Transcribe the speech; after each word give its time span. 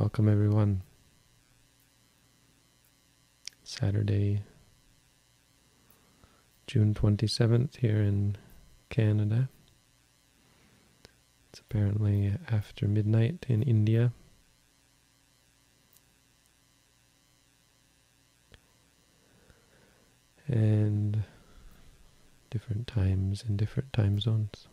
Welcome, 0.00 0.30
everyone. 0.30 0.80
Saturday, 3.62 4.44
June 6.66 6.94
27th, 6.94 7.76
here 7.76 8.00
in 8.00 8.38
Canada. 8.88 9.50
It's 11.50 11.60
apparently 11.60 12.32
after 12.50 12.88
midnight 12.88 13.44
in 13.46 13.62
India. 13.62 14.14
And 20.48 21.24
different 22.48 22.86
times 22.86 23.44
in 23.46 23.58
different 23.58 23.92
time 23.92 24.18
zones. 24.18 24.66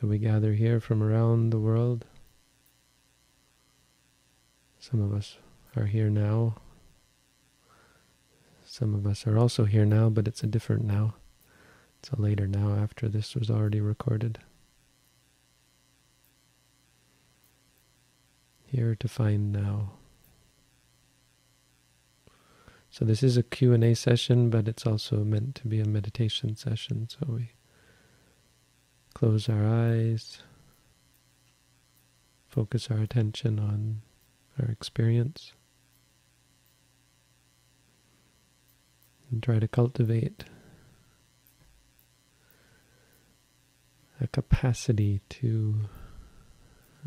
So 0.00 0.06
we 0.06 0.18
gather 0.18 0.52
here 0.52 0.78
from 0.78 1.02
around 1.02 1.50
the 1.50 1.58
world. 1.58 2.04
Some 4.78 5.00
of 5.00 5.12
us 5.12 5.38
are 5.74 5.86
here 5.86 6.08
now. 6.08 6.54
Some 8.64 8.94
of 8.94 9.06
us 9.06 9.26
are 9.26 9.36
also 9.36 9.64
here 9.64 9.84
now, 9.84 10.08
but 10.08 10.28
it's 10.28 10.44
a 10.44 10.46
different 10.46 10.84
now. 10.84 11.14
It's 11.98 12.10
a 12.10 12.20
later 12.20 12.46
now 12.46 12.74
after 12.74 13.08
this 13.08 13.34
was 13.34 13.50
already 13.50 13.80
recorded. 13.80 14.38
Here 18.66 18.94
to 18.94 19.08
find 19.08 19.50
now. 19.50 19.94
So 22.88 23.04
this 23.04 23.24
is 23.24 23.36
a 23.36 23.42
Q&A 23.42 23.94
session, 23.94 24.48
but 24.48 24.68
it's 24.68 24.86
also 24.86 25.24
meant 25.24 25.56
to 25.56 25.66
be 25.66 25.80
a 25.80 25.88
meditation 25.88 26.54
session. 26.54 27.08
So 27.10 27.26
we 27.28 27.50
close 29.18 29.48
our 29.48 29.66
eyes, 29.66 30.42
focus 32.46 32.88
our 32.88 32.98
attention 32.98 33.58
on 33.58 34.00
our 34.62 34.68
experience, 34.68 35.54
and 39.28 39.42
try 39.42 39.58
to 39.58 39.66
cultivate 39.66 40.44
a 44.20 44.28
capacity 44.28 45.20
to 45.28 45.74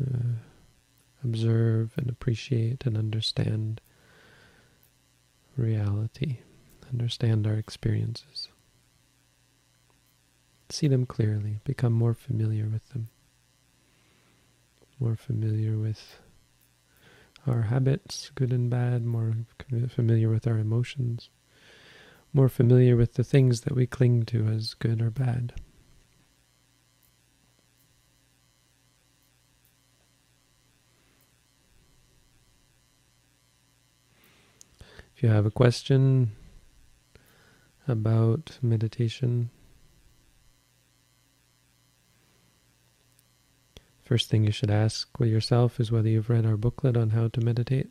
uh, 0.02 0.34
observe 1.24 1.92
and 1.96 2.10
appreciate 2.10 2.84
and 2.84 2.98
understand 2.98 3.80
reality, 5.56 6.40
understand 6.90 7.46
our 7.46 7.54
experiences, 7.54 8.48
see 10.72 10.88
them 10.88 11.06
clearly, 11.06 11.60
become 11.64 11.92
more 11.92 12.14
familiar 12.14 12.66
with 12.66 12.88
them, 12.90 13.08
more 14.98 15.16
familiar 15.16 15.78
with 15.78 16.18
our 17.46 17.62
habits, 17.62 18.30
good 18.34 18.52
and 18.52 18.70
bad, 18.70 19.04
more 19.04 19.34
familiar 19.88 20.28
with 20.28 20.46
our 20.46 20.58
emotions, 20.58 21.28
more 22.32 22.48
familiar 22.48 22.96
with 22.96 23.14
the 23.14 23.24
things 23.24 23.62
that 23.62 23.74
we 23.74 23.86
cling 23.86 24.24
to 24.24 24.46
as 24.46 24.74
good 24.74 25.02
or 25.02 25.10
bad. 25.10 25.52
If 35.14 35.22
you 35.22 35.28
have 35.28 35.46
a 35.46 35.50
question 35.50 36.32
about 37.86 38.58
meditation, 38.62 39.50
first 44.12 44.28
thing 44.28 44.44
you 44.44 44.52
should 44.52 44.70
ask 44.70 45.18
with 45.18 45.30
yourself 45.30 45.80
is 45.80 45.90
whether 45.90 46.06
you've 46.06 46.28
read 46.28 46.44
our 46.44 46.58
booklet 46.58 46.98
on 46.98 47.08
how 47.08 47.28
to 47.28 47.40
meditate. 47.40 47.88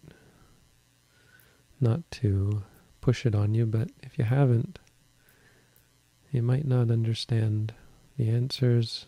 Not 1.80 2.02
to 2.12 2.62
push 3.02 3.26
it 3.26 3.34
on 3.34 3.56
you, 3.56 3.66
but 3.66 3.90
if 4.04 4.20
you 4.20 4.24
haven't, 4.24 4.78
you 6.32 6.44
might 6.44 6.68
not 6.68 6.92
understand 6.92 7.74
the 8.20 8.30
answers 8.30 9.08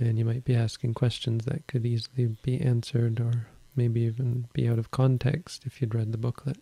and 0.00 0.18
you 0.18 0.24
might 0.24 0.44
be 0.44 0.56
asking 0.56 0.94
questions 0.94 1.44
that 1.44 1.68
could 1.68 1.86
easily 1.86 2.36
be 2.42 2.60
answered 2.60 3.20
or 3.20 3.46
maybe 3.76 4.00
even 4.00 4.48
be 4.52 4.68
out 4.68 4.80
of 4.80 4.90
context 4.90 5.62
if 5.64 5.80
you'd 5.80 5.94
read 5.94 6.10
the 6.10 6.18
booklet. 6.18 6.58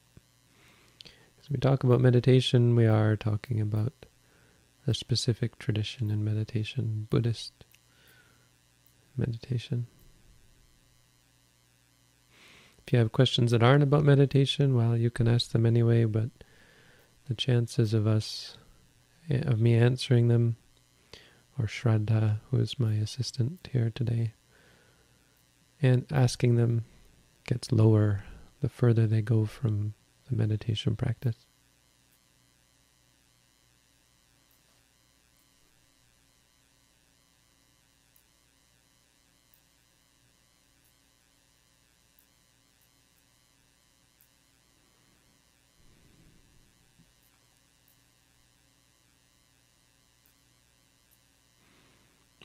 As 1.41 1.49
we 1.49 1.57
talk 1.57 1.85
about 1.85 2.03
meditation, 2.03 2.77
we 2.77 2.85
are 2.85 3.17
talking 3.17 3.63
about 3.63 3.95
a 4.87 4.93
specific 4.93 5.59
tradition 5.59 6.11
in 6.11 6.23
meditation, 6.23 7.07
Buddhist 7.09 7.62
meditation. 9.17 9.87
If 12.87 12.93
you 12.93 12.99
have 12.99 13.13
questions 13.13 13.53
that 13.53 13.63
aren't 13.63 13.83
about 13.83 14.05
meditation, 14.05 14.75
well, 14.75 14.97
you 14.97 15.11
can 15.11 15.29
ask 15.29 15.53
them 15.53 15.67
anyway, 15.67 16.05
but 16.05 16.31
the 17.29 17.35
chances 17.35 17.95
of 17.95 18.07
us, 18.07 18.57
eh, 19.31 19.43
of 19.47 19.61
me 19.61 19.75
answering 19.75 20.29
them, 20.29 20.57
or 21.59 21.67
Shraddha, 21.67 22.41
who 22.51 22.59
is 22.59 22.81
my 22.81 22.95
assistant 22.95 23.69
here 23.73 23.93
today, 23.95 24.33
and 25.81 26.07
asking 26.11 26.57
them 26.57 26.85
gets 27.45 27.73
lower 27.73 28.25
the 28.61 28.69
further 28.69 29.07
they 29.07 29.23
go 29.23 29.45
from 29.45 29.95
the 30.29 30.37
meditation 30.37 30.97
practice. 30.97 31.37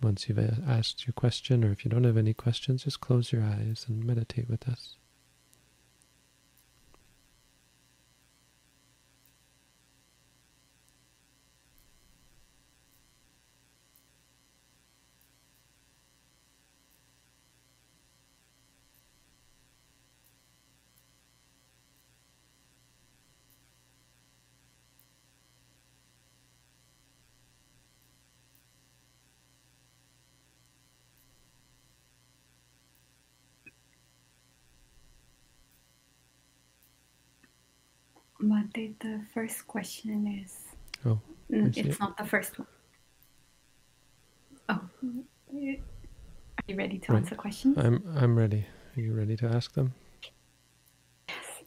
Once 0.07 0.29
you've 0.29 0.40
uh, 0.40 0.56
asked 0.66 1.06
your 1.06 1.12
question, 1.12 1.66
or 1.66 1.72
if 1.73 1.84
you 1.84 1.91
don't 1.91 2.06
have 2.06 2.16
any 2.16 2.34
questions, 2.34 2.85
just 2.85 3.01
close 3.01 3.34
your 3.34 3.44
eyes 3.44 3.85
and 3.90 4.06
meditate 4.06 4.50
with 4.50 4.66
us. 4.69 4.95
Bhante, 38.77 38.99
the 38.99 39.21
first 39.33 39.67
question 39.67 40.43
is. 40.43 40.55
Oh, 41.05 41.19
it's 41.49 41.77
it. 41.77 41.99
not 41.99 42.17
the 42.17 42.25
first 42.25 42.59
one. 42.59 42.67
Oh, 44.69 44.81
are 45.53 46.63
you 46.67 46.75
ready 46.75 46.99
to 46.99 47.13
right. 47.13 47.19
answer 47.19 47.35
questions? 47.35 47.77
I'm 47.77 48.03
I'm 48.15 48.38
ready. 48.38 48.65
Are 48.95 49.01
you 49.01 49.13
ready 49.13 49.38
to 49.38 49.47
ask 49.47 49.73
them? 49.73 49.93
Yes. 51.29 51.63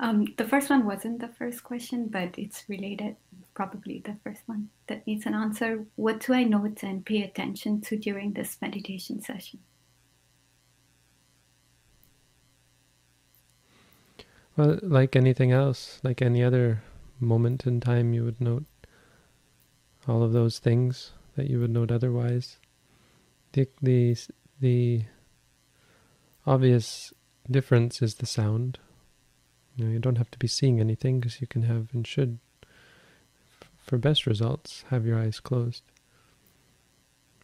Um, 0.00 0.26
the 0.36 0.44
first 0.44 0.70
one 0.70 0.84
wasn't 0.86 1.20
the 1.20 1.28
first 1.28 1.62
question, 1.62 2.08
but 2.08 2.38
it's 2.38 2.64
related. 2.68 3.16
Probably 3.54 4.02
the 4.04 4.16
first 4.24 4.42
one 4.46 4.70
that 4.88 5.06
needs 5.06 5.26
an 5.26 5.34
answer. 5.34 5.84
What 5.96 6.20
do 6.20 6.32
I 6.34 6.44
note 6.44 6.82
and 6.82 7.04
pay 7.04 7.22
attention 7.22 7.80
to 7.82 7.96
during 7.96 8.32
this 8.32 8.58
meditation 8.60 9.20
session? 9.20 9.60
Well, 14.56 14.78
like 14.82 15.16
anything 15.16 15.50
else, 15.50 15.98
like 16.02 16.20
any 16.20 16.42
other 16.42 16.82
moment 17.18 17.66
in 17.66 17.80
time, 17.80 18.12
you 18.12 18.24
would 18.24 18.40
note 18.40 18.64
all 20.06 20.22
of 20.22 20.32
those 20.32 20.58
things 20.58 21.12
that 21.36 21.48
you 21.48 21.60
would 21.60 21.70
note 21.70 21.90
otherwise. 21.90 22.58
The 23.52 23.68
the 23.80 24.16
the 24.60 25.04
obvious 26.46 27.12
difference 27.50 28.02
is 28.02 28.16
the 28.16 28.26
sound. 28.26 28.78
You 29.76 29.86
know, 29.86 29.90
you 29.90 29.98
don't 29.98 30.18
have 30.18 30.30
to 30.32 30.38
be 30.38 30.48
seeing 30.48 30.80
anything 30.80 31.20
because 31.20 31.40
you 31.40 31.46
can 31.46 31.62
have 31.62 31.88
and 31.94 32.06
should, 32.06 32.38
for 33.78 33.96
best 33.96 34.26
results, 34.26 34.84
have 34.90 35.06
your 35.06 35.18
eyes 35.18 35.40
closed. 35.40 35.82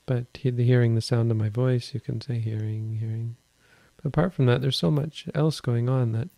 But 0.05 0.27
he, 0.35 0.51
the 0.51 0.65
hearing 0.65 0.95
the 0.95 1.01
sound 1.01 1.31
of 1.31 1.39
my 1.39 1.49
voice, 1.49 1.95
you 1.95 2.01
can 2.01 2.21
say 2.21 2.39
hearing, 2.39 2.99
hearing. 3.01 3.37
But 3.97 4.09
apart 4.09 4.35
from 4.35 4.47
that, 4.47 4.61
there's 4.61 4.77
so 4.77 4.91
much 4.91 5.27
else 5.35 5.61
going 5.61 5.89
on 5.89 6.13
that 6.13 6.29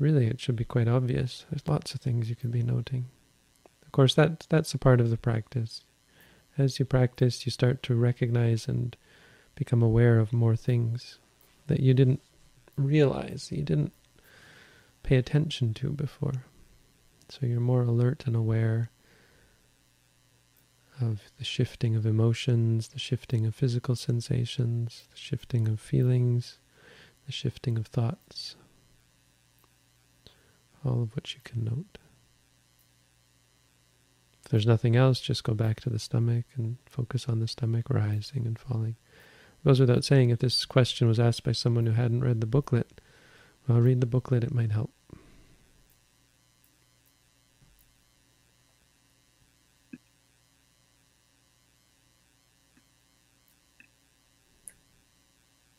really 0.00 0.26
it 0.26 0.40
should 0.40 0.56
be 0.56 0.64
quite 0.64 0.88
obvious. 0.88 1.46
There's 1.50 1.68
lots 1.68 1.94
of 1.94 2.00
things 2.00 2.28
you 2.28 2.36
could 2.36 2.50
be 2.50 2.62
noting. 2.62 3.06
Of 3.84 3.92
course, 3.92 4.14
that 4.14 4.46
that's 4.48 4.74
a 4.74 4.78
part 4.78 5.00
of 5.00 5.10
the 5.10 5.16
practice. 5.16 5.84
as 6.58 6.78
you 6.78 6.84
practice, 6.84 7.46
you 7.46 7.52
start 7.52 7.82
to 7.84 7.94
recognize 7.94 8.68
and 8.68 8.96
become 9.54 9.82
aware 9.82 10.18
of 10.18 10.32
more 10.32 10.56
things 10.56 11.18
that 11.66 11.80
you 11.80 11.94
didn't 11.94 12.20
realize, 12.76 13.50
you 13.52 13.62
didn't 13.62 13.92
pay 15.02 15.16
attention 15.16 15.74
to 15.74 15.90
before. 15.90 16.44
So 17.28 17.46
you're 17.46 17.60
more 17.60 17.82
alert 17.82 18.24
and 18.26 18.34
aware 18.34 18.90
of 21.00 21.30
the 21.38 21.44
shifting 21.44 21.96
of 21.96 22.04
emotions, 22.04 22.88
the 22.88 22.98
shifting 22.98 23.46
of 23.46 23.54
physical 23.54 23.96
sensations, 23.96 25.04
the 25.10 25.16
shifting 25.16 25.68
of 25.68 25.80
feelings, 25.80 26.58
the 27.26 27.32
shifting 27.32 27.78
of 27.78 27.86
thoughts, 27.86 28.56
all 30.84 31.02
of 31.02 31.14
which 31.14 31.34
you 31.34 31.40
can 31.44 31.64
note. 31.64 31.98
If 34.44 34.50
there's 34.50 34.66
nothing 34.66 34.96
else, 34.96 35.20
just 35.20 35.44
go 35.44 35.54
back 35.54 35.80
to 35.80 35.90
the 35.90 35.98
stomach 35.98 36.44
and 36.56 36.78
focus 36.86 37.28
on 37.28 37.40
the 37.40 37.48
stomach 37.48 37.88
rising 37.88 38.46
and 38.46 38.58
falling. 38.58 38.96
It 39.62 39.68
goes 39.68 39.80
without 39.80 40.04
saying, 40.04 40.30
if 40.30 40.38
this 40.38 40.64
question 40.64 41.06
was 41.06 41.20
asked 41.20 41.44
by 41.44 41.52
someone 41.52 41.86
who 41.86 41.92
hadn't 41.92 42.24
read 42.24 42.40
the 42.40 42.46
booklet, 42.46 43.00
well, 43.68 43.80
read 43.80 44.00
the 44.00 44.06
booklet, 44.06 44.42
it 44.42 44.54
might 44.54 44.72
help. 44.72 44.92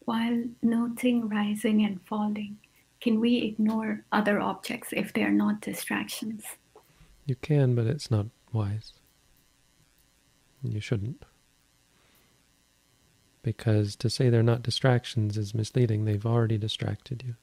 While 0.06 0.44
noting 0.62 1.30
rising 1.30 1.83
and 1.86 2.01
falling, 2.01 2.57
can 3.01 3.19
we 3.19 3.38
ignore 3.38 4.06
other 4.12 4.39
objects 4.39 4.89
if 4.92 5.12
they 5.12 5.24
are 5.24 5.31
not 5.31 5.59
distractions? 5.59 6.44
You 7.25 7.36
can, 7.36 7.75
but 7.75 7.88
it's 7.88 8.12
not 8.12 8.27
wise. 8.53 8.94
You 10.63 10.80
shouldn't. 10.80 11.25
Because 13.44 13.95
to 13.98 14.09
say 14.09 14.30
they're 14.30 14.44
not 14.44 14.62
distractions 14.62 15.36
is 15.36 15.56
misleading. 15.56 16.06
They've 16.06 16.25
already 16.25 16.59
distracted 16.59 17.24
you. 17.25 17.36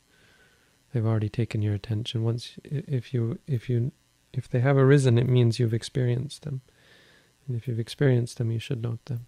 They've 0.92 1.06
already 1.06 1.28
taken 1.28 1.60
your 1.60 1.74
attention. 1.74 2.22
Once, 2.22 2.52
if 2.64 3.12
you, 3.12 3.40
if 3.48 3.68
you, 3.68 3.90
if 4.32 4.48
they 4.48 4.60
have 4.60 4.76
arisen, 4.76 5.18
it 5.18 5.28
means 5.28 5.58
you've 5.58 5.74
experienced 5.74 6.42
them. 6.42 6.60
And 7.46 7.56
if 7.56 7.66
you've 7.66 7.80
experienced 7.80 8.38
them, 8.38 8.52
you 8.52 8.60
should 8.60 8.80
note 8.80 9.04
them. 9.06 9.26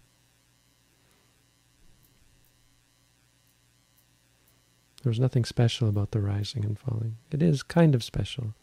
There's 5.03 5.19
nothing 5.19 5.45
special 5.45 5.89
about 5.89 6.11
the 6.11 6.21
rising 6.21 6.63
and 6.63 6.77
falling. 6.77 7.17
It 7.31 7.41
is 7.41 7.63
kind 7.63 7.95
of 7.95 8.03
special, 8.03 8.53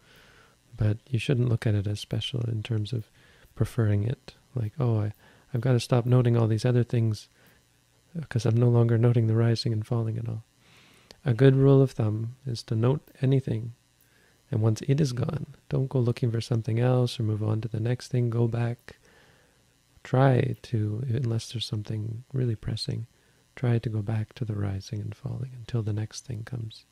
but 0.76 0.99
you 1.08 1.19
shouldn't 1.19 1.49
look 1.49 1.67
at 1.67 1.75
it 1.75 1.87
as 1.87 1.99
special 2.00 2.40
in 2.43 2.62
terms 2.62 2.93
of 2.93 3.11
preferring 3.56 4.05
it. 4.05 4.35
Like, 4.55 4.73
oh, 4.79 5.00
I, 5.00 5.12
I've 5.52 5.61
got 5.61 5.73
to 5.73 5.81
stop 5.81 6.06
noting 6.06 6.37
all 6.37 6.46
these 6.46 6.64
other 6.64 6.85
things 6.85 7.29
because 8.19 8.46
I'm 8.46 8.56
no 8.56 8.69
longer 8.69 8.96
noting 8.99 9.26
the 9.26 9.35
rising 9.35 9.73
and 9.73 9.87
falling 9.87 10.17
at 10.17 10.29
all. 10.29 10.44
A 11.25 11.35
good 11.35 11.56
rule 11.56 11.82
of 11.82 11.90
thumb 11.90 12.37
is 12.46 12.62
to 12.64 12.76
note 12.76 13.02
anything, 13.20 13.75
and 14.50 14.62
once 14.62 14.81
it 14.82 15.00
is 15.00 15.12
gone, 15.12 15.46
don't 15.69 15.88
go 15.88 15.99
looking 15.99 16.31
for 16.31 16.40
something 16.40 16.79
else 16.79 17.19
or 17.19 17.25
move 17.25 17.43
on 17.43 17.61
to 17.61 17.69
the 17.69 17.81
next 17.81 18.08
thing. 18.08 18.31
Go 18.31 18.46
back. 18.46 18.96
Try 20.05 20.56
to, 20.62 21.05
unless 21.08 21.52
there's 21.52 21.67
something 21.67 22.25
really 22.32 22.55
pressing, 22.55 23.08
try 23.59 23.77
to 23.77 23.89
go 23.89 24.01
back 24.01 24.33
to 24.35 24.45
the 24.45 24.55
rising 24.55 25.01
and 25.01 25.15
falling 25.17 25.51
until 25.59 25.83
the 25.83 25.93
next 25.93 26.25
thing 26.25 26.45
comes. 26.45 26.85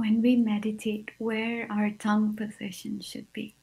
when 0.00 0.22
we 0.22 0.34
meditate, 0.34 1.10
where 1.18 1.70
our 1.70 1.90
tongue 1.90 2.34
position 2.34 3.02
should 3.02 3.30
be. 3.34 3.54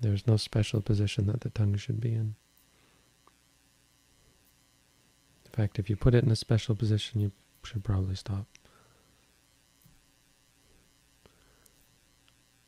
There's 0.00 0.26
no 0.26 0.38
special 0.38 0.80
position 0.80 1.26
that 1.26 1.42
the 1.42 1.50
tongue 1.50 1.76
should 1.76 2.00
be 2.00 2.14
in. 2.14 2.34
In 5.52 5.56
fact, 5.56 5.80
if 5.80 5.90
you 5.90 5.96
put 5.96 6.14
it 6.14 6.22
in 6.22 6.30
a 6.30 6.36
special 6.36 6.76
position, 6.76 7.20
you 7.20 7.32
should 7.64 7.82
probably 7.82 8.14
stop. 8.14 8.46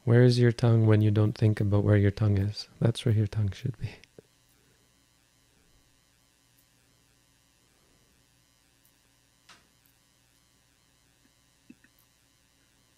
Where 0.04 0.24
is 0.24 0.40
your 0.40 0.50
tongue 0.50 0.86
when 0.86 1.00
you 1.00 1.12
don't 1.12 1.32
think 1.38 1.60
about 1.60 1.84
where 1.84 1.96
your 1.96 2.10
tongue 2.10 2.38
is? 2.38 2.68
That's 2.80 3.04
where 3.04 3.14
your 3.14 3.28
tongue 3.28 3.52
should 3.52 3.78
be. 3.78 3.90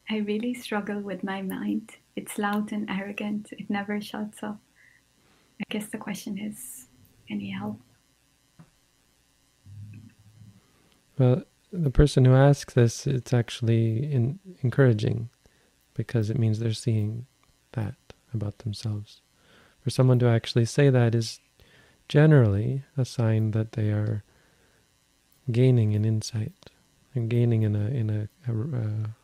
I 0.08 0.18
really 0.18 0.54
struggle 0.54 1.00
with 1.00 1.22
my 1.22 1.42
mind. 1.42 1.96
It's 2.16 2.38
loud 2.38 2.72
and 2.72 2.88
arrogant. 2.88 3.52
It 3.52 3.68
never 3.68 4.00
shuts 4.00 4.42
up. 4.42 4.60
I 5.60 5.64
guess 5.68 5.88
the 5.88 5.98
question 5.98 6.38
is, 6.38 6.86
any 7.28 7.50
help? 7.50 7.80
Well, 11.18 11.42
the 11.72 11.90
person 11.90 12.24
who 12.24 12.34
asks 12.34 12.74
this, 12.74 13.06
it's 13.06 13.32
actually 13.32 14.12
in, 14.12 14.38
encouraging 14.62 15.30
because 15.94 16.30
it 16.30 16.38
means 16.38 16.58
they're 16.58 16.72
seeing 16.72 17.26
that 17.72 17.94
about 18.32 18.58
themselves. 18.58 19.22
For 19.80 19.90
someone 19.90 20.18
to 20.20 20.28
actually 20.28 20.64
say 20.64 20.90
that 20.90 21.14
is 21.14 21.40
generally 22.08 22.84
a 22.96 23.04
sign 23.04 23.52
that 23.52 23.72
they 23.72 23.90
are 23.90 24.24
gaining 25.50 25.92
in 25.92 26.04
insight 26.04 26.52
and 27.14 27.28
gaining 27.28 27.62
in 27.62 27.76
a 27.76 27.86
in 27.86 28.10
a, 28.10 28.28
a, 28.50 28.76
a 28.76 29.14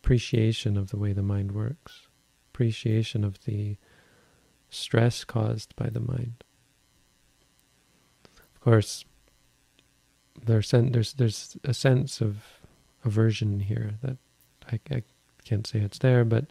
appreciation 0.00 0.76
of 0.76 0.90
the 0.90 0.96
way 0.96 1.12
the 1.12 1.22
mind 1.22 1.52
works, 1.52 2.08
appreciation 2.52 3.24
of 3.24 3.44
the 3.44 3.76
stress 4.70 5.24
caused 5.24 5.74
by 5.76 5.88
the 5.88 6.00
mind. 6.00 6.44
Of 8.54 8.60
course, 8.60 9.04
there's 10.44 10.70
there's 10.70 11.12
there's 11.14 11.56
a 11.64 11.74
sense 11.74 12.20
of 12.20 12.38
aversion 13.04 13.60
here 13.60 13.94
that 14.02 14.16
I, 14.70 14.80
I 14.94 15.02
can't 15.44 15.66
say 15.66 15.80
it's 15.80 15.98
there, 15.98 16.24
but 16.24 16.46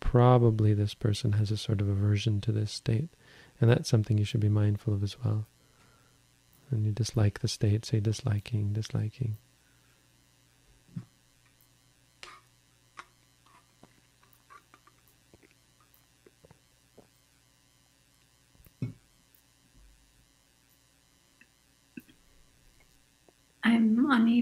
probably 0.00 0.74
this 0.74 0.94
person 0.94 1.32
has 1.32 1.50
a 1.50 1.56
sort 1.56 1.80
of 1.80 1.88
aversion 1.88 2.40
to 2.42 2.52
this 2.52 2.72
state, 2.72 3.08
and 3.60 3.70
that's 3.70 3.88
something 3.88 4.18
you 4.18 4.24
should 4.24 4.40
be 4.40 4.48
mindful 4.48 4.94
of 4.94 5.02
as 5.02 5.16
well. 5.24 5.46
And 6.70 6.84
you 6.84 6.92
dislike 6.92 7.40
the 7.40 7.48
state, 7.48 7.84
say 7.84 8.00
disliking, 8.00 8.72
disliking. 8.72 9.36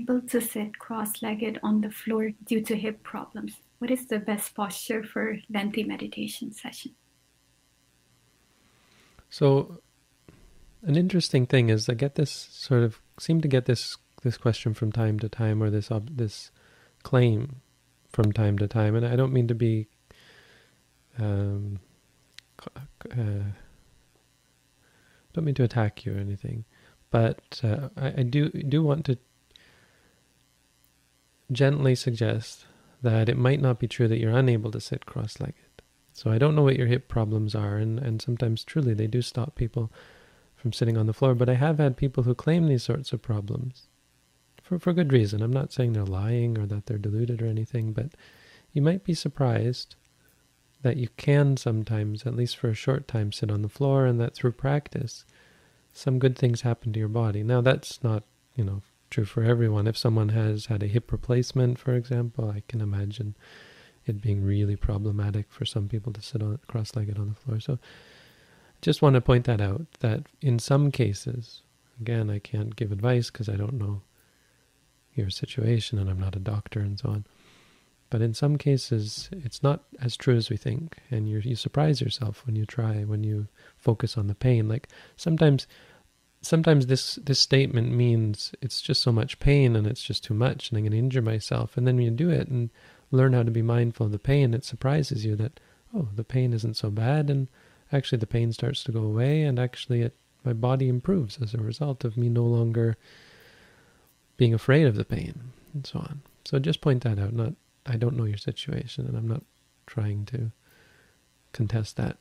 I'm 0.08 0.26
to 0.28 0.40
sit 0.40 0.78
cross-legged 0.78 1.60
on 1.62 1.80
the 1.80 1.90
floor 1.90 2.32
due 2.44 2.62
to 2.62 2.76
hip 2.76 3.02
problems. 3.02 3.60
What 3.78 3.90
is 3.90 4.06
the 4.06 4.18
best 4.18 4.54
posture 4.54 5.02
for 5.02 5.38
lengthy 5.48 5.84
meditation 5.84 6.52
session? 6.52 6.94
So, 9.30 9.80
an 10.82 10.96
interesting 10.96 11.46
thing 11.46 11.70
is 11.70 11.88
I 11.88 11.94
get 11.94 12.14
this 12.14 12.30
sort 12.30 12.82
of 12.82 13.00
seem 13.18 13.40
to 13.40 13.48
get 13.48 13.66
this 13.66 13.96
this 14.22 14.36
question 14.36 14.74
from 14.74 14.90
time 14.92 15.18
to 15.20 15.28
time, 15.28 15.62
or 15.62 15.70
this 15.70 15.90
this 16.10 16.50
claim 17.02 17.60
from 18.10 18.32
time 18.32 18.58
to 18.58 18.68
time, 18.68 18.94
and 18.94 19.06
I 19.06 19.16
don't 19.16 19.32
mean 19.32 19.48
to 19.48 19.54
be 19.54 19.88
um, 21.18 21.80
uh, 23.10 23.50
don't 25.32 25.44
mean 25.44 25.54
to 25.54 25.64
attack 25.64 26.04
you 26.04 26.14
or 26.14 26.18
anything, 26.18 26.64
but 27.10 27.60
uh, 27.62 27.88
I, 27.96 28.06
I, 28.18 28.22
do 28.22 28.50
do 28.50 28.82
want 28.82 29.04
to 29.06 29.18
gently 31.52 31.94
suggest 31.94 32.66
that 33.02 33.28
it 33.28 33.36
might 33.36 33.60
not 33.60 33.78
be 33.78 33.86
true 33.86 34.08
that 34.08 34.18
you're 34.18 34.36
unable 34.36 34.70
to 34.70 34.80
sit 34.80 35.06
cross-legged. 35.06 35.54
So 36.12 36.30
I 36.30 36.38
don't 36.38 36.54
know 36.54 36.62
what 36.62 36.76
your 36.76 36.86
hip 36.86 37.08
problems 37.08 37.54
are, 37.54 37.76
and, 37.76 37.98
and 37.98 38.22
sometimes 38.22 38.64
truly 38.64 38.94
they 38.94 39.06
do 39.06 39.20
stop 39.20 39.56
people 39.56 39.92
from 40.54 40.72
sitting 40.72 40.96
on 40.96 41.06
the 41.06 41.12
floor. 41.12 41.34
But 41.34 41.48
I 41.48 41.54
have 41.54 41.78
had 41.78 41.96
people 41.96 42.22
who 42.22 42.34
claim 42.34 42.66
these 42.66 42.82
sorts 42.82 43.12
of 43.12 43.20
problems 43.20 43.88
for, 44.62 44.78
for 44.78 44.92
good 44.92 45.12
reason. 45.12 45.42
I'm 45.42 45.52
not 45.52 45.72
saying 45.72 45.92
they're 45.92 46.04
lying 46.04 46.56
or 46.56 46.66
that 46.66 46.86
they're 46.86 46.98
deluded 46.98 47.42
or 47.42 47.46
anything, 47.46 47.92
but 47.92 48.12
you 48.72 48.80
might 48.80 49.04
be 49.04 49.14
surprised 49.14 49.96
that 50.82 50.96
you 50.96 51.08
can 51.16 51.56
sometimes, 51.56 52.24
at 52.26 52.36
least 52.36 52.56
for 52.56 52.68
a 52.68 52.74
short 52.74 53.08
time, 53.08 53.32
sit 53.32 53.50
on 53.50 53.62
the 53.62 53.68
floor, 53.68 54.06
and 54.06 54.20
that 54.20 54.34
through 54.34 54.52
practice, 54.52 55.24
some 55.92 56.18
good 56.18 56.38
things 56.38 56.60
happen 56.60 56.92
to 56.92 56.98
your 56.98 57.08
body. 57.08 57.42
Now, 57.42 57.60
that's 57.60 58.02
not, 58.02 58.22
you 58.54 58.64
know, 58.64 58.82
true 59.10 59.24
for 59.24 59.42
everyone. 59.42 59.86
If 59.86 59.96
someone 59.96 60.30
has 60.30 60.66
had 60.66 60.82
a 60.82 60.88
hip 60.88 61.12
replacement, 61.12 61.78
for 61.78 61.94
example, 61.94 62.50
I 62.50 62.62
can 62.68 62.80
imagine 62.80 63.36
it 64.06 64.20
being 64.20 64.44
really 64.44 64.76
problematic 64.76 65.50
for 65.50 65.64
some 65.64 65.88
people 65.88 66.12
to 66.12 66.20
sit 66.20 66.42
on 66.42 66.58
cross-legged 66.68 67.18
on 67.18 67.28
the 67.28 67.34
floor. 67.34 67.60
So, 67.60 67.78
just 68.82 69.00
want 69.00 69.14
to 69.14 69.20
point 69.20 69.46
that 69.46 69.62
out 69.62 69.86
that 70.00 70.26
in 70.42 70.58
some 70.58 70.90
cases, 70.90 71.62
Again, 72.00 72.30
I 72.30 72.38
can't 72.38 72.76
give 72.76 72.92
advice 72.92 73.30
because 73.30 73.48
I 73.48 73.56
don't 73.56 73.74
know 73.74 74.02
your 75.14 75.30
situation 75.30 75.98
and 75.98 76.10
I'm 76.10 76.18
not 76.18 76.36
a 76.36 76.40
doctor 76.40 76.80
and 76.80 76.98
so 76.98 77.10
on. 77.10 77.26
But 78.10 78.20
in 78.20 78.34
some 78.34 78.58
cases, 78.58 79.28
it's 79.32 79.62
not 79.62 79.84
as 80.00 80.16
true 80.16 80.36
as 80.36 80.50
we 80.50 80.56
think, 80.56 80.98
and 81.10 81.28
you 81.28 81.38
you 81.38 81.56
surprise 81.56 82.00
yourself 82.00 82.44
when 82.46 82.54
you 82.54 82.64
try, 82.66 83.02
when 83.02 83.24
you 83.24 83.48
focus 83.76 84.16
on 84.16 84.26
the 84.28 84.34
pain. 84.34 84.68
Like 84.68 84.88
sometimes, 85.16 85.66
sometimes 86.44 86.86
this 86.86 87.16
this 87.16 87.40
statement 87.40 87.92
means 87.92 88.52
it's 88.60 88.80
just 88.80 89.02
so 89.02 89.12
much 89.12 89.38
pain 89.38 89.76
and 89.76 89.86
it's 89.86 90.02
just 90.02 90.24
too 90.24 90.34
much, 90.34 90.70
and 90.70 90.78
I'm 90.78 90.84
going 90.84 90.92
to 90.92 90.98
injure 90.98 91.22
myself. 91.22 91.76
And 91.76 91.86
then 91.86 91.96
when 91.96 92.04
you 92.04 92.10
do 92.10 92.30
it 92.30 92.48
and 92.48 92.70
learn 93.10 93.32
how 93.32 93.42
to 93.42 93.50
be 93.50 93.62
mindful 93.62 94.06
of 94.06 94.12
the 94.12 94.18
pain, 94.18 94.54
it 94.54 94.64
surprises 94.64 95.24
you 95.24 95.36
that 95.36 95.60
oh, 95.94 96.08
the 96.14 96.24
pain 96.24 96.52
isn't 96.52 96.76
so 96.76 96.90
bad, 96.90 97.30
and 97.30 97.48
actually 97.92 98.18
the 98.18 98.26
pain 98.26 98.52
starts 98.52 98.84
to 98.84 98.92
go 98.92 99.02
away, 99.02 99.42
and 99.42 99.58
actually 99.58 100.02
it 100.02 100.16
my 100.44 100.52
body 100.52 100.88
improves 100.88 101.38
as 101.40 101.54
a 101.54 101.58
result 101.58 102.04
of 102.04 102.16
me 102.16 102.28
no 102.28 102.44
longer 102.44 102.96
being 104.36 104.52
afraid 104.52 104.86
of 104.86 104.96
the 104.96 105.04
pain 105.04 105.52
and 105.72 105.86
so 105.86 106.00
on. 106.00 106.22
So 106.44 106.58
just 106.58 106.80
point 106.80 107.02
that 107.04 107.18
out, 107.18 107.32
not 107.32 107.54
I 107.86 107.96
don't 107.96 108.16
know 108.16 108.24
your 108.24 108.38
situation 108.38 109.06
and 109.06 109.16
I'm 109.16 109.28
not 109.28 109.42
trying 109.86 110.24
to 110.26 110.50
contest 111.52 111.96
that. 111.96 112.18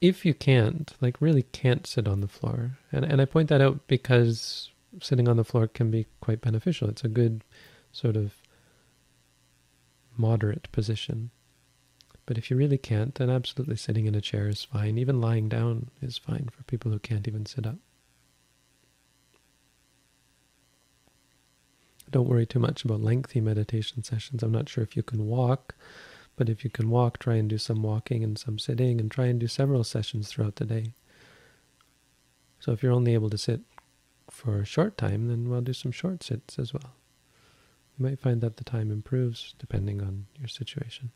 If 0.00 0.24
you 0.24 0.34
can't, 0.34 0.92
like 1.00 1.20
really 1.20 1.42
can't 1.42 1.86
sit 1.86 2.06
on 2.06 2.20
the 2.20 2.28
floor, 2.28 2.78
and, 2.92 3.04
and 3.04 3.20
I 3.20 3.24
point 3.24 3.48
that 3.48 3.60
out 3.60 3.86
because 3.86 4.70
sitting 5.00 5.28
on 5.28 5.36
the 5.36 5.44
floor 5.44 5.66
can 5.66 5.90
be 5.90 6.06
quite 6.20 6.40
beneficial. 6.40 6.88
It's 6.88 7.04
a 7.04 7.08
good 7.08 7.42
sort 7.92 8.16
of 8.16 8.34
moderate 10.16 10.70
position. 10.72 11.30
But 12.26 12.38
if 12.38 12.50
you 12.50 12.56
really 12.56 12.78
can't, 12.78 13.14
then 13.14 13.28
absolutely 13.28 13.76
sitting 13.76 14.06
in 14.06 14.14
a 14.14 14.20
chair 14.20 14.48
is 14.48 14.64
fine. 14.64 14.96
Even 14.96 15.20
lying 15.20 15.48
down 15.48 15.90
is 16.00 16.16
fine 16.16 16.48
for 16.50 16.62
people 16.64 16.90
who 16.90 16.98
can't 16.98 17.28
even 17.28 17.44
sit 17.44 17.66
up. 17.66 17.76
Don't 22.10 22.28
worry 22.28 22.46
too 22.46 22.58
much 22.60 22.84
about 22.84 23.00
lengthy 23.00 23.40
meditation 23.40 24.02
sessions. 24.02 24.42
I'm 24.42 24.52
not 24.52 24.68
sure 24.68 24.84
if 24.84 24.96
you 24.96 25.02
can 25.02 25.26
walk, 25.26 25.74
but 26.36 26.48
if 26.48 26.64
you 26.64 26.70
can 26.70 26.90
walk, 26.90 27.18
try 27.18 27.34
and 27.34 27.48
do 27.48 27.58
some 27.58 27.82
walking 27.82 28.24
and 28.24 28.38
some 28.38 28.58
sitting, 28.58 29.00
and 29.00 29.10
try 29.10 29.26
and 29.26 29.40
do 29.40 29.46
several 29.46 29.84
sessions 29.84 30.28
throughout 30.28 30.56
the 30.56 30.64
day. 30.64 30.92
So 32.60 32.72
if 32.72 32.82
you're 32.82 32.92
only 32.92 33.14
able 33.14 33.30
to 33.30 33.38
sit 33.38 33.60
for 34.30 34.58
a 34.58 34.64
short 34.64 34.96
time, 34.96 35.28
then 35.28 35.48
we'll 35.48 35.60
do 35.60 35.72
some 35.72 35.92
short 35.92 36.22
sits 36.22 36.58
as 36.58 36.72
well. 36.72 36.94
You 37.98 38.06
might 38.06 38.18
find 38.18 38.40
that 38.40 38.56
the 38.56 38.64
time 38.64 38.90
improves 38.90 39.54
depending 39.58 40.00
on 40.00 40.26
your 40.38 40.48
situation. 40.48 41.12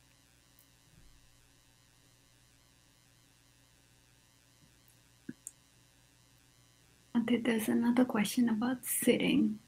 There's 7.15 7.69
another 7.69 8.05
question 8.05 8.49
about 8.49 8.85
sitting 8.85 9.59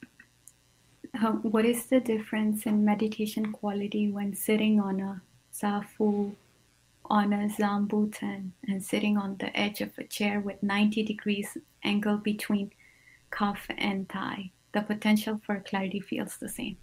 uh, 1.14 1.32
what 1.32 1.64
is 1.64 1.86
the 1.86 2.00
difference 2.00 2.66
in 2.66 2.84
meditation 2.84 3.52
quality 3.52 4.10
when 4.10 4.34
sitting 4.34 4.80
on 4.80 5.00
a 5.00 5.22
zafu, 5.62 6.34
on 7.04 7.32
a 7.32 7.48
zabuton, 7.48 8.50
and 8.66 8.84
sitting 8.84 9.16
on 9.16 9.36
the 9.38 9.56
edge 9.56 9.80
of 9.80 9.90
a 9.98 10.04
chair 10.04 10.40
with 10.40 10.62
90 10.62 11.02
degrees 11.02 11.56
angle 11.82 12.16
between 12.16 12.70
cuff 13.30 13.66
and 13.76 14.08
thigh? 14.08 14.50
The 14.72 14.82
potential 14.82 15.40
for 15.44 15.60
clarity 15.60 16.00
feels 16.00 16.36
the 16.36 16.48
same. 16.48 16.76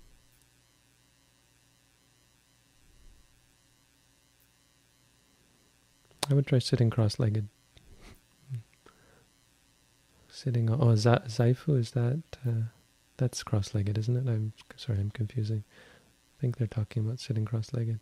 I 6.30 6.34
would 6.34 6.48
try 6.48 6.60
sitting 6.60 6.90
cross-legged. 6.90 7.48
Sitting 10.30 10.70
oh, 10.70 10.76
zaifu, 10.78 11.80
is 11.80 11.92
that... 11.92 12.22
Uh, 12.46 12.68
that's 13.16 13.42
cross-legged, 13.44 13.98
isn't 13.98 14.16
it? 14.16 14.30
I'm 14.30 14.54
sorry, 14.76 15.00
I'm 15.00 15.10
confusing. 15.10 15.64
I 16.38 16.42
think 16.42 16.58
they're 16.58 16.68
talking 16.68 17.06
about 17.06 17.20
sitting 17.20 17.46
cross-legged. 17.46 18.00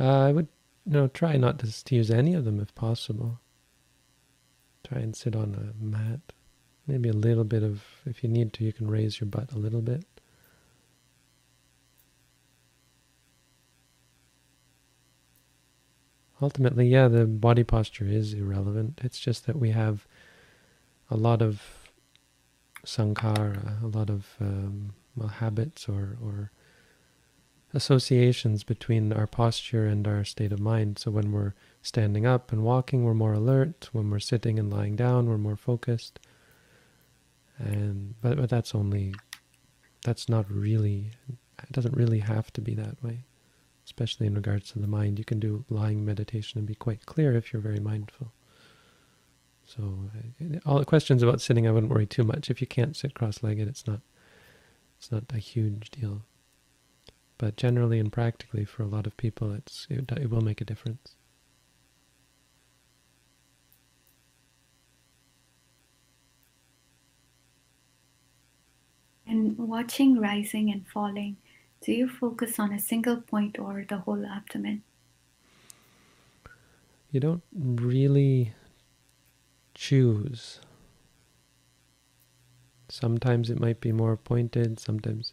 Uh, 0.00 0.28
I 0.28 0.32
would, 0.32 0.48
you 0.86 0.94
know, 0.94 1.08
try 1.08 1.36
not 1.36 1.58
to, 1.58 1.84
to 1.84 1.94
use 1.94 2.10
any 2.10 2.32
of 2.32 2.46
them 2.46 2.58
if 2.58 2.74
possible. 2.74 3.38
Try 4.82 4.98
and 4.98 5.14
sit 5.14 5.36
on 5.36 5.54
a 5.54 5.84
mat. 5.84 6.20
Maybe 6.86 7.10
a 7.10 7.12
little 7.12 7.44
bit 7.44 7.62
of, 7.62 7.84
if 8.06 8.24
you 8.24 8.30
need 8.30 8.54
to, 8.54 8.64
you 8.64 8.72
can 8.72 8.90
raise 8.90 9.20
your 9.20 9.28
butt 9.28 9.52
a 9.52 9.58
little 9.58 9.82
bit. 9.82 10.04
Ultimately, 16.40 16.88
yeah, 16.88 17.06
the 17.08 17.26
body 17.26 17.62
posture 17.62 18.06
is 18.06 18.32
irrelevant. 18.32 19.00
It's 19.04 19.18
just 19.18 19.46
that 19.46 19.58
we 19.58 19.70
have 19.70 20.06
a 21.10 21.16
lot 21.16 21.42
of 21.42 21.62
sankhara, 22.86 23.82
a 23.82 23.86
lot 23.86 24.08
of 24.08 24.26
um, 24.40 24.94
well, 25.14 25.28
habits 25.28 25.86
or, 25.86 26.16
or 26.24 26.50
associations 27.72 28.64
between 28.64 29.12
our 29.12 29.26
posture 29.26 29.86
and 29.86 30.06
our 30.06 30.24
state 30.24 30.52
of 30.52 30.60
mind. 30.60 30.98
So 30.98 31.10
when 31.10 31.32
we're 31.32 31.54
standing 31.82 32.26
up 32.26 32.52
and 32.52 32.62
walking, 32.62 33.04
we're 33.04 33.14
more 33.14 33.32
alert. 33.32 33.88
When 33.92 34.10
we're 34.10 34.18
sitting 34.18 34.58
and 34.58 34.70
lying 34.72 34.96
down, 34.96 35.28
we're 35.28 35.38
more 35.38 35.56
focused. 35.56 36.18
And 37.58 38.14
but, 38.20 38.36
but 38.36 38.50
that's 38.50 38.74
only 38.74 39.14
that's 40.02 40.28
not 40.28 40.50
really 40.50 41.10
it 41.28 41.72
doesn't 41.72 41.96
really 41.96 42.20
have 42.20 42.52
to 42.54 42.60
be 42.60 42.74
that 42.74 43.02
way, 43.02 43.24
especially 43.84 44.26
in 44.26 44.34
regards 44.34 44.72
to 44.72 44.78
the 44.78 44.86
mind. 44.86 45.18
You 45.18 45.24
can 45.24 45.38
do 45.38 45.64
lying 45.68 46.04
meditation 46.04 46.58
and 46.58 46.66
be 46.66 46.74
quite 46.74 47.06
clear 47.06 47.34
if 47.34 47.52
you're 47.52 47.62
very 47.62 47.80
mindful. 47.80 48.32
So 49.66 50.10
uh, 50.42 50.58
all 50.66 50.78
the 50.78 50.84
questions 50.84 51.22
about 51.22 51.40
sitting, 51.40 51.68
I 51.68 51.70
wouldn't 51.70 51.92
worry 51.92 52.06
too 52.06 52.24
much. 52.24 52.50
If 52.50 52.60
you 52.60 52.66
can't 52.66 52.96
sit 52.96 53.14
cross-legged, 53.14 53.68
it's 53.68 53.86
not 53.86 54.00
it's 54.98 55.12
not 55.12 55.24
a 55.32 55.38
huge 55.38 55.90
deal. 55.90 56.22
But 57.40 57.56
generally 57.56 57.98
and 57.98 58.12
practically, 58.12 58.66
for 58.66 58.82
a 58.82 58.86
lot 58.86 59.06
of 59.06 59.16
people, 59.16 59.50
it's 59.54 59.86
it, 59.88 60.12
it 60.12 60.28
will 60.28 60.42
make 60.42 60.60
a 60.60 60.64
difference. 60.66 61.14
And 69.26 69.56
watching 69.56 70.20
rising 70.20 70.70
and 70.70 70.86
falling, 70.86 71.38
do 71.80 71.92
you 71.92 72.10
focus 72.10 72.58
on 72.58 72.74
a 72.74 72.78
single 72.78 73.22
point 73.22 73.58
or 73.58 73.86
the 73.88 73.96
whole 73.96 74.26
abdomen? 74.26 74.82
You 77.10 77.20
don't 77.20 77.42
really 77.54 78.52
choose. 79.74 80.60
Sometimes 82.90 83.48
it 83.48 83.58
might 83.58 83.80
be 83.80 83.92
more 83.92 84.18
pointed, 84.18 84.78
sometimes 84.78 85.32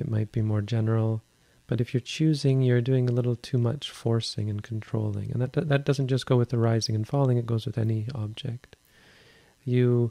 it 0.00 0.10
might 0.10 0.32
be 0.32 0.42
more 0.42 0.62
general. 0.62 1.22
But 1.66 1.80
if 1.80 1.94
you're 1.94 2.00
choosing, 2.00 2.62
you're 2.62 2.80
doing 2.80 3.08
a 3.08 3.12
little 3.12 3.36
too 3.36 3.58
much 3.58 3.90
forcing 3.90 4.50
and 4.50 4.62
controlling. 4.62 5.30
And 5.30 5.40
that, 5.40 5.52
that 5.68 5.84
doesn't 5.84 6.08
just 6.08 6.26
go 6.26 6.36
with 6.36 6.48
the 6.48 6.58
rising 6.58 6.96
and 6.96 7.06
falling, 7.06 7.36
it 7.36 7.46
goes 7.46 7.64
with 7.64 7.78
any 7.78 8.08
object. 8.14 8.74
You 9.64 10.10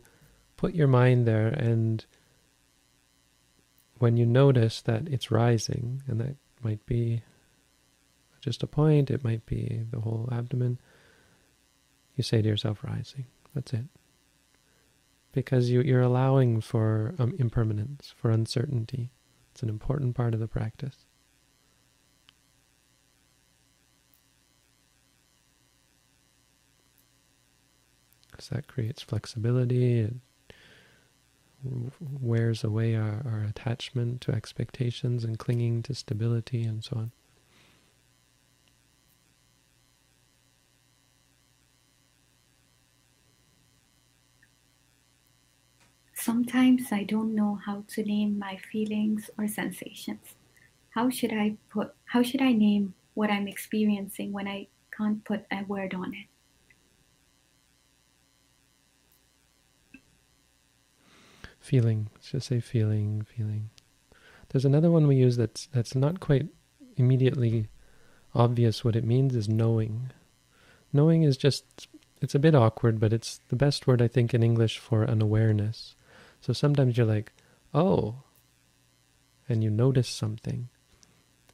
put 0.56 0.74
your 0.74 0.88
mind 0.88 1.26
there, 1.26 1.48
and 1.48 2.06
when 3.98 4.16
you 4.16 4.26
notice 4.26 4.82
that 4.82 5.08
it's 5.10 5.32
rising, 5.32 6.02
and 6.08 6.22
that 6.22 6.36
might 6.64 6.86
be 6.86 7.24
just 8.42 8.64
a 8.64 8.68
point, 8.68 9.12
it 9.12 9.24
might 9.24 9.46
be 9.46 9.82
the 9.92 10.00
whole 10.00 10.30
abdomen, 10.32 10.80
you 12.16 12.24
say 12.24 12.42
to 12.42 12.48
yourself, 12.48 12.84
rising. 12.84 13.26
That's 13.54 13.74
it. 13.74 13.86
Because 15.32 15.70
you, 15.70 15.82
you're 15.82 16.02
allowing 16.02 16.62
for 16.62 17.16
um, 17.20 17.34
impermanence, 17.38 18.14
for 18.16 18.32
uncertainty. 18.32 19.12
It's 19.60 19.64
an 19.66 19.68
important 19.68 20.16
part 20.16 20.34
of 20.34 20.40
the 20.40 20.48
practice. 20.48 20.96
Because 28.32 28.48
that 28.48 28.68
creates 28.68 29.02
flexibility, 29.02 30.00
it 30.00 30.14
wears 32.22 32.64
away 32.64 32.96
our, 32.96 33.22
our 33.26 33.46
attachment 33.50 34.22
to 34.22 34.32
expectations 34.32 35.26
and 35.26 35.38
clinging 35.38 35.84
to 35.84 35.94
stability 35.94 36.64
and 36.64 36.82
so 36.82 36.96
on. 36.96 37.12
Sometimes 46.90 47.02
I 47.02 47.04
don't 47.06 47.36
know 47.36 47.60
how 47.66 47.84
to 47.88 48.04
name 48.04 48.40
my 48.40 48.58
feelings 48.72 49.30
or 49.38 49.48
sensations. 49.48 50.36
How 50.92 51.10
should 51.10 51.32
I 51.32 51.58
put 51.70 51.94
how 52.06 52.24
should 52.24 52.42
I 52.42 52.52
name 52.52 52.94
what 53.14 53.30
I'm 53.30 53.48
experiencing 53.48 54.32
when 54.32 54.48
I 54.48 54.68
can't 54.96 55.24
put 55.24 55.46
a 55.52 55.64
word 55.68 55.94
on 55.94 56.14
it? 56.14 56.28
Feeling. 61.60 62.10
Let's 62.16 62.32
just 62.32 62.48
say 62.48 62.60
feeling, 62.60 63.26
feeling. 63.36 63.70
There's 64.50 64.66
another 64.66 64.90
one 64.90 65.06
we 65.08 65.16
use 65.16 65.38
that's 65.38 65.68
that's 65.72 65.96
not 65.96 66.20
quite 66.20 66.48
immediately 66.98 67.70
obvious 68.34 68.84
what 68.84 68.96
it 68.96 69.04
means 69.04 69.36
is 69.36 69.48
knowing. 69.48 70.12
Knowing 70.92 71.24
is 71.24 71.38
just 71.38 71.88
it's 72.22 72.36
a 72.36 72.40
bit 72.40 72.56
awkward, 72.56 73.00
but 73.00 73.14
it's 73.14 73.42
the 73.50 73.56
best 73.56 73.86
word 73.86 74.02
I 74.02 74.08
think 74.08 74.34
in 74.34 74.42
English 74.44 74.80
for 74.80 75.04
an 75.04 75.22
awareness. 75.22 75.96
So 76.42 76.54
sometimes 76.54 76.98
you're 76.98 77.06
like, 77.06 77.32
oh, 77.74 78.16
and 79.48 79.64
you 79.64 79.70
notice 79.70 80.08
something. 80.08 80.70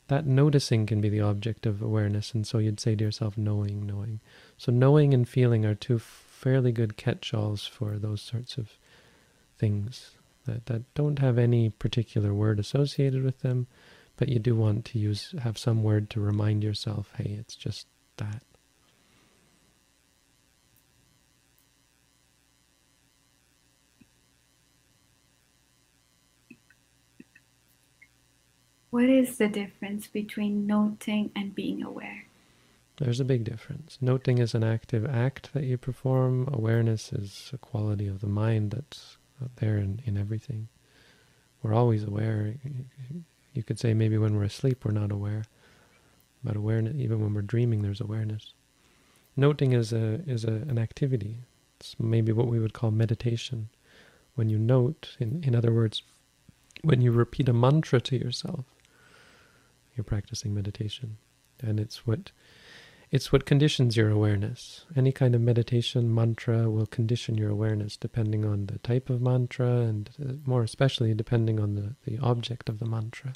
That 0.07 0.27
noticing 0.27 0.85
can 0.85 1.01
be 1.01 1.09
the 1.09 1.21
object 1.21 1.65
of 1.65 1.81
awareness, 1.81 2.33
and 2.33 2.45
so 2.45 2.59
you'd 2.59 2.79
say 2.79 2.95
to 2.95 3.03
yourself, 3.03 3.37
knowing, 3.37 3.87
knowing. 3.87 4.19
So 4.57 4.71
knowing 4.71 5.13
and 5.13 5.27
feeling 5.27 5.65
are 5.65 5.73
two 5.73 5.97
fairly 5.97 6.71
good 6.71 6.95
catch-alls 6.95 7.65
for 7.65 7.97
those 7.97 8.21
sorts 8.21 8.57
of 8.57 8.77
things 9.57 10.11
that, 10.45 10.67
that 10.67 10.93
don't 10.93 11.19
have 11.19 11.39
any 11.39 11.69
particular 11.69 12.33
word 12.33 12.59
associated 12.59 13.23
with 13.23 13.39
them, 13.39 13.65
but 14.17 14.29
you 14.29 14.37
do 14.37 14.55
want 14.55 14.85
to 14.85 14.99
use 14.99 15.33
have 15.41 15.57
some 15.57 15.81
word 15.81 16.09
to 16.11 16.19
remind 16.19 16.63
yourself, 16.63 17.11
hey, 17.17 17.35
it's 17.39 17.55
just 17.55 17.87
that. 18.17 18.43
What 28.95 29.09
is 29.09 29.39
the 29.39 29.49
difference 29.49 30.07
between 30.07 30.65
noting 30.65 31.29
and 31.35 31.53
being 31.53 31.83
aware? 31.83 32.27
There's 32.95 33.19
a 33.19 33.25
big 33.25 33.43
difference. 33.43 33.97
Noting 33.99 34.37
is 34.37 34.55
an 34.55 34.63
active 34.63 35.05
act 35.05 35.51
that 35.53 35.65
you 35.65 35.77
perform. 35.77 36.47
Awareness 36.53 37.11
is 37.11 37.51
a 37.51 37.57
quality 37.57 38.07
of 38.07 38.21
the 38.21 38.27
mind 38.27 38.71
that's 38.71 39.17
there 39.57 39.77
in, 39.77 40.01
in 40.05 40.17
everything. 40.17 40.69
We're 41.61 41.73
always 41.73 42.05
aware. 42.05 42.55
You 43.53 43.63
could 43.63 43.81
say 43.81 43.93
maybe 43.93 44.17
when 44.17 44.37
we're 44.37 44.45
asleep 44.45 44.85
we're 44.85 44.91
not 44.91 45.11
aware. 45.11 45.43
But 46.41 46.55
awareness, 46.55 46.95
even 46.95 47.19
when 47.19 47.33
we're 47.33 47.41
dreaming, 47.41 47.81
there's 47.81 47.99
awareness. 47.99 48.53
Noting 49.35 49.73
is 49.73 49.91
a 49.91 50.21
is 50.25 50.45
a, 50.45 50.53
an 50.71 50.79
activity. 50.79 51.39
It's 51.81 51.97
maybe 51.99 52.31
what 52.31 52.47
we 52.47 52.59
would 52.59 52.71
call 52.71 52.91
meditation. 52.91 53.67
When 54.35 54.47
you 54.47 54.57
note, 54.57 55.17
in, 55.19 55.43
in 55.43 55.53
other 55.53 55.73
words, 55.73 56.01
when 56.81 57.01
you 57.01 57.11
repeat 57.11 57.49
a 57.49 57.53
mantra 57.53 57.99
to 57.99 58.17
yourself, 58.17 58.63
you're 59.95 60.03
practicing 60.03 60.53
meditation. 60.53 61.17
And 61.61 61.79
it's 61.79 62.05
what 62.05 62.31
it's 63.11 63.31
what 63.31 63.45
conditions 63.45 63.95
your 63.95 64.09
awareness. 64.09 64.85
Any 64.95 65.11
kind 65.11 65.35
of 65.35 65.41
meditation 65.41 66.13
mantra 66.13 66.69
will 66.69 66.87
condition 66.87 67.37
your 67.37 67.49
awareness 67.49 67.97
depending 67.97 68.43
on 68.43 68.65
the 68.65 68.79
type 68.79 69.09
of 69.09 69.21
mantra 69.21 69.67
and 69.67 70.09
uh, 70.19 70.33
more 70.45 70.63
especially 70.63 71.13
depending 71.13 71.59
on 71.59 71.75
the, 71.75 71.95
the 72.05 72.17
object 72.19 72.67
of 72.67 72.79
the 72.79 72.85
mantra. 72.85 73.33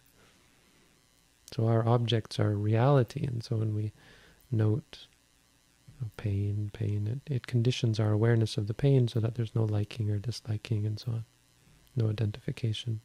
So 1.54 1.68
our 1.68 1.88
objects 1.88 2.40
are 2.40 2.56
reality, 2.56 3.26
and 3.26 3.44
so 3.44 3.58
when 3.58 3.74
we 3.74 3.92
note 4.52 5.08
pain, 6.18 6.70
pain, 6.74 7.22
it, 7.26 7.34
it 7.34 7.48
conditions 7.48 8.00
our 8.00 8.12
awareness 8.12 8.58
of 8.58 8.68
the 8.68 8.74
pain 8.74 9.08
so 9.08 9.20
that 9.20 9.36
there's 9.36 9.56
no 9.56 9.64
liking 9.64 10.10
or 10.10 10.18
disliking 10.20 10.86
and 10.86 11.00
so 11.00 11.12
on, 11.12 11.26
no 11.96 12.10
identification. 12.10 13.02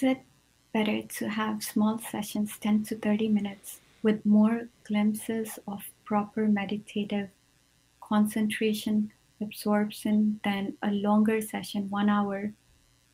Is 0.00 0.04
it 0.04 0.22
better 0.72 1.02
to 1.02 1.28
have 1.28 1.62
small 1.62 1.98
sessions, 1.98 2.56
10 2.58 2.84
to 2.84 2.96
30 2.96 3.28
minutes, 3.28 3.80
with 4.02 4.24
more 4.24 4.68
glimpses 4.84 5.58
of 5.68 5.90
proper 6.06 6.46
meditative 6.46 7.28
concentration, 8.00 9.12
absorption, 9.42 10.40
than 10.42 10.78
a 10.82 10.90
longer 10.90 11.42
session, 11.42 11.90
one 11.90 12.08
hour, 12.08 12.54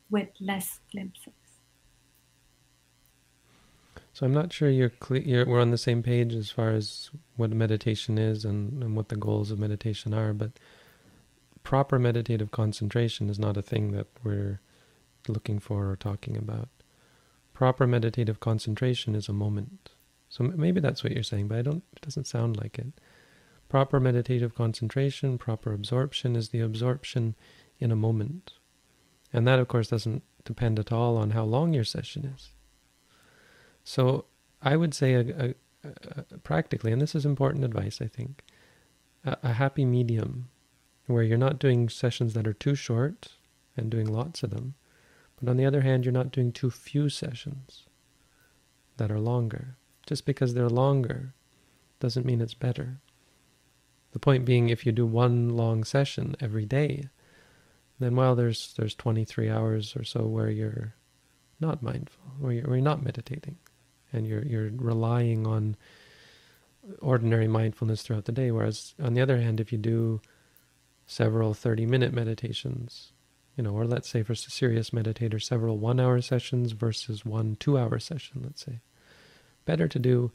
with 0.09 0.29
less 0.39 0.79
glimpses? 0.89 1.33
So 4.13 4.25
I'm 4.25 4.33
not 4.33 4.53
sure 4.53 4.69
you're 4.69 4.87
clear. 4.87 5.45
We're 5.45 5.59
on 5.59 5.71
the 5.71 5.77
same 5.77 6.01
page 6.01 6.33
as 6.33 6.51
far 6.51 6.69
as 6.69 7.09
what 7.35 7.51
meditation 7.51 8.17
is 8.17 8.45
and, 8.45 8.81
and 8.81 8.95
what 8.95 9.09
the 9.09 9.17
goals 9.17 9.51
of 9.51 9.59
meditation 9.59 10.13
are, 10.13 10.31
but 10.31 10.51
proper 11.63 11.99
meditative 11.99 12.51
concentration 12.51 13.29
is 13.29 13.37
not 13.37 13.57
a 13.57 13.61
thing 13.61 13.91
that 13.91 14.07
we're 14.23 14.61
looking 15.27 15.59
for 15.59 15.91
or 15.91 15.97
talking 15.97 16.37
about. 16.37 16.69
Proper 17.57 17.87
meditative 17.87 18.39
concentration 18.39 19.15
is 19.15 19.27
a 19.27 19.33
moment. 19.33 19.89
So 20.29 20.43
maybe 20.43 20.79
that's 20.79 21.03
what 21.03 21.11
you're 21.11 21.23
saying, 21.23 21.47
but 21.47 21.57
I 21.57 21.63
don't. 21.63 21.83
It 21.95 22.03
doesn't 22.03 22.27
sound 22.27 22.55
like 22.55 22.77
it. 22.77 22.93
Proper 23.67 23.99
meditative 23.99 24.53
concentration, 24.53 25.39
proper 25.39 25.73
absorption 25.73 26.35
is 26.35 26.49
the 26.49 26.59
absorption 26.59 27.33
in 27.79 27.91
a 27.91 27.95
moment, 27.95 28.53
and 29.33 29.47
that, 29.47 29.57
of 29.57 29.67
course, 29.67 29.87
doesn't 29.87 30.21
depend 30.45 30.77
at 30.77 30.91
all 30.91 31.17
on 31.17 31.31
how 31.31 31.45
long 31.45 31.73
your 31.73 31.83
session 31.83 32.31
is. 32.31 32.51
So 33.83 34.25
I 34.61 34.75
would 34.75 34.93
say, 34.93 35.15
a, 35.15 35.21
a, 35.21 35.55
a, 35.83 36.37
practically, 36.43 36.91
and 36.91 37.01
this 37.01 37.15
is 37.15 37.25
important 37.25 37.65
advice, 37.65 38.03
I 38.03 38.07
think, 38.07 38.43
a 39.25 39.53
happy 39.53 39.83
medium 39.83 40.49
where 41.07 41.23
you're 41.23 41.39
not 41.39 41.57
doing 41.57 41.89
sessions 41.89 42.35
that 42.35 42.45
are 42.45 42.53
too 42.53 42.75
short 42.75 43.29
and 43.75 43.89
doing 43.89 44.13
lots 44.13 44.43
of 44.43 44.51
them, 44.51 44.75
but 45.41 45.49
on 45.49 45.57
the 45.57 45.65
other 45.65 45.81
hand, 45.81 46.05
you're 46.05 46.11
not 46.11 46.31
doing 46.31 46.51
too 46.51 46.71
few 46.71 47.09
sessions 47.09 47.85
that 48.97 49.11
are 49.11 49.19
longer. 49.19 49.77
Just 50.05 50.25
because 50.25 50.53
they're 50.53 50.69
longer 50.69 51.33
doesn't 51.99 52.25
mean 52.25 52.41
it's 52.41 52.53
better. 52.53 52.99
The 54.11 54.19
point 54.19 54.45
being, 54.45 54.69
if 54.69 54.85
you 54.85 54.91
do 54.91 55.05
one 55.05 55.49
long 55.49 55.83
session 55.83 56.35
every 56.39 56.65
day, 56.65 57.09
then 57.99 58.15
well, 58.15 58.35
there's 58.35 58.73
there's 58.77 58.95
23 58.95 59.49
hours 59.49 59.95
or 59.95 60.03
so 60.03 60.25
where 60.25 60.49
you're 60.49 60.95
not 61.59 61.83
mindful, 61.83 62.23
where 62.39 62.53
you're, 62.53 62.63
where 62.63 62.77
you're 62.77 62.83
not 62.83 63.03
meditating, 63.03 63.57
and 64.13 64.27
you're 64.27 64.45
you're 64.45 64.71
relying 64.75 65.45
on 65.45 65.75
ordinary 67.01 67.47
mindfulness 67.47 68.01
throughout 68.01 68.25
the 68.25 68.31
day. 68.31 68.49
Whereas 68.51 68.93
on 69.01 69.13
the 69.13 69.21
other 69.21 69.41
hand, 69.41 69.59
if 69.59 69.71
you 69.71 69.77
do 69.77 70.21
several 71.05 71.53
30-minute 71.53 72.13
meditations 72.13 73.11
you 73.57 73.63
know, 73.63 73.71
or 73.71 73.85
let's 73.85 74.07
say 74.07 74.21
for 74.21 74.33
a 74.33 74.37
serious 74.37 74.91
meditator, 74.91 75.41
several 75.41 75.79
one-hour 75.79 76.21
sessions 76.21 76.73
versus 76.73 77.25
one 77.25 77.57
two-hour 77.59 77.97
session, 77.97 78.41
let's 78.43 78.63
say. 78.63 78.79
Better 79.65 79.87
to 79.87 79.99
do, 79.99 80.31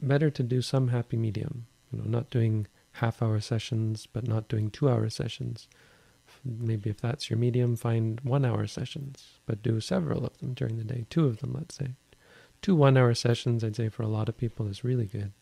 better 0.00 0.30
to 0.30 0.42
do 0.42 0.60
some 0.60 0.88
happy 0.88 1.16
medium, 1.16 1.66
you 1.90 1.98
know, 1.98 2.04
not 2.04 2.28
doing 2.28 2.66
half-hour 2.92 3.40
sessions, 3.40 4.06
but 4.12 4.28
not 4.28 4.48
doing 4.48 4.70
two-hour 4.70 5.08
sessions. 5.08 5.66
Maybe 6.44 6.90
if 6.90 7.00
that's 7.00 7.30
your 7.30 7.38
medium, 7.38 7.74
find 7.74 8.20
one-hour 8.20 8.66
sessions, 8.66 9.38
but 9.46 9.62
do 9.62 9.80
several 9.80 10.26
of 10.26 10.36
them 10.38 10.52
during 10.52 10.76
the 10.76 10.84
day, 10.84 11.06
two 11.08 11.24
of 11.24 11.38
them, 11.38 11.54
let's 11.54 11.76
say. 11.76 11.92
Two 12.60 12.76
one-hour 12.76 13.14
sessions, 13.14 13.64
I'd 13.64 13.76
say 13.76 13.88
for 13.88 14.02
a 14.02 14.08
lot 14.08 14.28
of 14.28 14.36
people 14.36 14.66
is 14.66 14.84
really 14.84 15.06
good. 15.06 15.32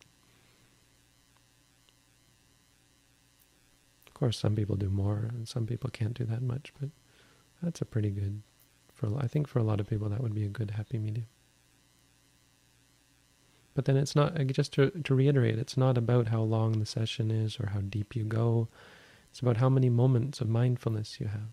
Course, 4.17 4.37
some 4.37 4.55
people 4.55 4.75
do 4.75 4.89
more, 4.89 5.29
and 5.29 5.47
some 5.47 5.65
people 5.65 5.89
can't 5.89 6.13
do 6.13 6.25
that 6.25 6.41
much, 6.41 6.73
but 6.79 6.89
that's 7.61 7.81
a 7.81 7.85
pretty 7.85 8.09
good. 8.09 8.41
For 8.93 9.15
I 9.17 9.27
think 9.27 9.47
for 9.47 9.59
a 9.59 9.63
lot 9.63 9.79
of 9.79 9.87
people, 9.87 10.09
that 10.09 10.21
would 10.21 10.33
be 10.33 10.45
a 10.45 10.49
good 10.49 10.71
happy 10.71 10.97
medium. 10.97 11.27
But 13.75 13.85
then 13.85 13.95
it's 13.95 14.15
not 14.15 14.35
just 14.47 14.73
to 14.73 14.89
to 14.89 15.15
reiterate, 15.15 15.59
it's 15.59 15.77
not 15.77 15.97
about 15.97 16.29
how 16.29 16.41
long 16.41 16.79
the 16.79 16.85
session 16.85 17.29
is 17.29 17.59
or 17.59 17.67
how 17.67 17.81
deep 17.81 18.15
you 18.15 18.23
go. 18.23 18.69
It's 19.29 19.39
about 19.39 19.57
how 19.57 19.69
many 19.69 19.89
moments 19.89 20.41
of 20.41 20.49
mindfulness 20.49 21.19
you 21.19 21.27
have. 21.27 21.51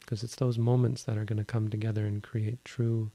Because 0.00 0.22
it's 0.22 0.36
those 0.36 0.56
moments 0.56 1.04
that 1.04 1.18
are 1.18 1.26
going 1.26 1.36
to 1.38 1.44
come 1.44 1.68
together 1.68 2.06
and 2.06 2.22
create 2.22 2.64
true 2.64 3.10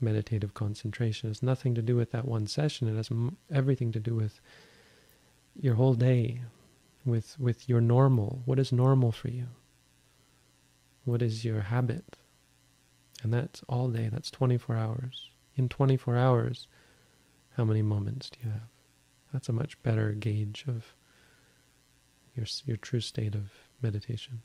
meditative 0.00 0.54
concentration. 0.54 1.26
It 1.26 1.30
has 1.30 1.42
nothing 1.42 1.74
to 1.74 1.82
do 1.82 1.96
with 1.96 2.12
that 2.12 2.26
one 2.26 2.46
session. 2.46 2.86
It 2.86 2.94
has 2.94 3.10
everything 3.52 3.90
to 3.90 3.98
do 3.98 4.14
with 4.14 4.40
your 5.54 5.74
whole 5.74 5.94
day 5.94 6.42
with 7.04 7.38
with 7.38 7.68
your 7.68 7.80
normal. 7.80 8.42
What 8.44 8.58
is 8.58 8.72
normal 8.72 9.12
for 9.12 9.28
you? 9.28 9.48
What 11.04 11.22
is 11.22 11.44
your 11.44 11.62
habit? 11.62 12.18
And 13.22 13.32
that's 13.32 13.62
all 13.68 13.88
day. 13.88 14.08
That's 14.12 14.30
24 14.30 14.76
hours. 14.76 15.30
In 15.56 15.68
24 15.68 16.16
hours, 16.16 16.68
how 17.56 17.64
many 17.64 17.82
moments 17.82 18.30
do 18.30 18.38
you 18.44 18.50
have? 18.52 18.68
That's 19.32 19.48
a 19.48 19.52
much 19.52 19.82
better 19.82 20.12
gauge 20.12 20.64
of 20.68 20.94
your 22.36 22.46
your 22.64 22.76
true 22.76 23.00
state 23.00 23.34
of 23.34 23.50
meditation. 23.82 24.42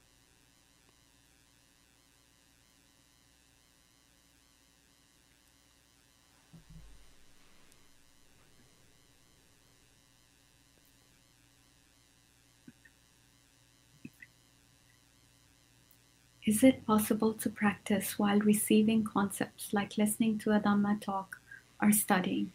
Is 16.46 16.64
it 16.64 16.86
possible 16.86 17.34
to 17.36 17.50
practice 17.50 18.20
while 18.20 18.40
receiving 18.40 19.04
concepts 19.06 19.72
like 19.72 19.98
listening 19.98 20.38
to 20.40 20.52
a 20.52 20.60
Dhamma 20.60 21.00
talk 21.00 21.40
or 21.82 21.92
studying? 21.94 22.52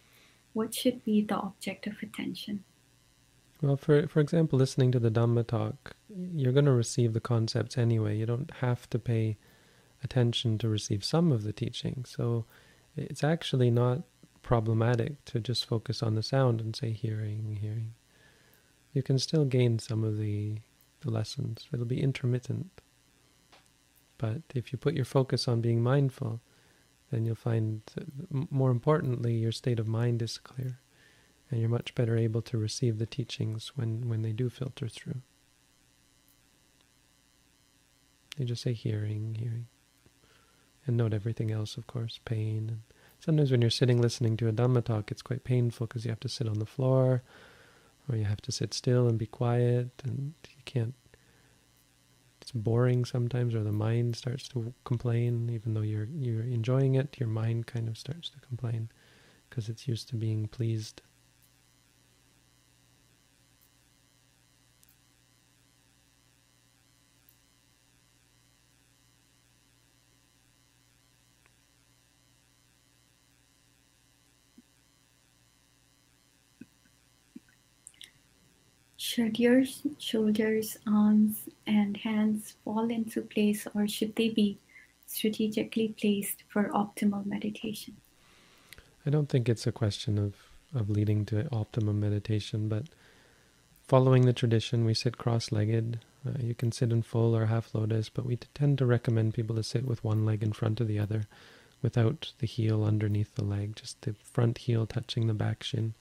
What 0.52 0.74
should 0.74 1.04
be 1.04 1.22
the 1.22 1.36
object 1.36 1.86
of 1.86 1.94
attention? 2.02 2.64
Well, 3.62 3.76
for 3.76 4.06
for 4.06 4.20
example, 4.20 4.58
listening 4.58 4.92
to 4.92 4.98
the 4.98 5.10
Dhamma 5.10 5.46
talk, 5.46 5.96
you're 6.14 6.52
going 6.52 6.66
to 6.66 6.72
receive 6.72 7.12
the 7.12 7.20
concepts 7.20 7.78
anyway. 7.78 8.16
You 8.16 8.26
don't 8.26 8.50
have 8.60 8.88
to 8.90 8.98
pay 8.98 9.38
attention 10.04 10.58
to 10.58 10.68
receive 10.68 11.02
some 11.02 11.32
of 11.32 11.42
the 11.42 11.52
teaching. 11.52 12.04
So 12.06 12.44
it's 12.94 13.24
actually 13.24 13.70
not 13.70 14.02
problematic 14.42 15.24
to 15.26 15.40
just 15.40 15.66
focus 15.66 16.02
on 16.02 16.14
the 16.14 16.22
sound 16.22 16.60
and 16.60 16.76
say 16.76 16.92
hearing, 16.92 17.58
hearing. 17.60 17.94
You 18.92 19.02
can 19.02 19.18
still 19.18 19.44
gain 19.44 19.78
some 19.78 20.04
of 20.04 20.18
the 20.18 20.58
the 21.00 21.10
lessons. 21.10 21.68
It'll 21.72 21.86
be 21.86 22.02
intermittent. 22.02 22.80
But 24.18 24.42
if 24.54 24.72
you 24.72 24.78
put 24.78 24.94
your 24.94 25.04
focus 25.04 25.48
on 25.48 25.60
being 25.60 25.82
mindful, 25.82 26.40
then 27.10 27.24
you'll 27.24 27.36
find, 27.36 27.82
more 28.30 28.70
importantly, 28.70 29.34
your 29.34 29.52
state 29.52 29.78
of 29.78 29.86
mind 29.86 30.20
is 30.20 30.38
clear 30.38 30.80
and 31.50 31.60
you're 31.60 31.70
much 31.70 31.94
better 31.94 32.16
able 32.16 32.42
to 32.42 32.58
receive 32.58 32.98
the 32.98 33.06
teachings 33.06 33.72
when, 33.74 34.08
when 34.08 34.22
they 34.22 34.32
do 34.32 34.50
filter 34.50 34.88
through. 34.88 35.22
You 38.36 38.44
just 38.44 38.62
say 38.62 38.72
hearing, 38.72 39.36
hearing. 39.38 39.66
And 40.86 40.96
note 40.96 41.14
everything 41.14 41.50
else, 41.50 41.76
of 41.76 41.86
course, 41.86 42.20
pain. 42.24 42.68
And 42.68 42.80
sometimes 43.18 43.50
when 43.50 43.60
you're 43.60 43.70
sitting 43.70 44.00
listening 44.00 44.36
to 44.38 44.48
a 44.48 44.52
Dhamma 44.52 44.84
talk, 44.84 45.10
it's 45.10 45.22
quite 45.22 45.44
painful 45.44 45.86
because 45.86 46.04
you 46.04 46.10
have 46.10 46.20
to 46.20 46.28
sit 46.28 46.48
on 46.48 46.58
the 46.58 46.66
floor 46.66 47.22
or 48.08 48.16
you 48.16 48.24
have 48.24 48.40
to 48.42 48.52
sit 48.52 48.74
still 48.74 49.08
and 49.08 49.18
be 49.18 49.26
quiet 49.26 49.90
and 50.04 50.34
you 50.50 50.62
can't 50.64 50.94
it's 52.48 52.52
boring 52.52 53.04
sometimes 53.04 53.54
or 53.54 53.62
the 53.62 53.70
mind 53.70 54.16
starts 54.16 54.48
to 54.48 54.72
complain 54.84 55.50
even 55.52 55.74
though 55.74 55.82
you're 55.82 56.08
you're 56.18 56.44
enjoying 56.44 56.94
it 56.94 57.14
your 57.20 57.28
mind 57.28 57.66
kind 57.66 57.88
of 57.88 57.98
starts 57.98 58.30
to 58.30 58.40
complain 58.40 58.88
because 59.48 59.68
it's 59.68 59.86
used 59.86 60.08
to 60.08 60.16
being 60.16 60.48
pleased 60.48 61.02
Should 79.18 79.40
your 79.40 79.64
shoulders, 79.98 80.76
arms, 80.86 81.48
and 81.66 81.96
hands 81.96 82.54
fall 82.64 82.88
into 82.88 83.20
place, 83.20 83.66
or 83.74 83.88
should 83.88 84.14
they 84.14 84.28
be 84.28 84.58
strategically 85.06 85.88
placed 86.00 86.44
for 86.48 86.68
optimal 86.68 87.26
meditation? 87.26 87.96
I 89.04 89.10
don't 89.10 89.28
think 89.28 89.48
it's 89.48 89.66
a 89.66 89.72
question 89.72 90.18
of, 90.18 90.34
of 90.72 90.88
leading 90.88 91.26
to 91.26 91.52
optimum 91.52 91.98
meditation, 91.98 92.68
but 92.68 92.84
following 93.88 94.24
the 94.24 94.32
tradition, 94.32 94.84
we 94.84 94.94
sit 94.94 95.18
cross 95.18 95.50
legged. 95.50 95.98
Uh, 96.24 96.38
you 96.38 96.54
can 96.54 96.70
sit 96.70 96.92
in 96.92 97.02
full 97.02 97.34
or 97.34 97.46
half 97.46 97.74
lotus, 97.74 98.08
but 98.08 98.24
we 98.24 98.36
tend 98.54 98.78
to 98.78 98.86
recommend 98.86 99.34
people 99.34 99.56
to 99.56 99.64
sit 99.64 99.84
with 99.84 100.04
one 100.04 100.24
leg 100.24 100.44
in 100.44 100.52
front 100.52 100.80
of 100.80 100.86
the 100.86 101.00
other 101.00 101.26
without 101.82 102.34
the 102.38 102.46
heel 102.46 102.84
underneath 102.84 103.34
the 103.34 103.44
leg, 103.44 103.74
just 103.74 104.00
the 104.02 104.14
front 104.22 104.58
heel 104.58 104.86
touching 104.86 105.26
the 105.26 105.34
back 105.34 105.64
shin 105.64 105.94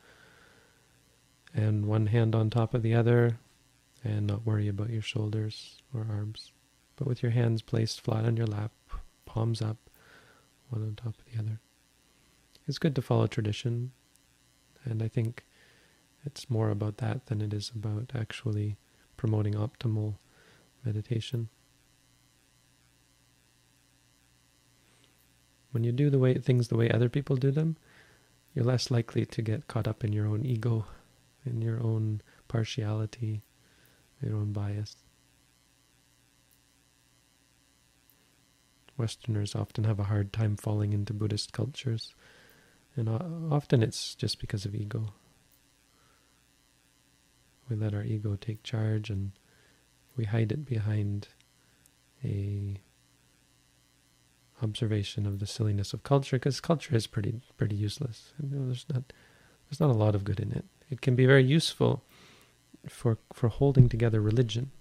and 1.53 1.85
one 1.85 2.07
hand 2.07 2.35
on 2.35 2.49
top 2.49 2.73
of 2.73 2.81
the 2.81 2.93
other 2.93 3.39
and 4.03 4.27
not 4.27 4.45
worry 4.45 4.67
about 4.67 4.89
your 4.89 5.01
shoulders 5.01 5.81
or 5.93 6.05
arms. 6.09 6.51
But 6.95 7.07
with 7.07 7.21
your 7.21 7.31
hands 7.31 7.61
placed 7.61 8.01
flat 8.01 8.25
on 8.25 8.37
your 8.37 8.47
lap, 8.47 8.71
palms 9.25 9.61
up, 9.61 9.77
one 10.69 10.83
on 10.83 10.95
top 10.95 11.15
of 11.19 11.25
the 11.31 11.39
other. 11.39 11.59
It's 12.67 12.79
good 12.79 12.95
to 12.95 13.01
follow 13.01 13.27
tradition, 13.27 13.91
and 14.83 15.01
I 15.01 15.07
think 15.07 15.45
it's 16.25 16.49
more 16.49 16.69
about 16.69 16.97
that 16.97 17.27
than 17.27 17.41
it 17.41 17.53
is 17.53 17.71
about 17.73 18.11
actually 18.13 18.77
promoting 19.15 19.53
optimal 19.53 20.15
meditation. 20.83 21.49
When 25.71 25.83
you 25.83 25.91
do 25.91 26.09
the 26.09 26.19
way 26.19 26.33
things 26.35 26.67
the 26.67 26.77
way 26.77 26.89
other 26.89 27.09
people 27.09 27.35
do 27.35 27.51
them, 27.51 27.77
you're 28.53 28.65
less 28.65 28.89
likely 28.89 29.25
to 29.25 29.41
get 29.41 29.67
caught 29.67 29.87
up 29.87 30.03
in 30.03 30.11
your 30.11 30.25
own 30.25 30.45
ego 30.45 30.85
in 31.47 31.61
your 31.61 31.81
own 31.81 32.21
partiality, 32.47 33.43
your 34.21 34.35
own 34.35 34.53
bias. 34.53 34.95
Westerners 38.97 39.55
often 39.55 39.83
have 39.83 39.99
a 39.99 40.05
hard 40.05 40.33
time 40.33 40.55
falling 40.55 40.91
into 40.91 41.13
Buddhist 41.13 41.53
cultures, 41.53 42.15
and 42.95 43.07
often 43.07 43.83
it's 43.83 44.15
just 44.15 44.39
because 44.39 44.65
of 44.65 44.73
ego. 44.73 45.13
We 47.69 47.75
let 47.75 47.93
our 47.93 48.03
ego 48.03 48.37
take 48.39 48.63
charge 48.63 49.09
and 49.09 49.33
we 50.15 50.25
hide 50.25 50.51
it 50.51 50.65
behind 50.65 51.27
a 52.23 52.79
observation 54.63 55.27
of 55.27 55.39
the 55.39 55.45
silliness 55.45 55.93
of 55.93 56.01
culture 56.01 56.37
because 56.37 56.59
culture 56.59 56.95
is 56.95 57.05
pretty 57.05 57.41
pretty 57.57 57.75
useless. 57.75 58.33
You 58.41 58.49
know, 58.49 58.65
there's 58.65 58.85
not 58.91 59.13
there's 59.69 59.79
not 59.79 59.91
a 59.91 59.97
lot 59.97 60.15
of 60.15 60.23
good 60.23 60.39
in 60.39 60.51
it. 60.51 60.65
It 60.89 61.01
can 61.01 61.15
be 61.15 61.25
very 61.25 61.43
useful 61.43 62.03
for 62.87 63.17
for 63.33 63.49
holding 63.49 63.89
together 63.89 64.21
religion, 64.21 64.71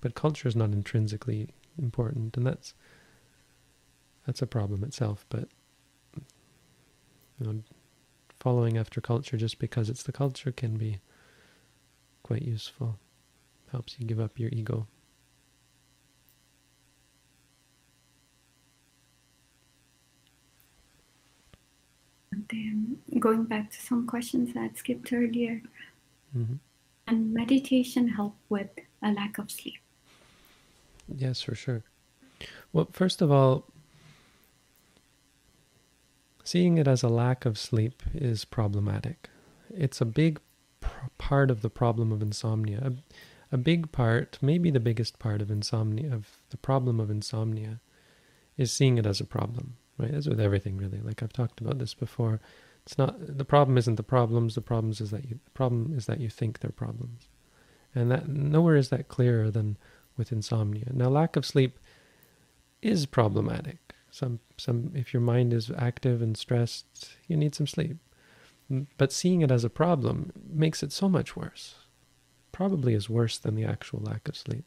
but 0.00 0.14
culture 0.14 0.48
is 0.48 0.56
not 0.56 0.70
intrinsically 0.70 1.48
important, 1.78 2.36
and 2.36 2.46
that's 2.46 2.74
that's 4.26 4.42
a 4.42 4.46
problem 4.46 4.82
itself. 4.84 5.24
But 5.28 5.48
you 7.38 7.46
know, 7.46 7.62
following 8.38 8.76
after 8.76 9.00
culture 9.00 9.36
just 9.36 9.58
because 9.58 9.88
it's 9.88 10.02
the 10.02 10.12
culture 10.12 10.52
can 10.52 10.76
be 10.76 11.00
quite 12.22 12.42
useful. 12.42 12.98
Helps 13.70 13.96
you 13.98 14.06
give 14.06 14.20
up 14.20 14.38
your 14.38 14.50
ego. 14.52 14.86
Going 23.28 23.44
back 23.44 23.70
to 23.70 23.80
some 23.80 24.06
questions 24.06 24.54
that 24.54 24.78
skipped 24.78 25.12
earlier, 25.12 25.60
mm-hmm. 26.34 26.54
and 27.06 27.34
meditation 27.34 28.08
help 28.08 28.34
with 28.48 28.70
a 29.02 29.12
lack 29.12 29.36
of 29.36 29.50
sleep? 29.50 29.80
Yes, 31.14 31.42
for 31.42 31.54
sure. 31.54 31.82
Well, 32.72 32.88
first 32.90 33.20
of 33.20 33.30
all, 33.30 33.66
seeing 36.42 36.78
it 36.78 36.88
as 36.88 37.02
a 37.02 37.08
lack 37.08 37.44
of 37.44 37.58
sleep 37.58 38.02
is 38.14 38.46
problematic. 38.46 39.28
It's 39.74 40.00
a 40.00 40.06
big 40.06 40.40
pr- 40.80 41.10
part 41.18 41.50
of 41.50 41.60
the 41.60 41.70
problem 41.70 42.12
of 42.12 42.22
insomnia. 42.22 42.80
A, 42.82 42.92
a 43.56 43.58
big 43.58 43.92
part, 43.92 44.38
maybe 44.40 44.70
the 44.70 44.80
biggest 44.80 45.18
part 45.18 45.42
of 45.42 45.50
insomnia, 45.50 46.14
of 46.14 46.38
the 46.48 46.56
problem 46.56 46.98
of 46.98 47.10
insomnia, 47.10 47.80
is 48.56 48.72
seeing 48.72 48.96
it 48.96 49.06
as 49.06 49.20
a 49.20 49.24
problem 49.24 49.76
right? 49.98 50.14
As 50.14 50.28
with 50.28 50.40
everything, 50.40 50.76
really. 50.76 51.00
Like 51.00 51.22
I've 51.22 51.32
talked 51.32 51.60
about 51.60 51.78
this 51.78 51.92
before. 51.92 52.40
It's 52.88 52.96
not 52.96 53.36
the 53.36 53.44
problem 53.44 53.76
isn't 53.76 53.96
the 53.96 54.02
problems. 54.02 54.54
The 54.54 54.62
problems 54.62 55.02
is 55.02 55.10
that 55.10 55.28
you 55.28 55.40
the 55.44 55.50
problem 55.50 55.92
is 55.94 56.06
that 56.06 56.20
you 56.20 56.30
think 56.30 56.60
they're 56.60 56.70
problems, 56.70 57.28
and 57.94 58.10
that 58.10 58.30
nowhere 58.30 58.76
is 58.76 58.88
that 58.88 59.08
clearer 59.08 59.50
than 59.50 59.76
with 60.16 60.32
insomnia. 60.32 60.86
Now, 60.94 61.10
lack 61.10 61.36
of 61.36 61.44
sleep 61.44 61.78
is 62.80 63.04
problematic. 63.04 63.94
Some 64.10 64.40
some 64.56 64.92
if 64.94 65.12
your 65.12 65.20
mind 65.20 65.52
is 65.52 65.70
active 65.76 66.22
and 66.22 66.34
stressed, 66.34 67.10
you 67.26 67.36
need 67.36 67.54
some 67.54 67.66
sleep. 67.66 67.98
But 68.96 69.12
seeing 69.12 69.42
it 69.42 69.50
as 69.50 69.64
a 69.64 69.70
problem 69.84 70.32
makes 70.50 70.82
it 70.82 70.90
so 70.90 71.10
much 71.10 71.36
worse. 71.36 71.74
Probably 72.52 72.94
is 72.94 73.10
worse 73.10 73.36
than 73.36 73.54
the 73.54 73.66
actual 73.66 74.00
lack 74.00 74.30
of 74.30 74.34
sleep, 74.34 74.64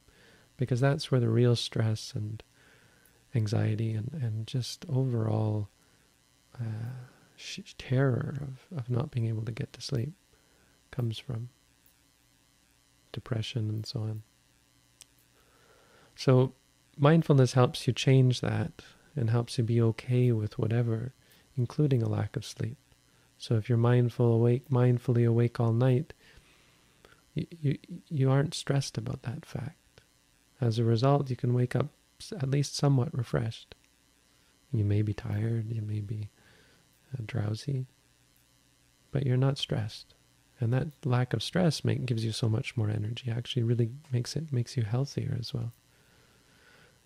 because 0.57 0.79
that's 0.79 1.10
where 1.10 1.19
the 1.19 1.27
real 1.27 1.55
stress 1.55 2.13
and 2.13 2.43
anxiety 3.34 3.93
and, 3.95 4.12
and 4.13 4.45
just 4.45 4.86
overall 4.88 5.69
uh, 6.53 7.07
terror 7.77 8.38
of, 8.41 8.77
of 8.77 8.89
not 8.89 9.12
being 9.12 9.27
able 9.27 9.43
to 9.43 9.51
get 9.51 9.73
to 9.73 9.82
sleep 9.82 10.13
comes 10.91 11.17
from 11.17 11.49
depression 13.12 13.69
and 13.69 13.86
so 13.86 14.01
on. 14.01 14.23
So 16.15 16.54
mindfulness 16.97 17.54
helps 17.54 17.88
you 17.88 17.93
change 17.93 18.41
that 18.41 18.71
and 19.15 19.30
helps 19.30 19.58
you 19.58 19.63
be 19.63 19.82
okay 19.82 20.32
with 20.32 20.58
whatever, 20.58 21.13
including 21.58 22.01
a 22.01 22.10
lack 22.10 22.36
of 22.36 22.45
sleep. 22.45 22.77
So 23.38 23.56
if 23.56 23.67
you're 23.67 23.77
mindful 23.77 24.34
awake, 24.34 24.69
mindfully 24.69 25.27
awake 25.27 25.60
all 25.60 25.73
night, 25.73 26.13
you, 27.34 27.47
you, 27.62 27.77
you 28.10 28.30
aren't 28.30 28.54
stressed 28.54 28.97
about 28.97 29.23
that 29.23 29.45
fact. 29.45 30.01
As 30.60 30.77
a 30.77 30.84
result, 30.84 31.30
you 31.30 31.36
can 31.36 31.54
wake 31.54 31.75
up 31.75 31.88
at 32.34 32.51
least 32.51 32.75
somewhat 32.75 33.17
refreshed. 33.17 33.73
You 34.71 34.86
may 34.86 35.01
be 35.01 35.13
tired, 35.13 35.71
you 35.71 35.82
may 35.82 36.01
be 36.01 36.30
drowsy, 37.26 37.86
but 39.12 39.26
you're 39.26 39.38
not 39.38 39.58
stressed. 39.58 40.13
And 40.60 40.71
that 40.74 40.88
lack 41.04 41.34
of 41.34 41.41
stress 41.41 41.84
make, 41.84 42.06
gives 42.06 42.24
you 42.24 42.32
so 42.32 42.47
much 42.47 42.78
more 42.78 42.89
energy. 42.89 43.32
Actually, 43.32 43.63
really 43.63 43.89
makes 44.12 44.36
it 44.36 44.54
makes 44.54 44.78
you 44.78 44.84
healthier 44.84 45.36
as 45.39 45.54
well. 45.54 45.74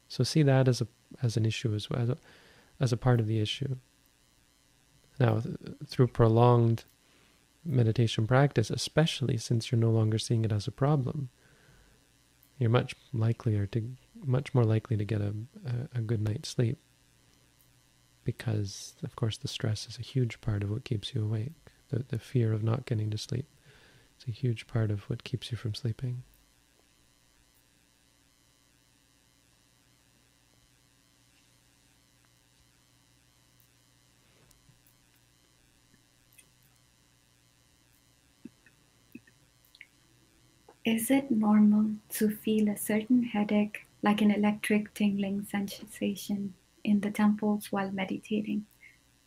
So 0.07 0.23
see 0.23 0.43
that 0.43 0.67
as 0.67 0.81
a 0.81 0.87
as 1.23 1.37
an 1.37 1.45
issue 1.45 1.73
as 1.73 1.89
well 1.89 2.01
as 2.01 2.09
a, 2.09 2.17
as 2.79 2.91
a 2.91 2.97
part 2.97 3.19
of 3.19 3.27
the 3.27 3.39
issue. 3.39 3.77
Now, 5.19 5.39
th- 5.39 5.55
through 5.85 6.07
prolonged 6.07 6.83
meditation 7.63 8.27
practice, 8.27 8.69
especially 8.69 9.37
since 9.37 9.71
you're 9.71 9.79
no 9.79 9.89
longer 9.89 10.19
seeing 10.19 10.43
it 10.43 10.51
as 10.51 10.67
a 10.67 10.71
problem, 10.71 11.29
you're 12.59 12.69
much 12.69 12.93
likelier 13.13 13.65
to 13.67 13.95
much 14.23 14.53
more 14.53 14.65
likely 14.65 14.97
to 14.97 15.05
get 15.05 15.21
a, 15.21 15.33
a, 15.65 15.99
a 15.99 16.01
good 16.01 16.21
night's 16.21 16.49
sleep 16.49 16.77
because 18.25 18.95
of 19.03 19.15
course 19.15 19.37
the 19.37 19.47
stress 19.47 19.87
is 19.87 19.97
a 19.97 20.01
huge 20.03 20.41
part 20.41 20.63
of 20.63 20.71
what 20.71 20.83
keeps 20.83 21.15
you 21.15 21.23
awake. 21.23 21.53
The 21.89 22.03
the 22.09 22.19
fear 22.19 22.51
of 22.51 22.63
not 22.63 22.85
getting 22.85 23.09
to 23.11 23.17
sleep. 23.17 23.47
It's 24.17 24.27
a 24.27 24.31
huge 24.31 24.67
part 24.67 24.91
of 24.91 25.03
what 25.09 25.23
keeps 25.23 25.51
you 25.51 25.57
from 25.57 25.73
sleeping. 25.75 26.23
Is 40.85 41.11
it 41.11 41.29
normal 41.31 41.95
to 42.11 42.29
feel 42.29 42.69
a 42.69 42.77
certain 42.77 43.23
headache, 43.23 43.85
like 44.01 44.21
an 44.21 44.31
electric 44.31 44.93
tingling 44.93 45.43
sensation 45.43 46.53
in 46.85 47.01
the 47.01 47.11
temples 47.11 47.71
while 47.71 47.91
meditating? 47.91 48.65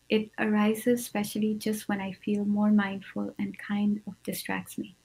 It 0.09 0.31
arises 0.39 1.01
especially 1.01 1.55
just 1.55 1.89
when 1.89 2.01
I 2.01 2.13
feel 2.13 2.45
more 2.45 2.71
mindful 2.71 3.35
and 3.39 3.59
kind 3.59 4.01
of 4.07 4.15
distracts 4.23 4.79
me. 4.79 4.97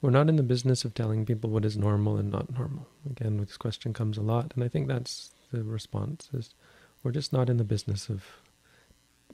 We're 0.00 0.10
not 0.10 0.28
in 0.28 0.36
the 0.36 0.42
business 0.44 0.84
of 0.84 0.94
telling 0.94 1.26
people 1.26 1.50
what 1.50 1.64
is 1.64 1.76
normal 1.76 2.16
and 2.16 2.30
not 2.30 2.52
normal. 2.52 2.86
Again, 3.10 3.38
this 3.38 3.56
question 3.56 3.92
comes 3.92 4.18
a 4.18 4.22
lot, 4.22 4.52
and 4.54 4.62
I 4.62 4.68
think 4.68 4.86
that's 4.86 5.30
the 5.50 5.64
response: 5.64 6.28
is 6.32 6.54
we're 7.02 7.10
just 7.10 7.32
not 7.32 7.50
in 7.50 7.56
the 7.56 7.64
business 7.64 8.08
of 8.08 8.24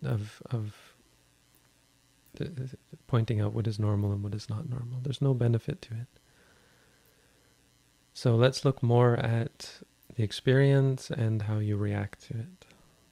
of 0.03 0.41
of 0.51 0.95
pointing 3.07 3.41
out 3.41 3.53
what 3.53 3.67
is 3.67 3.79
normal 3.79 4.13
and 4.13 4.23
what 4.23 4.35
is 4.35 4.49
not 4.49 4.69
normal. 4.69 5.01
There's 5.03 5.21
no 5.21 5.35
benefit 5.35 5.83
to 5.83 5.95
it. 5.95 6.07
So 8.15 8.37
let's 8.37 8.65
look 8.65 8.83
more 8.83 9.17
at 9.17 9.81
the 10.17 10.23
experience 10.23 11.11
and 11.11 11.43
how 11.43 11.59
you 11.59 11.77
react 11.77 12.29
to 12.29 12.35
it. 12.35 12.67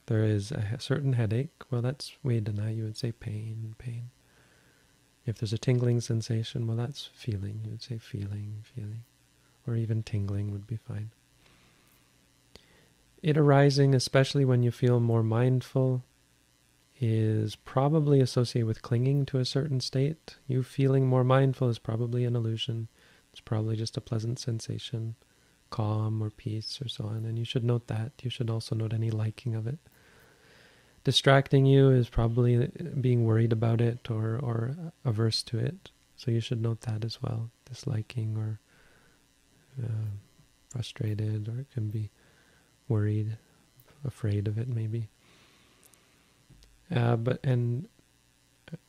There 0.06 0.24
is 0.24 0.50
a 0.50 0.76
certain 0.78 1.12
headache. 1.14 1.52
Well, 1.70 1.82
that's 1.82 2.12
Vedana. 2.24 2.76
You 2.76 2.84
would 2.84 2.96
say 2.96 3.12
pain, 3.12 3.74
pain. 3.78 4.10
If 5.24 5.38
there's 5.38 5.52
a 5.52 5.58
tingling 5.58 6.00
sensation, 6.00 6.66
well, 6.66 6.76
that's 6.76 7.10
feeling. 7.14 7.60
You 7.64 7.70
would 7.70 7.82
say 7.82 7.98
feeling, 7.98 8.64
feeling. 8.74 9.04
Or 9.66 9.76
even 9.76 10.02
tingling 10.02 10.50
would 10.50 10.66
be 10.66 10.76
fine. 10.76 11.10
It 13.22 13.36
arising, 13.36 13.94
especially 13.94 14.44
when 14.44 14.62
you 14.62 14.70
feel 14.70 14.98
more 14.98 15.22
mindful, 15.22 16.02
is 17.00 17.54
probably 17.54 18.20
associated 18.20 18.66
with 18.66 18.82
clinging 18.82 19.26
to 19.26 19.38
a 19.38 19.44
certain 19.44 19.80
state. 19.80 20.36
You 20.46 20.62
feeling 20.62 21.06
more 21.06 21.24
mindful 21.24 21.68
is 21.68 21.78
probably 21.78 22.24
an 22.24 22.34
illusion. 22.34 22.88
It's 23.30 23.40
probably 23.40 23.76
just 23.76 23.96
a 23.96 24.00
pleasant 24.00 24.38
sensation, 24.38 25.14
calm 25.70 26.22
or 26.22 26.30
peace 26.30 26.80
or 26.82 26.88
so 26.88 27.04
on. 27.04 27.24
And 27.24 27.38
you 27.38 27.44
should 27.44 27.64
note 27.64 27.86
that. 27.86 28.12
You 28.22 28.30
should 28.30 28.50
also 28.50 28.74
note 28.74 28.92
any 28.92 29.10
liking 29.10 29.54
of 29.54 29.66
it. 29.66 29.78
Distracting 31.02 31.64
you 31.64 31.90
is 31.90 32.08
probably 32.08 32.66
being 33.00 33.24
worried 33.24 33.52
about 33.52 33.80
it 33.80 34.10
or, 34.10 34.38
or 34.42 34.76
averse 35.04 35.42
to 35.44 35.58
it. 35.58 35.90
So 36.16 36.30
you 36.30 36.40
should 36.40 36.60
note 36.60 36.82
that 36.82 37.04
as 37.04 37.22
well. 37.22 37.50
Disliking 37.64 38.36
or 38.36 38.60
uh, 39.82 40.10
frustrated 40.68 41.48
or 41.48 41.60
it 41.60 41.70
can 41.72 41.88
be 41.88 42.10
worried, 42.88 43.38
afraid 44.04 44.46
of 44.46 44.58
it 44.58 44.68
maybe. 44.68 45.08
Uh, 46.94 47.16
but 47.16 47.40
and 47.44 47.88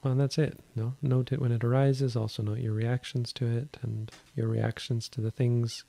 well, 0.04 0.16
that's 0.16 0.38
it. 0.38 0.60
No, 0.76 0.96
note 1.02 1.32
it 1.32 1.40
when 1.40 1.52
it 1.52 1.64
arises. 1.64 2.16
Also 2.16 2.44
note 2.44 2.60
your 2.60 2.74
reactions 2.74 3.32
to 3.34 3.46
it 3.46 3.78
and 3.82 4.12
your 4.36 4.48
reactions 4.48 5.08
to 5.10 5.22
the 5.22 5.32
things 5.32 5.84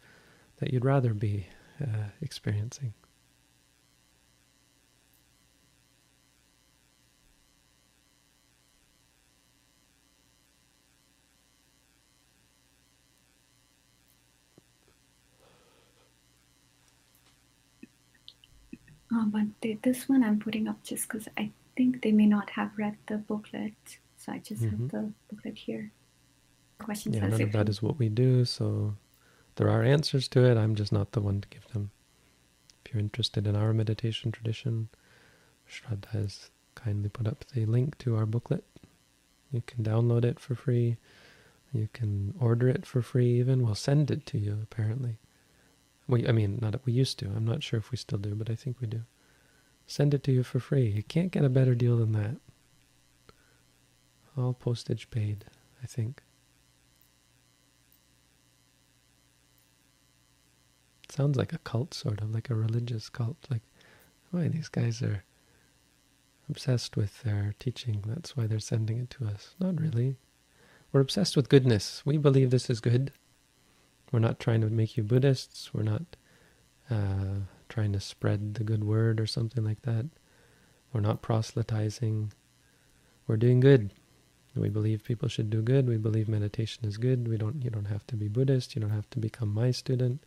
that 0.63 0.73
you'd 0.73 0.85
rather 0.85 1.13
be 1.13 1.45
uh, 1.83 2.05
experiencing. 2.21 2.95
Oh, 19.13 19.27
but 19.27 19.43
this 19.83 20.09
one 20.09 20.23
I'm 20.23 20.39
putting 20.39 20.69
up 20.69 20.81
just 20.85 21.09
because 21.09 21.27
I 21.37 21.51
think 21.77 22.03
they 22.03 22.13
may 22.13 22.27
not 22.27 22.51
have 22.51 22.71
read 22.77 22.97
the 23.09 23.17
booklet, 23.19 23.75
so 24.17 24.31
I 24.31 24.39
just 24.39 24.63
mm-hmm. 24.63 24.83
have 24.83 24.91
the 24.93 25.13
booklet 25.29 25.59
here. 25.59 25.91
Questions. 26.79 27.17
Yeah, 27.17 27.27
none 27.27 27.43
of 27.43 27.51
that 27.51 27.69
is 27.69 27.83
what 27.83 27.99
we 27.99 28.09
do, 28.09 28.45
so 28.45 28.95
there 29.57 29.69
are 29.69 29.83
answers 29.83 30.29
to 30.29 30.45
it. 30.45 30.57
I'm 30.57 30.75
just 30.75 30.93
not 30.93 31.13
the 31.13 31.21
one 31.21 31.41
to 31.41 31.49
give 31.49 31.67
them. 31.73 31.91
If 32.85 32.93
you're 32.93 33.01
interested 33.01 33.47
in 33.47 33.57
our 33.57 33.73
meditation 33.73 34.33
tradition, 34.33 34.89
Shraddha 35.69 36.09
has 36.09 36.51
kindly 36.75 37.09
put 37.09 37.27
up 37.27 37.45
the 37.53 37.67
link 37.67 37.99
to 37.99 38.17
our 38.17 38.27
booklet. 38.27 38.65
You 39.51 39.63
can 39.67 39.85
download 39.85 40.25
it 40.25 40.41
for 40.41 40.55
free. 40.55 40.97
You 41.73 41.89
can 41.93 42.35
order 42.41 42.69
it 42.69 42.87
for 42.87 43.03
free 43.03 43.39
even. 43.39 43.65
We'll 43.65 43.75
send 43.75 44.11
it 44.11 44.27
to 44.27 44.39
you, 44.39 44.59
apparently. 44.63 45.19
We, 46.07 46.27
I 46.27 46.33
mean, 46.33 46.59
not 46.61 46.85
we 46.85 46.93
used 46.93 47.19
to. 47.21 47.27
I'm 47.27 47.47
not 47.47 47.63
sure 47.63 47.79
if 47.79 47.91
we 47.91 47.97
still 47.97 48.19
do, 48.19 48.35
but 48.35 48.51
I 48.51 48.55
think 48.55 48.81
we 48.81 48.87
do 48.87 49.03
send 49.87 50.15
it 50.15 50.23
to 50.25 50.33
you 50.33 50.43
for 50.43 50.61
free. 50.61 50.87
You 50.87 51.03
can't 51.03 51.31
get 51.31 51.45
a 51.45 51.51
better 51.51 51.75
deal 51.75 51.97
than 51.97 52.13
that. 52.13 52.37
All 54.37 54.55
postage 54.55 55.11
paid, 55.11 55.45
I 55.83 55.87
think. 55.87 56.23
Sounds 61.13 61.37
like 61.37 61.53
a 61.53 61.59
cult, 61.59 61.95
sort 61.95 62.21
of, 62.21 62.35
like 62.35 62.51
a 62.51 62.55
religious 62.55 63.09
cult. 63.09 63.37
Like, 63.51 63.63
why 64.31 64.49
these 64.49 64.69
guys 64.69 65.03
are 65.03 65.25
obsessed 66.49 66.97
with 66.97 67.23
their 67.23 67.55
teaching. 67.59 68.03
That's 68.07 68.37
why 68.37 68.47
they're 68.47 68.59
sending 68.59 68.99
it 68.99 69.11
to 69.11 69.27
us. 69.27 69.55
Not 69.61 69.81
really. 69.81 70.17
We're 70.93 71.01
obsessed 71.01 71.37
with 71.37 71.49
goodness. 71.49 72.03
We 72.05 72.19
believe 72.19 72.51
this 72.51 72.69
is 72.69 72.81
good. 72.81 73.13
We're 74.11 74.19
not 74.19 74.41
trying 74.41 74.61
to 74.61 74.69
make 74.69 74.97
you 74.97 75.03
Buddhists. 75.03 75.73
We're 75.73 75.83
not 75.85 76.03
uh, 76.91 77.47
trying 77.69 77.93
to 77.95 78.01
spread 78.01 78.55
the 78.55 78.65
good 78.65 78.85
word 78.85 79.21
or 79.21 79.27
something 79.27 79.65
like 79.65 79.83
that. 79.83 80.07
We're 80.93 81.01
not 81.01 81.23
proselytizing. 81.23 82.33
We're 83.27 83.39
doing 83.39 83.61
good. 83.61 83.93
We 84.55 84.69
believe 84.69 85.05
people 85.05 85.29
should 85.29 85.49
do 85.49 85.63
good. 85.63 85.89
We 85.89 85.97
believe 85.97 86.29
meditation 86.29 86.85
is 86.85 86.99
good. 86.99 87.27
We 87.27 87.39
don't 87.39 87.65
you 87.65 87.71
don't 87.71 87.87
have 87.87 88.07
to 88.09 88.17
be 88.17 88.29
Buddhist. 88.29 88.75
You 88.75 88.83
don't 88.83 88.91
have 88.91 89.09
to 89.11 89.19
become 89.19 89.49
my 89.49 89.71
student. 89.71 90.23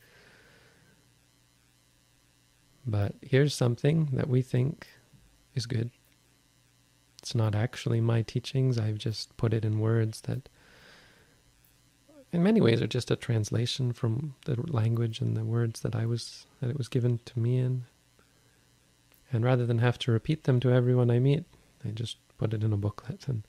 But 2.86 3.16
here's 3.22 3.54
something 3.54 4.10
that 4.14 4.30
we 4.30 4.42
think 4.42 4.88
is 5.56 5.66
good. 5.66 5.90
It's 7.20 7.34
not 7.34 7.56
actually 7.56 8.02
my 8.02 8.22
teachings. 8.22 8.78
I've 8.78 9.00
just 9.00 9.36
put 9.38 9.54
it 9.54 9.66
in 9.66 9.80
words 9.80 10.22
that 10.22 10.48
in 12.32 12.44
many 12.44 12.62
ways 12.62 12.82
are 12.82 12.88
just 12.88 13.10
a 13.10 13.16
translation 13.16 13.94
from 13.94 14.36
the 14.46 14.62
language 14.72 15.22
and 15.22 15.36
the 15.36 15.46
words 15.46 15.82
that 15.82 15.96
I 15.96 16.06
was 16.06 16.46
that 16.60 16.70
it 16.70 16.78
was 16.78 16.88
given 16.88 17.20
to 17.26 17.40
me 17.40 17.58
in. 17.58 17.86
And 19.32 19.44
rather 19.44 19.66
than 19.66 19.80
have 19.80 19.98
to 20.00 20.12
repeat 20.12 20.44
them 20.44 20.60
to 20.60 20.72
everyone 20.72 21.10
I 21.10 21.20
meet, 21.20 21.46
I 21.84 21.90
just 21.90 22.18
put 22.38 22.54
it 22.54 22.64
in 22.64 22.74
a 22.74 22.78
booklet 22.78 23.28
and 23.28 23.44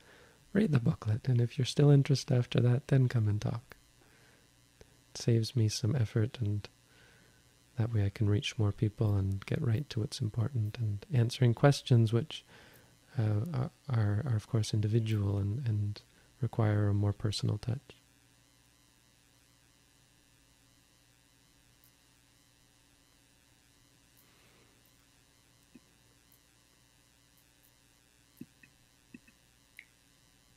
read 0.53 0.73
the 0.73 0.81
booklet. 0.81 1.29
And 1.29 1.41
if 1.41 1.59
you're 1.59 1.67
still 1.67 1.91
interested 1.91 2.37
after 2.37 2.61
that, 2.61 2.89
then 2.89 3.09
come 3.09 3.29
and 3.29 3.41
talk. 3.41 3.77
It 4.81 5.19
saves 5.19 5.55
me 5.55 5.69
some 5.69 5.95
effort 5.95 6.39
and 6.41 6.67
that 7.77 7.93
way 7.93 8.05
I 8.05 8.09
can 8.09 8.29
reach 8.29 8.59
more 8.59 8.73
people 8.73 9.17
and 9.17 9.45
get 9.45 9.61
right 9.61 9.89
to 9.91 10.01
what's 10.01 10.21
important 10.21 10.79
and 10.79 11.05
answering 11.13 11.55
questions 11.55 12.13
which 12.13 12.45
uh, 13.19 13.69
are, 13.89 14.23
are, 14.27 14.35
of 14.35 14.49
course, 14.49 14.75
individual 14.75 15.39
and, 15.39 15.67
and 15.67 16.03
require 16.41 16.89
a 16.89 16.95
more 16.95 17.13
personal 17.13 17.59
touch. 17.59 17.97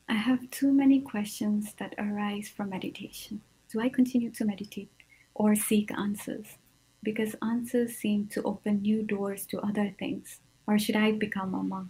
I 0.07 0.15
have 0.15 0.49
too 0.49 0.73
many 0.73 1.01
questions 1.01 1.73
that 1.77 1.93
arise 1.97 2.49
from 2.49 2.69
meditation. 2.71 3.41
Do 3.71 3.79
I 3.79 3.89
continue 3.89 4.31
to 4.31 4.45
meditate 4.45 4.89
or 5.35 5.55
seek 5.55 5.91
answers? 5.91 6.57
Because 7.01 7.35
answers 7.41 7.95
seem 7.95 8.27
to 8.27 8.43
open 8.43 8.81
new 8.81 9.03
doors 9.03 9.45
to 9.47 9.59
other 9.59 9.93
things. 9.97 10.39
Or 10.67 10.77
should 10.77 10.95
I 10.95 11.11
become 11.13 11.53
a 11.53 11.63
monk? 11.63 11.89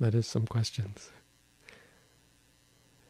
That 0.00 0.14
is 0.14 0.26
some 0.26 0.46
questions. 0.46 1.10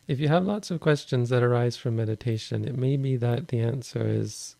If 0.07 0.21
you 0.21 0.29
have 0.29 0.47
lots 0.47 0.71
of 0.71 0.81
questions 0.81 1.29
that 1.29 1.43
arise 1.43 1.77
from 1.77 1.97
meditation, 1.97 2.65
it 2.65 2.79
may 2.79 2.97
be 2.97 3.17
that 3.17 3.49
the 3.49 3.61
answer 3.61 4.09
is 4.09 4.57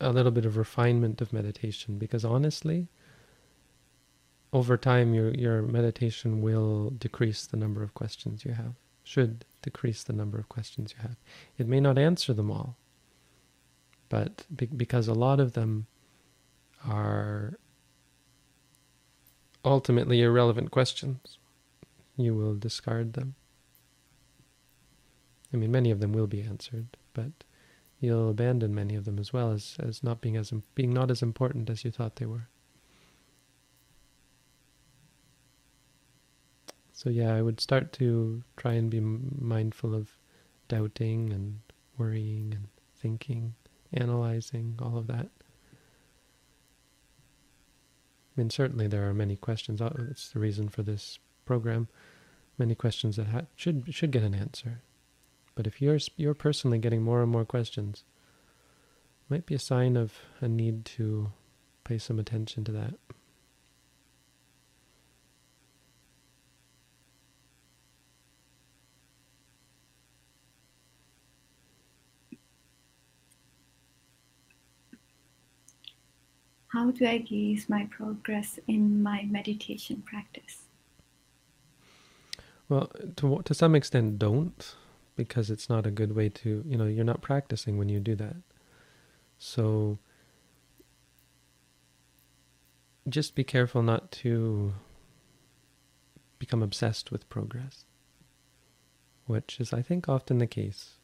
a 0.00 0.10
little 0.10 0.32
bit 0.32 0.44
of 0.44 0.56
refinement 0.56 1.20
of 1.20 1.32
meditation 1.32 1.96
because 1.96 2.24
honestly, 2.24 2.88
over 4.52 4.76
time 4.76 5.14
your 5.14 5.30
your 5.34 5.62
meditation 5.62 6.40
will 6.40 6.90
decrease 6.90 7.46
the 7.46 7.56
number 7.56 7.82
of 7.82 7.94
questions 7.94 8.44
you 8.44 8.52
have. 8.52 8.74
Should 9.04 9.44
decrease 9.62 10.02
the 10.02 10.12
number 10.12 10.38
of 10.38 10.48
questions 10.48 10.94
you 10.96 11.02
have. 11.02 11.16
It 11.58 11.68
may 11.68 11.80
not 11.80 11.98
answer 11.98 12.32
them 12.32 12.50
all, 12.50 12.76
but 14.08 14.44
be, 14.54 14.66
because 14.66 15.08
a 15.08 15.14
lot 15.14 15.40
of 15.40 15.52
them 15.52 15.86
are 16.84 17.58
ultimately 19.64 20.22
irrelevant 20.22 20.70
questions, 20.70 21.38
you 22.16 22.34
will 22.34 22.54
discard 22.54 23.14
them. 23.14 23.34
I 25.52 25.56
mean, 25.56 25.72
many 25.72 25.90
of 25.90 26.00
them 26.00 26.12
will 26.12 26.26
be 26.26 26.42
answered, 26.42 26.96
but 27.14 27.32
you'll 28.00 28.30
abandon 28.30 28.74
many 28.74 28.94
of 28.94 29.04
them 29.04 29.18
as 29.18 29.32
well 29.32 29.50
as, 29.52 29.76
as 29.78 30.02
not 30.02 30.20
being 30.20 30.36
as 30.36 30.52
being 30.74 30.92
not 30.92 31.10
as 31.10 31.22
important 31.22 31.68
as 31.68 31.84
you 31.84 31.90
thought 31.90 32.16
they 32.16 32.26
were. 32.26 32.48
So 36.96 37.10
yeah, 37.10 37.34
I 37.34 37.42
would 37.42 37.60
start 37.60 37.92
to 37.94 38.42
try 38.56 38.72
and 38.72 38.90
be 38.90 39.00
mindful 39.00 39.94
of 39.94 40.16
doubting 40.66 41.30
and 41.30 41.60
worrying 41.98 42.54
and 42.54 42.68
thinking, 42.96 43.54
analyzing, 43.92 44.78
all 44.80 44.96
of 44.96 45.06
that. 45.08 45.28
I 48.32 48.40
mean, 48.40 48.48
certainly 48.48 48.86
there 48.86 49.06
are 49.06 49.12
many 49.12 49.36
questions. 49.36 49.82
Uh, 49.82 49.90
That's 49.94 50.30
the 50.30 50.38
reason 50.38 50.70
for 50.70 50.82
this 50.82 51.18
program. 51.44 51.88
Many 52.56 52.74
questions 52.74 53.16
that 53.16 53.46
should 53.56 53.94
should 53.94 54.10
get 54.10 54.22
an 54.22 54.34
answer. 54.34 54.80
But 55.54 55.66
if 55.66 55.82
you're 55.82 55.98
you're 56.16 56.32
personally 56.32 56.78
getting 56.78 57.02
more 57.02 57.22
and 57.22 57.30
more 57.30 57.44
questions, 57.44 58.04
it 59.20 59.30
might 59.34 59.44
be 59.44 59.54
a 59.54 59.58
sign 59.58 59.98
of 59.98 60.14
a 60.40 60.48
need 60.48 60.86
to 60.96 61.30
pay 61.84 61.98
some 61.98 62.18
attention 62.18 62.64
to 62.64 62.72
that. 62.72 62.94
How 76.86 76.92
do 76.92 77.04
I 77.04 77.18
gauge 77.18 77.68
my 77.68 77.88
progress 77.90 78.60
in 78.68 79.02
my 79.02 79.24
meditation 79.28 80.04
practice? 80.06 80.68
Well, 82.68 82.92
to 83.16 83.42
to 83.42 83.54
some 83.54 83.74
extent, 83.74 84.20
don't 84.20 84.76
because 85.16 85.50
it's 85.50 85.68
not 85.68 85.84
a 85.84 85.90
good 85.90 86.14
way 86.14 86.28
to, 86.28 86.62
you 86.64 86.76
know, 86.76 86.84
you're 86.86 87.04
not 87.12 87.22
practicing 87.22 87.76
when 87.76 87.88
you 87.88 87.98
do 87.98 88.14
that. 88.14 88.36
So 89.36 89.98
just 93.08 93.34
be 93.34 93.42
careful 93.42 93.82
not 93.82 94.12
to 94.22 94.74
become 96.38 96.62
obsessed 96.62 97.10
with 97.10 97.28
progress, 97.28 97.84
which 99.26 99.58
is, 99.58 99.72
I 99.72 99.82
think, 99.82 100.08
often 100.08 100.38
the 100.38 100.46
case. 100.46 100.98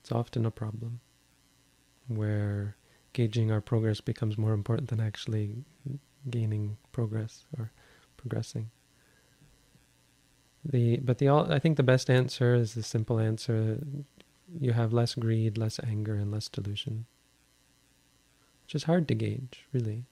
It's 0.00 0.12
often 0.12 0.44
a 0.44 0.50
problem 0.50 1.00
where 2.06 2.76
gauging 3.16 3.50
our 3.50 3.62
progress 3.62 4.02
becomes 4.02 4.36
more 4.36 4.52
important 4.52 4.90
than 4.90 5.00
actually 5.00 5.54
gaining 6.28 6.76
progress 6.92 7.46
or 7.58 7.72
progressing. 8.18 8.70
The 10.62 10.98
but 10.98 11.16
the 11.16 11.30
I 11.30 11.58
think 11.58 11.78
the 11.78 11.82
best 11.82 12.10
answer 12.10 12.54
is 12.54 12.74
the 12.74 12.82
simple 12.82 13.18
answer. 13.18 13.78
You 14.60 14.74
have 14.74 14.92
less 14.92 15.14
greed, 15.14 15.56
less 15.56 15.80
anger, 15.82 16.16
and 16.16 16.30
less 16.30 16.48
delusion. 16.50 17.06
Which 18.64 18.74
is 18.74 18.84
hard 18.84 19.08
to 19.08 19.14
gauge, 19.14 19.64
really. 19.72 20.04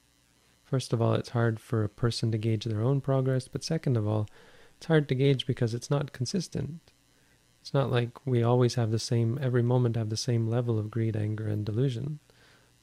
First 0.65 0.95
of 0.95 1.03
all, 1.03 1.13
it's 1.13 1.31
hard 1.31 1.61
for 1.61 1.85
a 1.85 1.91
person 1.91 2.33
to 2.33 2.39
gauge 2.39 2.65
their 2.65 2.81
own 2.81 3.03
progress, 3.03 3.49
but 3.49 3.63
second 3.63 3.99
of 3.99 4.09
all, 4.09 4.27
it's 4.79 4.87
hard 4.87 5.11
to 5.11 5.15
gauge 5.15 5.47
because 5.47 5.75
it's 5.75 5.91
not 5.91 6.13
consistent. 6.13 6.81
It's 7.61 7.75
not 7.75 7.91
like 7.91 8.27
we 8.27 8.43
always 8.43 8.77
have 8.77 8.91
the 8.91 8.99
same, 8.99 9.39
every 9.43 9.63
moment 9.63 9.97
have 9.97 10.09
the 10.09 10.17
same 10.17 10.49
level 10.49 10.79
of 10.79 10.91
greed, 10.91 11.17
anger, 11.17 11.49
and 11.49 11.67
delusion. 11.67 12.21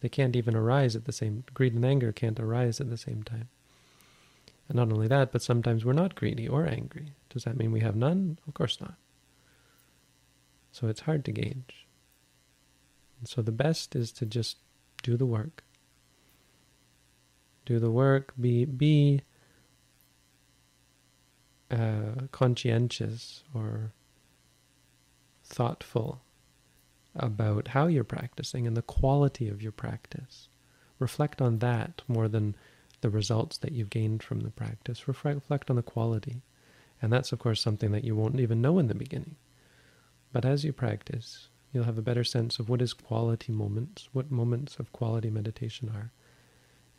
They 0.02 0.10
can't 0.10 0.36
even 0.36 0.56
arise 0.56 0.96
at 0.96 1.06
the 1.06 1.12
same, 1.12 1.44
greed 1.54 1.74
and 1.74 1.86
anger 1.86 2.12
can't 2.12 2.40
arise 2.40 2.82
at 2.82 2.90
the 2.90 2.98
same 2.98 3.24
time. 3.24 3.50
And 4.68 4.76
not 4.76 4.92
only 4.92 5.08
that, 5.08 5.32
but 5.32 5.42
sometimes 5.42 5.86
we're 5.86 5.94
not 5.94 6.16
greedy 6.16 6.48
or 6.48 6.66
angry. 6.66 7.14
Does 7.30 7.44
that 7.44 7.58
mean 7.58 7.72
we 7.72 7.82
have 7.82 7.96
none? 7.96 8.40
Of 8.48 8.54
course 8.54 8.82
not. 8.82 8.96
So 10.72 10.88
it's 10.88 11.02
hard 11.02 11.24
to 11.26 11.32
gauge. 11.32 11.88
And 13.20 13.28
so 13.28 13.42
the 13.42 13.52
best 13.52 13.96
is 13.96 14.12
to 14.14 14.26
just 14.26 14.58
do 15.04 15.18
the 15.18 15.26
work. 15.26 15.64
Do 17.66 17.78
the 17.78 17.92
work, 17.92 18.34
be, 18.40 18.66
be 18.66 19.22
uh, 21.70 22.28
conscientious 22.32 23.44
or 23.54 23.92
thoughtful 25.44 26.22
about 27.16 27.70
how 27.70 27.88
you're 27.88 28.04
practicing 28.04 28.66
and 28.66 28.76
the 28.76 28.82
quality 28.82 29.48
of 29.50 29.62
your 29.62 29.72
practice. 29.72 30.48
Reflect 31.00 31.42
on 31.42 31.60
that 31.60 32.02
more 32.08 32.28
than 32.28 32.56
the 33.02 33.10
results 33.10 33.58
that 33.58 33.72
you've 33.72 33.90
gained 33.90 34.24
from 34.24 34.42
the 34.42 34.52
practice. 34.52 35.08
Reflect 35.08 35.70
on 35.70 35.76
the 35.76 35.82
quality. 35.82 36.42
And 37.02 37.12
that's, 37.12 37.32
of 37.32 37.40
course, 37.40 37.60
something 37.60 37.92
that 37.92 38.04
you 38.04 38.16
won't 38.16 38.40
even 38.40 38.62
know 38.62 38.78
in 38.78 38.88
the 38.88 38.96
beginning. 38.96 39.36
But 40.32 40.46
as 40.46 40.64
you 40.64 40.72
practice, 40.72 41.50
you'll 41.74 41.86
have 41.86 41.98
a 41.98 42.04
better 42.04 42.24
sense 42.24 42.60
of 42.60 42.70
what 42.70 42.82
is 42.82 42.94
quality 42.94 43.52
moments, 43.52 44.08
what 44.14 44.32
moments 44.32 44.78
of 44.78 44.94
quality 44.94 45.30
meditation 45.30 45.90
are. 45.90 46.12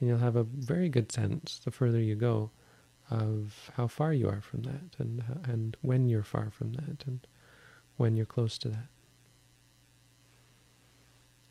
And 0.00 0.08
you'll 0.08 0.18
have 0.18 0.36
a 0.36 0.42
very 0.42 0.88
good 0.88 1.12
sense, 1.12 1.60
the 1.64 1.70
further 1.70 2.00
you 2.00 2.16
go, 2.16 2.50
of 3.10 3.70
how 3.76 3.86
far 3.86 4.12
you 4.12 4.28
are 4.28 4.40
from 4.40 4.62
that 4.62 4.96
and, 4.98 5.22
and 5.44 5.76
when 5.82 6.08
you're 6.08 6.22
far 6.22 6.50
from 6.50 6.72
that 6.72 7.04
and 7.06 7.26
when 7.96 8.16
you're 8.16 8.26
close 8.26 8.58
to 8.58 8.68
that. 8.68 8.88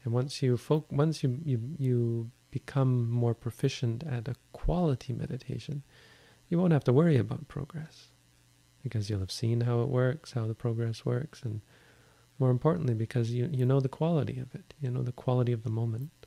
And 0.04 0.14
once 0.14 0.42
you 0.42 0.60
once 0.90 1.24
you, 1.24 1.40
you 1.44 1.60
you 1.78 2.32
become 2.50 3.10
more 3.10 3.34
proficient 3.34 4.04
at 4.04 4.28
a 4.28 4.36
quality 4.52 5.14
meditation, 5.14 5.84
you 6.50 6.58
won't 6.58 6.74
have 6.74 6.84
to 6.86 6.94
worry 6.94 7.18
about 7.18 7.48
progress 7.48 8.08
because 8.84 9.10
you'll 9.10 9.20
have 9.20 9.32
seen 9.32 9.62
how 9.62 9.82
it 9.82 9.90
works, 9.90 10.32
how 10.34 10.48
the 10.48 10.56
progress 10.56 11.06
works, 11.06 11.44
and 11.44 11.62
more 12.40 12.50
importantly, 12.50 12.96
because 12.96 13.32
you, 13.32 13.48
you 13.52 13.66
know 13.66 13.80
the 13.80 13.88
quality 13.88 14.40
of 14.40 14.54
it, 14.56 14.74
you 14.82 14.90
know 14.90 15.04
the 15.04 15.12
quality 15.12 15.52
of 15.52 15.64
the 15.64 15.70
moment. 15.70 16.26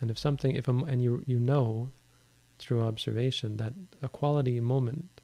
And 0.00 0.10
if 0.10 0.18
something, 0.18 0.54
if 0.54 0.68
a, 0.68 0.72
and 0.72 1.02
you 1.02 1.22
you 1.26 1.38
know 1.38 1.90
through 2.58 2.82
observation 2.82 3.56
that 3.56 3.72
a 4.02 4.08
quality 4.08 4.60
moment 4.60 5.20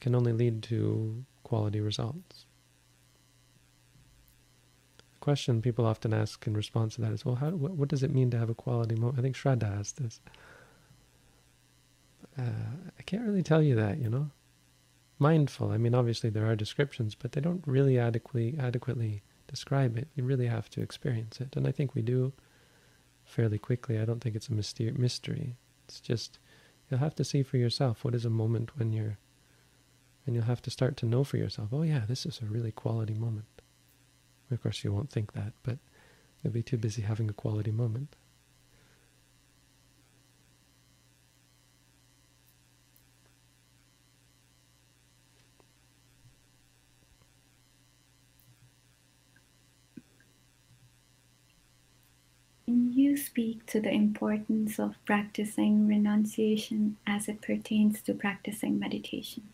can 0.00 0.14
only 0.14 0.32
lead 0.32 0.62
to 0.62 1.24
quality 1.44 1.80
results 1.80 2.47
question 5.28 5.60
people 5.60 5.84
often 5.84 6.14
ask 6.14 6.46
in 6.46 6.54
response 6.54 6.94
to 6.94 7.02
that 7.02 7.12
is, 7.12 7.22
well, 7.22 7.34
how, 7.34 7.50
what, 7.50 7.72
what 7.72 7.90
does 7.90 8.02
it 8.02 8.14
mean 8.14 8.30
to 8.30 8.38
have 8.38 8.48
a 8.48 8.54
quality 8.54 8.94
moment? 8.94 9.18
I 9.18 9.22
think 9.22 9.36
Shraddha 9.36 9.78
asked 9.78 10.02
this. 10.02 10.20
Uh, 12.38 12.70
I 12.98 13.02
can't 13.02 13.26
really 13.26 13.42
tell 13.42 13.60
you 13.60 13.74
that, 13.74 13.98
you 13.98 14.08
know. 14.08 14.30
Mindful. 15.18 15.70
I 15.70 15.76
mean, 15.76 15.94
obviously 15.94 16.30
there 16.30 16.46
are 16.46 16.56
descriptions, 16.56 17.14
but 17.14 17.32
they 17.32 17.42
don't 17.42 17.62
really 17.66 17.98
adequately 17.98 18.56
adequately 18.58 19.20
describe 19.46 19.98
it. 19.98 20.08
You 20.14 20.24
really 20.24 20.46
have 20.46 20.70
to 20.70 20.80
experience 20.80 21.42
it, 21.42 21.54
and 21.56 21.68
I 21.68 21.72
think 21.72 21.94
we 21.94 22.00
do 22.00 22.32
fairly 23.26 23.58
quickly. 23.58 23.98
I 23.98 24.06
don't 24.06 24.20
think 24.20 24.34
it's 24.34 24.48
a 24.48 24.54
mystery. 24.54 25.56
It's 25.84 26.00
just 26.00 26.38
you'll 26.88 27.00
have 27.00 27.16
to 27.16 27.24
see 27.24 27.42
for 27.42 27.58
yourself 27.58 28.02
what 28.02 28.14
is 28.14 28.24
a 28.24 28.30
moment 28.30 28.78
when 28.78 28.94
you're, 28.94 29.18
and 30.24 30.34
you'll 30.34 30.44
have 30.44 30.62
to 30.62 30.70
start 30.70 30.96
to 30.98 31.06
know 31.06 31.22
for 31.22 31.36
yourself. 31.36 31.68
Oh 31.70 31.82
yeah, 31.82 32.04
this 32.08 32.24
is 32.24 32.40
a 32.40 32.46
really 32.46 32.72
quality 32.72 33.12
moment. 33.12 33.57
Of 34.50 34.62
course, 34.62 34.84
you 34.84 34.92
won't 34.92 35.10
think 35.10 35.32
that, 35.32 35.52
but 35.62 35.78
you'll 36.42 36.52
be 36.52 36.62
too 36.62 36.76
busy 36.78 37.02
having 37.02 37.30
a 37.30 37.32
quality 37.34 37.70
moment. 37.70 38.16
You 52.66 53.16
speak 53.16 53.66
to 53.66 53.80
the 53.80 53.90
importance 53.92 54.78
of 54.78 55.04
practicing 55.04 55.88
renunciation 55.88 56.96
as 57.04 57.26
it 57.28 57.42
pertains 57.42 58.00
to 58.02 58.14
practicing 58.14 58.78
meditation? 58.78 59.52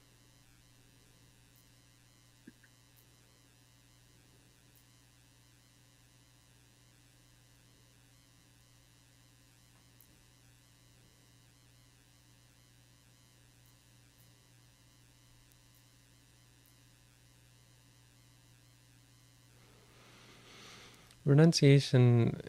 Renunciation 21.24 22.40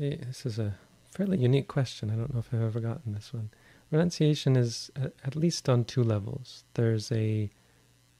eh, 0.00 0.16
this 0.26 0.46
is 0.46 0.58
a 0.58 0.74
fairly 1.10 1.38
unique 1.38 1.68
question. 1.68 2.10
I 2.10 2.14
don't 2.16 2.32
know 2.32 2.40
if 2.40 2.52
I've 2.52 2.62
ever 2.62 2.80
gotten 2.80 3.12
this 3.12 3.32
one. 3.32 3.50
Renunciation 3.90 4.56
is 4.56 4.90
at 4.96 5.34
least 5.34 5.68
on 5.68 5.84
two 5.84 6.02
levels. 6.02 6.64
There's 6.74 7.10
a 7.10 7.50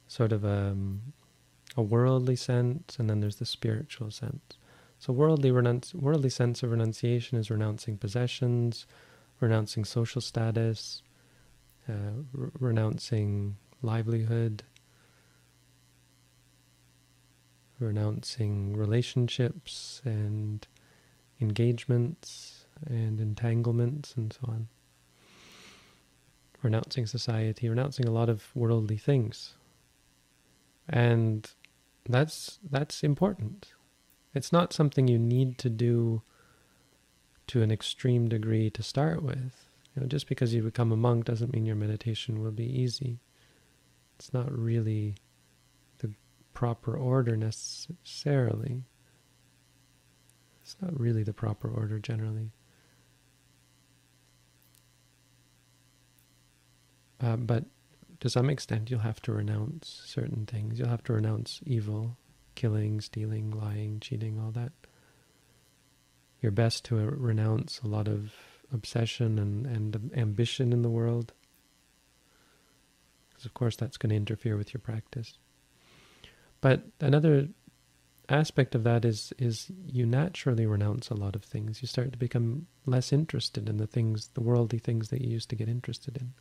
sort 0.07 0.33
of 0.33 0.45
a, 0.45 0.71
um, 0.71 1.13
a 1.77 1.83
worldly 1.83 2.37
sense, 2.37 2.99
and 2.99 3.09
then 3.09 3.21
there's 3.21 3.37
the 3.37 3.47
spiritual 3.47 4.11
sense. 4.11 4.57
So 4.99 5.13
worldly 5.13 5.51
renunci- 5.51 5.95
worldly 5.95 6.31
sense 6.31 6.63
of 6.63 6.71
renunciation 6.71 7.39
is 7.39 7.51
renouncing 7.51 7.99
possessions, 7.99 8.87
renouncing 9.41 9.85
social 9.85 10.21
status, 10.21 11.03
uh, 11.89 11.93
re- 12.33 12.51
renouncing 12.59 13.57
livelihood, 13.83 14.65
renouncing 17.79 18.77
relationships 18.77 20.03
and 20.05 20.67
engagements 21.41 22.67
and 22.87 23.21
entanglements 23.21 24.15
and 24.17 24.33
so 24.33 24.41
on. 24.49 24.69
Renouncing 26.63 27.07
society, 27.07 27.69
renouncing 27.69 28.07
a 28.07 28.11
lot 28.11 28.29
of 28.29 28.51
worldly 28.55 28.97
things. 28.97 29.55
And 30.89 31.49
that's 32.09 32.59
that's 32.69 33.03
important. 33.05 33.73
It's 34.35 34.53
not 34.53 34.73
something 34.73 35.07
you 35.09 35.19
need 35.19 35.59
to 35.59 35.71
do 35.71 36.23
to 37.49 37.63
an 37.63 37.71
extreme 37.71 38.29
degree 38.29 38.71
to 38.71 38.83
start 38.83 39.23
with. 39.23 39.67
You 39.95 40.03
know, 40.03 40.07
just 40.09 40.29
because 40.29 40.55
you 40.55 40.63
become 40.63 40.93
a 40.93 40.97
monk 40.97 41.25
doesn't 41.25 41.53
mean 41.53 41.67
your 41.67 41.77
meditation 41.77 42.43
will 42.43 42.51
be 42.51 42.67
easy. 42.67 43.19
It's 44.19 44.33
not 44.33 44.51
really 44.51 45.15
proper 46.59 46.97
order 46.97 47.37
necessarily. 47.37 48.83
It's 50.61 50.75
not 50.83 50.99
really 50.99 51.23
the 51.23 51.33
proper 51.33 51.71
order 51.71 52.01
generally. 52.01 52.51
Uh, 57.21 57.37
but 57.37 57.63
to 58.19 58.29
some 58.29 58.51
extent, 58.51 58.91
you'll 58.91 58.99
have 58.99 59.23
to 59.23 59.33
renounce 59.33 60.03
certain 60.05 60.47
things. 60.47 60.81
You'll 60.81 60.89
have 60.89 61.05
to 61.05 61.13
renounce 61.13 61.61
evil, 61.65 62.17
killing, 62.57 63.01
stealing, 63.01 63.53
lying, 63.53 64.01
cheating, 64.01 64.41
all 64.41 64.51
that. 64.51 64.73
Your 66.41 66.51
best 66.51 66.85
to 66.87 66.97
renounce 66.97 67.79
a 67.85 67.87
lot 67.87 68.09
of 68.09 68.35
obsession 68.73 69.39
and, 69.39 69.65
and 69.65 70.11
ambition 70.17 70.73
in 70.73 70.83
the 70.83 70.91
world. 70.91 71.33
Because, 73.29 73.45
of 73.45 73.55
course, 73.55 73.77
that's 73.77 73.97
going 73.97 74.11
to 74.11 74.17
interfere 74.17 74.57
with 74.57 74.75
your 74.75 74.81
practice. 74.81 75.39
But 76.61 76.85
another 77.01 77.49
aspect 78.29 78.75
of 78.75 78.85
that 78.85 79.05
is 79.05 79.33
is 79.39 79.71
you 79.87 80.05
naturally 80.05 80.67
renounce 80.67 81.09
a 81.09 81.15
lot 81.15 81.35
of 81.35 81.43
things. 81.43 81.81
You 81.81 81.89
start 81.89 82.13
to 82.13 82.19
become 82.19 82.67
less 82.85 83.13
interested 83.13 83.69
in 83.69 83.79
the 83.79 83.87
things, 83.87 84.31
the 84.35 84.43
worldly 84.43 84.79
things 84.79 85.09
that 85.09 85.23
you 85.23 85.31
used 85.31 85.51
to 85.51 85.57
get 85.57 85.69
interested 85.69 86.17
in. 86.17 86.35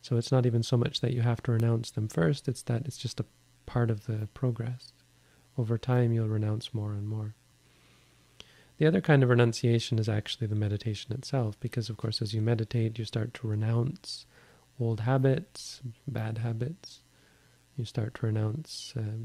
So 0.00 0.16
it's 0.16 0.32
not 0.32 0.46
even 0.46 0.62
so 0.62 0.76
much 0.76 1.00
that 1.00 1.12
you 1.12 1.22
have 1.22 1.42
to 1.44 1.52
renounce 1.52 1.90
them 1.90 2.08
first, 2.08 2.48
it's 2.48 2.62
that 2.62 2.86
it's 2.86 2.98
just 2.98 3.20
a 3.20 3.26
part 3.66 3.90
of 3.90 4.06
the 4.06 4.28
progress. 4.34 4.92
Over 5.56 5.76
time 5.76 6.12
you'll 6.12 6.28
renounce 6.28 6.72
more 6.72 6.92
and 6.92 7.08
more. 7.08 7.34
The 8.78 8.86
other 8.86 9.00
kind 9.00 9.24
of 9.24 9.28
renunciation 9.28 9.98
is 9.98 10.08
actually 10.08 10.46
the 10.46 10.54
meditation 10.54 11.12
itself, 11.12 11.58
because 11.58 11.90
of 11.90 11.96
course, 11.96 12.22
as 12.22 12.32
you 12.32 12.40
meditate, 12.40 12.98
you 12.98 13.04
start 13.04 13.34
to 13.34 13.48
renounce 13.48 14.24
old 14.78 15.00
habits, 15.00 15.80
bad 16.06 16.38
habits. 16.38 17.00
You 17.78 17.84
start 17.84 18.14
to 18.14 18.26
renounce 18.26 18.92
uh, 18.98 19.24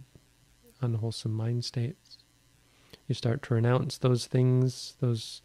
unwholesome 0.80 1.34
mind 1.34 1.66
states. 1.66 2.20
You 3.08 3.16
start 3.16 3.41
to 3.43 3.56
renounce 3.56 3.97
those 3.97 4.28
things, 4.28 4.93
those 5.01 5.41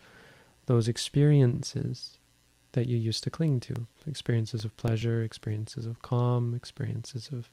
those 0.67 0.87
experiences 0.87 2.19
that 2.73 2.87
you 2.87 2.99
used 2.99 3.25
to 3.25 3.31
cling 3.31 3.61
to, 3.61 3.87
experiences 4.07 4.67
of 4.67 4.77
pleasure, 4.77 5.23
experiences 5.23 5.87
of 5.87 6.03
calm, 6.03 6.55
experiences 6.55 7.31
of 7.33 7.49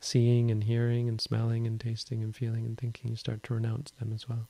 seeing 0.00 0.50
and 0.50 0.64
hearing 0.64 1.06
and 1.06 1.20
smelling 1.20 1.66
and 1.66 1.78
tasting 1.78 2.22
and 2.22 2.34
feeling 2.34 2.64
and 2.64 2.78
thinking. 2.78 3.10
You 3.10 3.16
start 3.16 3.42
to 3.44 3.54
renounce 3.54 3.90
them 3.90 4.12
as 4.14 4.26
well. 4.26 4.48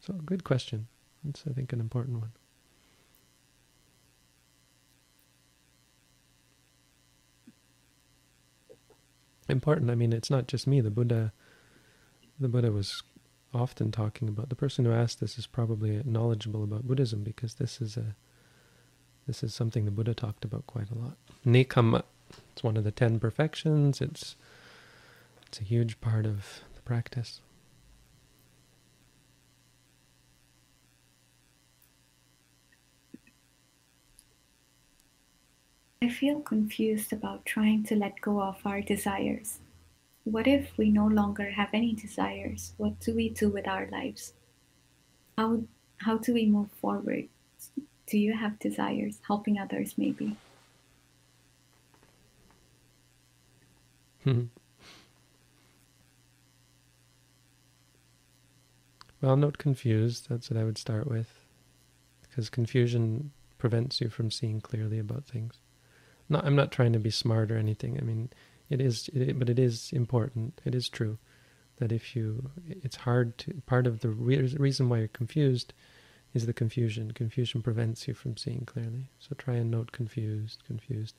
So, 0.00 0.14
good 0.14 0.44
question. 0.44 0.86
That's, 1.22 1.44
I 1.48 1.52
think, 1.52 1.74
an 1.74 1.80
important 1.80 2.20
one. 2.20 2.32
Important. 9.48 9.90
I 9.90 9.94
mean, 9.94 10.12
it's 10.12 10.30
not 10.30 10.48
just 10.48 10.66
me. 10.66 10.80
The 10.80 10.90
Buddha, 10.90 11.32
the 12.40 12.48
Buddha 12.48 12.72
was 12.72 13.02
often 13.54 13.92
talking 13.92 14.28
about. 14.28 14.48
The 14.48 14.56
person 14.56 14.84
who 14.84 14.92
asked 14.92 15.20
this 15.20 15.38
is 15.38 15.46
probably 15.46 16.02
knowledgeable 16.04 16.64
about 16.64 16.86
Buddhism 16.86 17.22
because 17.22 17.54
this 17.54 17.80
is 17.80 17.96
a, 17.96 18.16
this 19.26 19.42
is 19.42 19.54
something 19.54 19.84
the 19.84 19.90
Buddha 19.90 20.14
talked 20.14 20.44
about 20.44 20.66
quite 20.66 20.90
a 20.90 20.98
lot. 20.98 21.16
Nekkhamma. 21.44 22.02
It's 22.52 22.64
one 22.64 22.76
of 22.76 22.84
the 22.84 22.90
ten 22.90 23.20
perfections. 23.20 24.00
It's, 24.00 24.34
it's 25.46 25.60
a 25.60 25.64
huge 25.64 26.00
part 26.00 26.26
of 26.26 26.60
the 26.74 26.80
practice. 26.82 27.40
I 36.02 36.10
feel 36.10 36.40
confused 36.40 37.12
about 37.12 37.46
trying 37.46 37.84
to 37.84 37.96
let 37.96 38.20
go 38.20 38.42
of 38.42 38.58
our 38.66 38.82
desires. 38.82 39.60
What 40.24 40.46
if 40.46 40.76
we 40.76 40.90
no 40.90 41.06
longer 41.06 41.50
have 41.50 41.70
any 41.72 41.94
desires? 41.94 42.74
What 42.76 43.00
do 43.00 43.14
we 43.14 43.30
do 43.30 43.48
with 43.48 43.66
our 43.66 43.88
lives? 43.90 44.34
How, 45.38 45.62
how 45.98 46.18
do 46.18 46.34
we 46.34 46.46
move 46.46 46.70
forward? 46.70 47.28
Do 48.06 48.18
you 48.18 48.34
have 48.34 48.58
desires? 48.58 49.20
Helping 49.26 49.58
others, 49.58 49.94
maybe? 49.96 50.36
Hmm. 54.24 54.44
Well, 59.22 59.36
not 59.36 59.56
confused. 59.56 60.28
That's 60.28 60.50
what 60.50 60.60
I 60.60 60.64
would 60.64 60.78
start 60.78 61.06
with. 61.06 61.40
Because 62.22 62.50
confusion 62.50 63.32
prevents 63.56 64.00
you 64.00 64.10
from 64.10 64.30
seeing 64.30 64.60
clearly 64.60 64.98
about 64.98 65.24
things. 65.24 65.58
Not, 66.28 66.44
I'm 66.44 66.56
not 66.56 66.72
trying 66.72 66.92
to 66.92 66.98
be 66.98 67.10
smart 67.10 67.50
or 67.50 67.56
anything. 67.56 67.98
I 67.98 68.02
mean, 68.02 68.30
it 68.68 68.80
is, 68.80 69.08
it, 69.12 69.38
but 69.38 69.48
it 69.48 69.58
is 69.58 69.90
important. 69.92 70.60
It 70.64 70.74
is 70.74 70.88
true 70.88 71.18
that 71.78 71.92
if 71.92 72.16
you, 72.16 72.50
it's 72.66 72.96
hard 72.96 73.38
to, 73.38 73.62
part 73.66 73.86
of 73.86 74.00
the 74.00 74.08
re- 74.08 74.54
reason 74.58 74.88
why 74.88 74.98
you're 74.98 75.08
confused 75.08 75.72
is 76.34 76.46
the 76.46 76.52
confusion. 76.52 77.12
Confusion 77.12 77.62
prevents 77.62 78.08
you 78.08 78.14
from 78.14 78.36
seeing 78.36 78.64
clearly. 78.66 79.10
So 79.18 79.34
try 79.36 79.54
and 79.54 79.70
note 79.70 79.92
confused, 79.92 80.62
confused, 80.66 81.14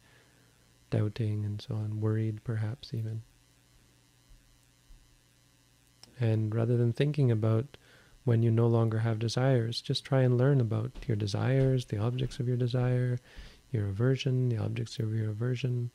doubting 0.90 1.46
and 1.46 1.62
so 1.62 1.76
on, 1.76 2.02
worried 2.02 2.44
perhaps 2.44 2.94
even. 2.94 3.22
And 6.20 6.54
rather 6.54 6.78
than 6.78 6.94
thinking 6.94 7.32
about 7.32 7.78
when 8.24 8.44
you 8.44 8.52
no 8.52 8.68
longer 8.68 9.00
have 9.00 9.20
desires, 9.20 9.82
just 9.82 10.04
try 10.04 10.22
and 10.22 10.38
learn 10.38 10.60
about 10.60 10.92
your 11.08 11.16
desires, 11.16 11.86
the 11.86 11.98
objects 11.98 12.40
of 12.40 12.48
your 12.48 12.58
desire, 12.58 13.20
your 13.72 13.88
aversion, 13.88 14.50
the 14.50 14.58
objects 14.58 15.00
of 15.00 15.14
your 15.14 15.30
aversion, 15.30 15.92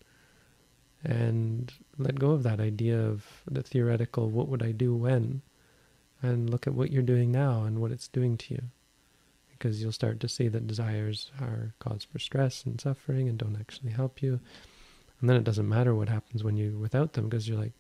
and 1.05 1.73
let 1.99 2.19
go 2.19 2.31
of 2.31 2.43
that 2.45 2.61
idea 2.61 2.99
of 3.01 3.25
the 3.51 3.63
theoretical, 3.63 4.31
what 4.31 4.49
would 4.49 4.63
I 4.63 4.73
do 4.73 4.95
when? 4.95 5.43
And 6.21 6.49
look 6.49 6.67
at 6.67 6.75
what 6.75 6.93
you're 6.93 7.03
doing 7.03 7.33
now 7.33 7.65
and 7.65 7.81
what 7.81 7.91
it's 7.91 8.07
doing 8.09 8.37
to 8.39 8.55
you. 8.55 8.63
Because 9.51 9.83
you'll 9.83 9.93
start 9.93 10.21
to 10.21 10.29
see 10.29 10.49
that 10.49 10.67
desires 10.67 11.31
are 11.41 11.75
cause 11.81 12.05
for 12.05 12.19
stress 12.19 12.65
and 12.65 12.81
suffering 12.81 13.29
and 13.29 13.39
don't 13.39 13.59
actually 13.59 13.93
help 13.93 14.23
you. 14.23 14.41
And 15.21 15.29
then 15.29 15.37
it 15.37 15.45
doesn't 15.45 15.69
matter 15.69 15.95
what 15.95 16.09
happens 16.09 16.45
when 16.45 16.57
you're 16.57 16.79
without 16.79 17.13
them 17.13 17.29
because 17.29 17.49
you're 17.49 17.59
like, 17.59 17.75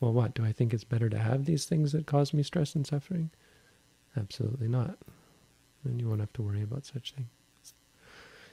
well, 0.00 0.12
what? 0.12 0.34
Do 0.34 0.44
I 0.44 0.52
think 0.52 0.72
it's 0.72 0.84
better 0.84 1.08
to 1.08 1.18
have 1.18 1.44
these 1.44 1.64
things 1.64 1.92
that 1.92 2.06
cause 2.06 2.32
me 2.32 2.42
stress 2.44 2.74
and 2.74 2.86
suffering? 2.86 3.30
Absolutely 4.16 4.68
not. 4.68 4.98
And 5.84 6.00
you 6.00 6.08
won't 6.08 6.20
have 6.20 6.32
to 6.34 6.42
worry 6.42 6.62
about 6.62 6.86
such 6.86 7.12
things. 7.12 7.28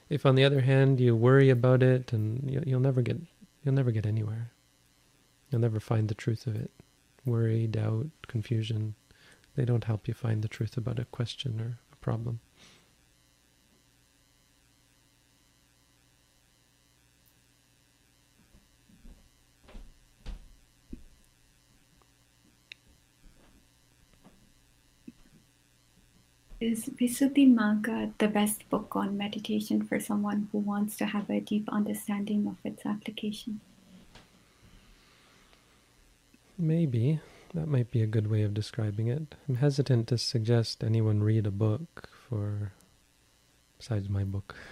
If 0.08 0.24
on 0.24 0.34
the 0.34 0.44
other 0.44 0.60
hand 0.60 1.00
you 1.00 1.16
worry 1.16 1.50
about 1.50 1.82
it, 1.82 2.12
and 2.12 2.48
you'll, 2.50 2.64
you'll 2.64 2.80
never 2.80 3.02
get 3.02 3.18
you'll 3.64 3.74
never 3.74 3.90
get 3.90 4.06
anywhere. 4.06 4.52
You'll 5.50 5.60
never 5.60 5.80
find 5.80 6.08
the 6.08 6.14
truth 6.14 6.46
of 6.46 6.56
it. 6.56 6.70
Worry, 7.24 7.66
doubt, 7.66 8.06
confusion, 8.28 8.94
they 9.56 9.64
don't 9.64 9.84
help 9.84 10.06
you 10.06 10.14
find 10.14 10.42
the 10.42 10.48
truth 10.48 10.76
about 10.76 10.98
a 10.98 11.04
question 11.06 11.60
or 11.60 11.78
a 11.92 11.96
problem. 11.96 12.40
Is 26.66 26.86
Visuddhimagga 26.86 28.14
the 28.18 28.26
best 28.26 28.68
book 28.70 28.96
on 28.96 29.16
meditation 29.16 29.84
for 29.84 30.00
someone 30.00 30.48
who 30.50 30.58
wants 30.58 30.96
to 30.96 31.06
have 31.06 31.30
a 31.30 31.38
deep 31.38 31.68
understanding 31.68 32.48
of 32.48 32.56
its 32.64 32.84
application? 32.84 33.60
Maybe. 36.58 37.20
that 37.54 37.68
might 37.68 37.92
be 37.92 38.02
a 38.02 38.08
good 38.08 38.28
way 38.28 38.42
of 38.42 38.52
describing 38.52 39.06
it. 39.06 39.36
I'm 39.48 39.62
hesitant 39.62 40.08
to 40.08 40.18
suggest 40.18 40.82
anyone 40.82 41.22
read 41.22 41.46
a 41.46 41.52
book 41.52 42.08
for, 42.28 42.72
besides 43.78 44.08
my 44.08 44.24
book. 44.24 44.56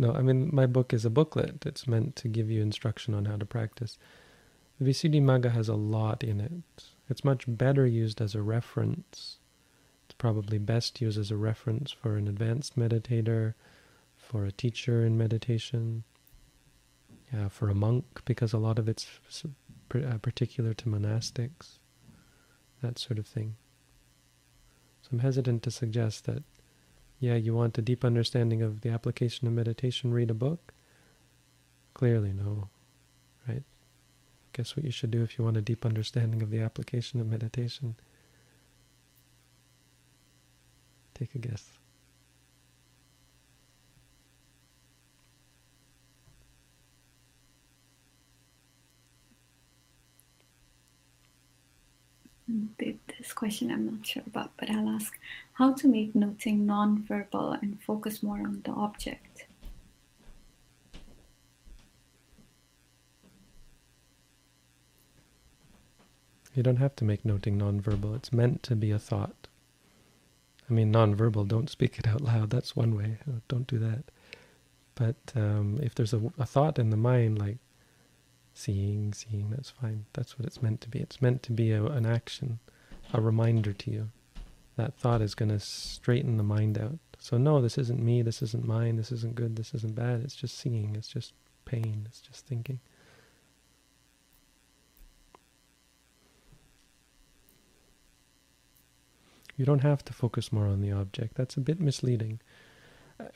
No, 0.00 0.12
I 0.12 0.22
mean, 0.22 0.50
my 0.52 0.66
book 0.66 0.92
is 0.92 1.04
a 1.04 1.10
booklet. 1.10 1.66
It's 1.66 1.88
meant 1.88 2.14
to 2.16 2.28
give 2.28 2.50
you 2.50 2.62
instruction 2.62 3.14
on 3.14 3.24
how 3.24 3.36
to 3.36 3.44
practice. 3.44 3.98
Visuddhimagga 4.80 5.50
has 5.52 5.68
a 5.68 5.74
lot 5.74 6.22
in 6.22 6.40
it. 6.40 6.84
It's 7.08 7.24
much 7.24 7.44
better 7.46 7.84
used 7.84 8.20
as 8.20 8.36
a 8.36 8.42
reference. 8.42 9.38
Probably 10.18 10.58
best 10.58 11.00
used 11.00 11.18
as 11.18 11.30
a 11.30 11.36
reference 11.36 11.92
for 11.92 12.16
an 12.16 12.26
advanced 12.26 12.76
meditator, 12.76 13.54
for 14.16 14.44
a 14.44 14.52
teacher 14.52 15.04
in 15.04 15.16
meditation, 15.16 16.02
yeah, 17.32 17.48
for 17.48 17.70
a 17.70 17.74
monk, 17.74 18.22
because 18.24 18.52
a 18.52 18.58
lot 18.58 18.78
of 18.78 18.88
it's 18.88 19.06
uh, 19.94 20.18
particular 20.18 20.74
to 20.74 20.88
monastics, 20.88 21.78
that 22.82 22.98
sort 22.98 23.18
of 23.18 23.26
thing. 23.26 23.54
So 25.02 25.10
I'm 25.12 25.20
hesitant 25.20 25.62
to 25.62 25.70
suggest 25.70 26.26
that, 26.26 26.42
yeah, 27.20 27.36
you 27.36 27.54
want 27.54 27.78
a 27.78 27.82
deep 27.82 28.04
understanding 28.04 28.60
of 28.60 28.80
the 28.80 28.90
application 28.90 29.46
of 29.46 29.54
meditation, 29.54 30.12
read 30.12 30.30
a 30.30 30.34
book? 30.34 30.74
Clearly, 31.94 32.32
no, 32.32 32.68
right? 33.46 33.62
Guess 34.52 34.76
what 34.76 34.84
you 34.84 34.90
should 34.90 35.10
do 35.10 35.22
if 35.22 35.38
you 35.38 35.44
want 35.44 35.56
a 35.56 35.62
deep 35.62 35.86
understanding 35.86 36.42
of 36.42 36.50
the 36.50 36.60
application 36.60 37.20
of 37.20 37.28
meditation? 37.28 37.96
Take 41.18 41.34
a 41.34 41.38
guess. 41.38 41.64
This 52.78 53.32
question 53.32 53.70
I'm 53.72 53.84
not 53.86 54.06
sure 54.06 54.22
about, 54.26 54.52
but 54.56 54.70
I'll 54.70 54.88
ask 54.88 55.18
how 55.54 55.72
to 55.72 55.88
make 55.88 56.14
noting 56.14 56.64
non-verbal 56.64 57.52
and 57.60 57.82
focus 57.82 58.22
more 58.22 58.38
on 58.38 58.62
the 58.64 58.70
object. 58.70 59.46
You 66.54 66.62
don't 66.62 66.76
have 66.76 66.94
to 66.96 67.04
make 67.04 67.24
noting 67.24 67.58
non-verbal. 67.58 68.14
It's 68.14 68.32
meant 68.32 68.62
to 68.64 68.76
be 68.76 68.92
a 68.92 68.98
thought. 68.98 69.48
I 70.68 70.72
mean, 70.72 70.90
non-verbal, 70.90 71.44
don't 71.44 71.70
speak 71.70 71.98
it 71.98 72.06
out 72.06 72.20
loud. 72.20 72.50
That's 72.50 72.76
one 72.76 72.94
way. 72.96 73.18
Don't 73.48 73.66
do 73.66 73.78
that. 73.78 74.04
But 74.94 75.16
um, 75.34 75.78
if 75.82 75.94
there's 75.94 76.12
a, 76.12 76.20
a 76.38 76.44
thought 76.44 76.78
in 76.78 76.90
the 76.90 76.96
mind, 76.96 77.38
like 77.38 77.58
seeing, 78.52 79.14
seeing, 79.14 79.50
that's 79.50 79.70
fine. 79.70 80.06
That's 80.12 80.38
what 80.38 80.46
it's 80.46 80.62
meant 80.62 80.80
to 80.82 80.88
be. 80.88 80.98
It's 80.98 81.22
meant 81.22 81.42
to 81.44 81.52
be 81.52 81.72
a, 81.72 81.84
an 81.84 82.04
action, 82.04 82.58
a 83.14 83.20
reminder 83.20 83.72
to 83.72 83.90
you. 83.90 84.10
That 84.76 84.94
thought 84.94 85.22
is 85.22 85.34
going 85.34 85.50
to 85.50 85.60
straighten 85.60 86.36
the 86.36 86.42
mind 86.42 86.78
out. 86.78 86.98
So 87.18 87.36
no, 87.36 87.60
this 87.60 87.78
isn't 87.78 88.00
me, 88.00 88.22
this 88.22 88.42
isn't 88.42 88.66
mine, 88.66 88.96
this 88.96 89.10
isn't 89.10 89.34
good, 89.34 89.56
this 89.56 89.74
isn't 89.74 89.94
bad. 89.94 90.22
It's 90.22 90.36
just 90.36 90.56
seeing, 90.56 90.94
it's 90.96 91.08
just 91.08 91.32
pain, 91.64 92.06
it's 92.08 92.20
just 92.20 92.46
thinking. 92.46 92.80
You 99.58 99.66
don't 99.66 99.82
have 99.82 100.02
to 100.06 100.14
focus 100.14 100.50
more 100.50 100.66
on 100.66 100.80
the 100.80 100.92
object. 100.92 101.34
That's 101.34 101.56
a 101.56 101.60
bit 101.60 101.80
misleading. 101.80 102.40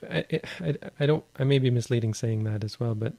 I, 0.09 0.25
I, 0.61 0.77
I 1.01 1.07
don't. 1.07 1.25
I 1.37 1.45
may 1.45 1.59
be 1.59 1.69
misleading 1.69 2.15
saying 2.15 2.45
that 2.45 2.63
as 2.63 2.79
well, 2.79 2.95
but 2.95 3.15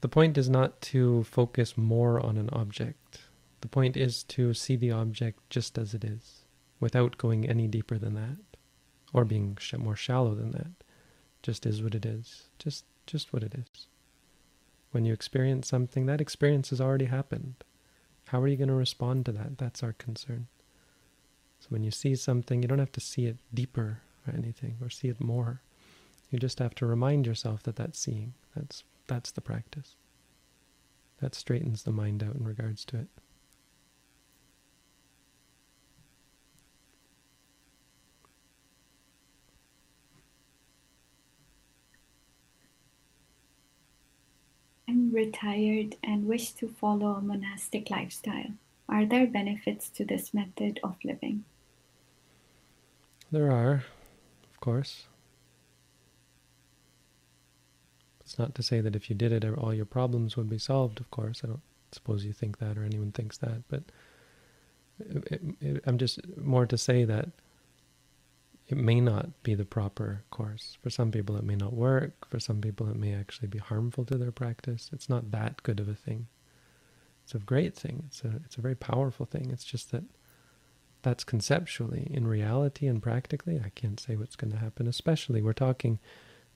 the 0.00 0.08
point 0.08 0.36
is 0.36 0.50
not 0.50 0.80
to 0.82 1.22
focus 1.24 1.78
more 1.78 2.20
on 2.20 2.36
an 2.36 2.50
object. 2.52 3.20
The 3.60 3.68
point 3.68 3.96
is 3.96 4.24
to 4.24 4.52
see 4.52 4.74
the 4.74 4.90
object 4.90 5.38
just 5.48 5.78
as 5.78 5.94
it 5.94 6.04
is, 6.04 6.42
without 6.80 7.16
going 7.16 7.48
any 7.48 7.68
deeper 7.68 7.96
than 7.96 8.14
that, 8.14 8.36
or 9.12 9.24
being 9.24 9.56
more 9.78 9.96
shallow 9.96 10.34
than 10.34 10.50
that. 10.50 10.72
Just 11.42 11.64
is 11.64 11.80
what 11.80 11.94
it 11.94 12.04
is. 12.04 12.48
Just, 12.58 12.84
just 13.06 13.32
what 13.32 13.44
it 13.44 13.54
is. 13.54 13.86
When 14.90 15.04
you 15.04 15.12
experience 15.12 15.68
something, 15.68 16.06
that 16.06 16.20
experience 16.20 16.70
has 16.70 16.80
already 16.80 17.04
happened. 17.04 17.54
How 18.28 18.40
are 18.40 18.48
you 18.48 18.56
going 18.56 18.68
to 18.68 18.74
respond 18.74 19.24
to 19.26 19.32
that? 19.32 19.58
That's 19.58 19.82
our 19.82 19.92
concern. 19.92 20.48
So 21.66 21.70
when 21.70 21.82
you 21.82 21.90
see 21.90 22.14
something, 22.14 22.62
you 22.62 22.68
don't 22.68 22.78
have 22.78 22.92
to 22.92 23.00
see 23.00 23.26
it 23.26 23.38
deeper 23.52 23.98
or 24.24 24.32
anything, 24.32 24.76
or 24.80 24.88
see 24.88 25.08
it 25.08 25.20
more. 25.20 25.60
You 26.30 26.38
just 26.38 26.60
have 26.60 26.76
to 26.76 26.86
remind 26.86 27.26
yourself 27.26 27.64
that 27.64 27.74
that's 27.74 27.98
seeing. 27.98 28.34
That's 28.54 28.84
that's 29.08 29.32
the 29.32 29.40
practice. 29.40 29.96
That 31.20 31.34
straightens 31.34 31.82
the 31.82 31.90
mind 31.90 32.22
out 32.22 32.36
in 32.36 32.44
regards 32.44 32.84
to 32.86 32.98
it. 32.98 33.08
I'm 44.88 45.10
retired 45.10 45.96
and 46.04 46.28
wish 46.28 46.52
to 46.52 46.68
follow 46.68 47.14
a 47.14 47.20
monastic 47.20 47.90
lifestyle. 47.90 48.52
Are 48.88 49.04
there 49.04 49.26
benefits 49.26 49.88
to 49.90 50.04
this 50.04 50.32
method 50.32 50.78
of 50.84 50.94
living? 51.02 51.44
There 53.30 53.50
are, 53.50 53.84
of 54.50 54.60
course. 54.60 55.06
It's 58.20 58.38
not 58.38 58.54
to 58.56 58.62
say 58.62 58.80
that 58.80 58.96
if 58.96 59.08
you 59.08 59.16
did 59.16 59.32
it, 59.32 59.44
all 59.44 59.74
your 59.74 59.84
problems 59.84 60.36
would 60.36 60.48
be 60.48 60.58
solved, 60.58 61.00
of 61.00 61.10
course. 61.10 61.42
I 61.44 61.48
don't 61.48 61.60
suppose 61.92 62.24
you 62.24 62.32
think 62.32 62.58
that 62.58 62.76
or 62.76 62.84
anyone 62.84 63.12
thinks 63.12 63.38
that, 63.38 63.62
but 63.68 63.84
it, 64.98 65.42
it, 65.60 65.82
I'm 65.86 65.98
just 65.98 66.20
more 66.36 66.66
to 66.66 66.78
say 66.78 67.04
that 67.04 67.28
it 68.68 68.76
may 68.76 69.00
not 69.00 69.42
be 69.42 69.54
the 69.54 69.64
proper 69.64 70.24
course. 70.30 70.76
For 70.82 70.90
some 70.90 71.12
people, 71.12 71.36
it 71.36 71.44
may 71.44 71.54
not 71.54 71.72
work. 71.72 72.28
For 72.28 72.40
some 72.40 72.60
people, 72.60 72.88
it 72.88 72.96
may 72.96 73.14
actually 73.14 73.48
be 73.48 73.58
harmful 73.58 74.04
to 74.06 74.18
their 74.18 74.32
practice. 74.32 74.90
It's 74.92 75.08
not 75.08 75.30
that 75.30 75.62
good 75.62 75.78
of 75.78 75.88
a 75.88 75.94
thing. 75.94 76.26
It's 77.22 77.34
a 77.34 77.38
great 77.38 77.74
thing. 77.74 78.04
It's 78.08 78.22
a 78.24 78.40
it's 78.44 78.56
a 78.56 78.60
very 78.60 78.74
powerful 78.74 79.26
thing. 79.26 79.50
It's 79.50 79.64
just 79.64 79.92
that 79.92 80.02
that's 81.06 81.22
conceptually. 81.22 82.10
In 82.10 82.26
reality 82.26 82.88
and 82.88 83.00
practically, 83.00 83.60
I 83.64 83.68
can't 83.76 84.00
say 84.00 84.16
what's 84.16 84.34
going 84.34 84.50
to 84.50 84.58
happen. 84.58 84.88
Especially, 84.88 85.40
we're 85.40 85.52
talking 85.52 86.00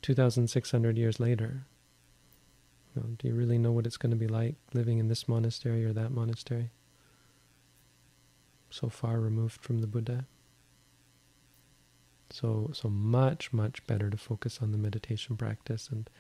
2,600 0.03 0.99
years 0.99 1.21
later. 1.21 1.67
You 2.97 3.01
know, 3.01 3.09
do 3.17 3.29
you 3.29 3.35
really 3.35 3.59
know 3.59 3.71
what 3.71 3.87
it's 3.87 3.97
going 3.97 4.11
to 4.11 4.17
be 4.17 4.27
like 4.27 4.57
living 4.75 4.99
in 4.99 5.07
this 5.07 5.29
monastery 5.29 5.85
or 5.85 5.93
that 5.93 6.11
monastery? 6.11 6.71
So 8.71 8.89
far 8.89 9.21
removed 9.21 9.63
from 9.63 9.83
the 9.83 9.87
Buddha. 9.87 10.25
So, 12.31 12.71
so 12.73 12.89
much, 12.89 13.53
much 13.53 13.87
better 13.87 14.11
to 14.11 14.17
focus 14.17 14.59
on 14.61 14.73
the 14.73 14.79
meditation 14.79 15.37
practice 15.37 15.89
and 15.93 16.11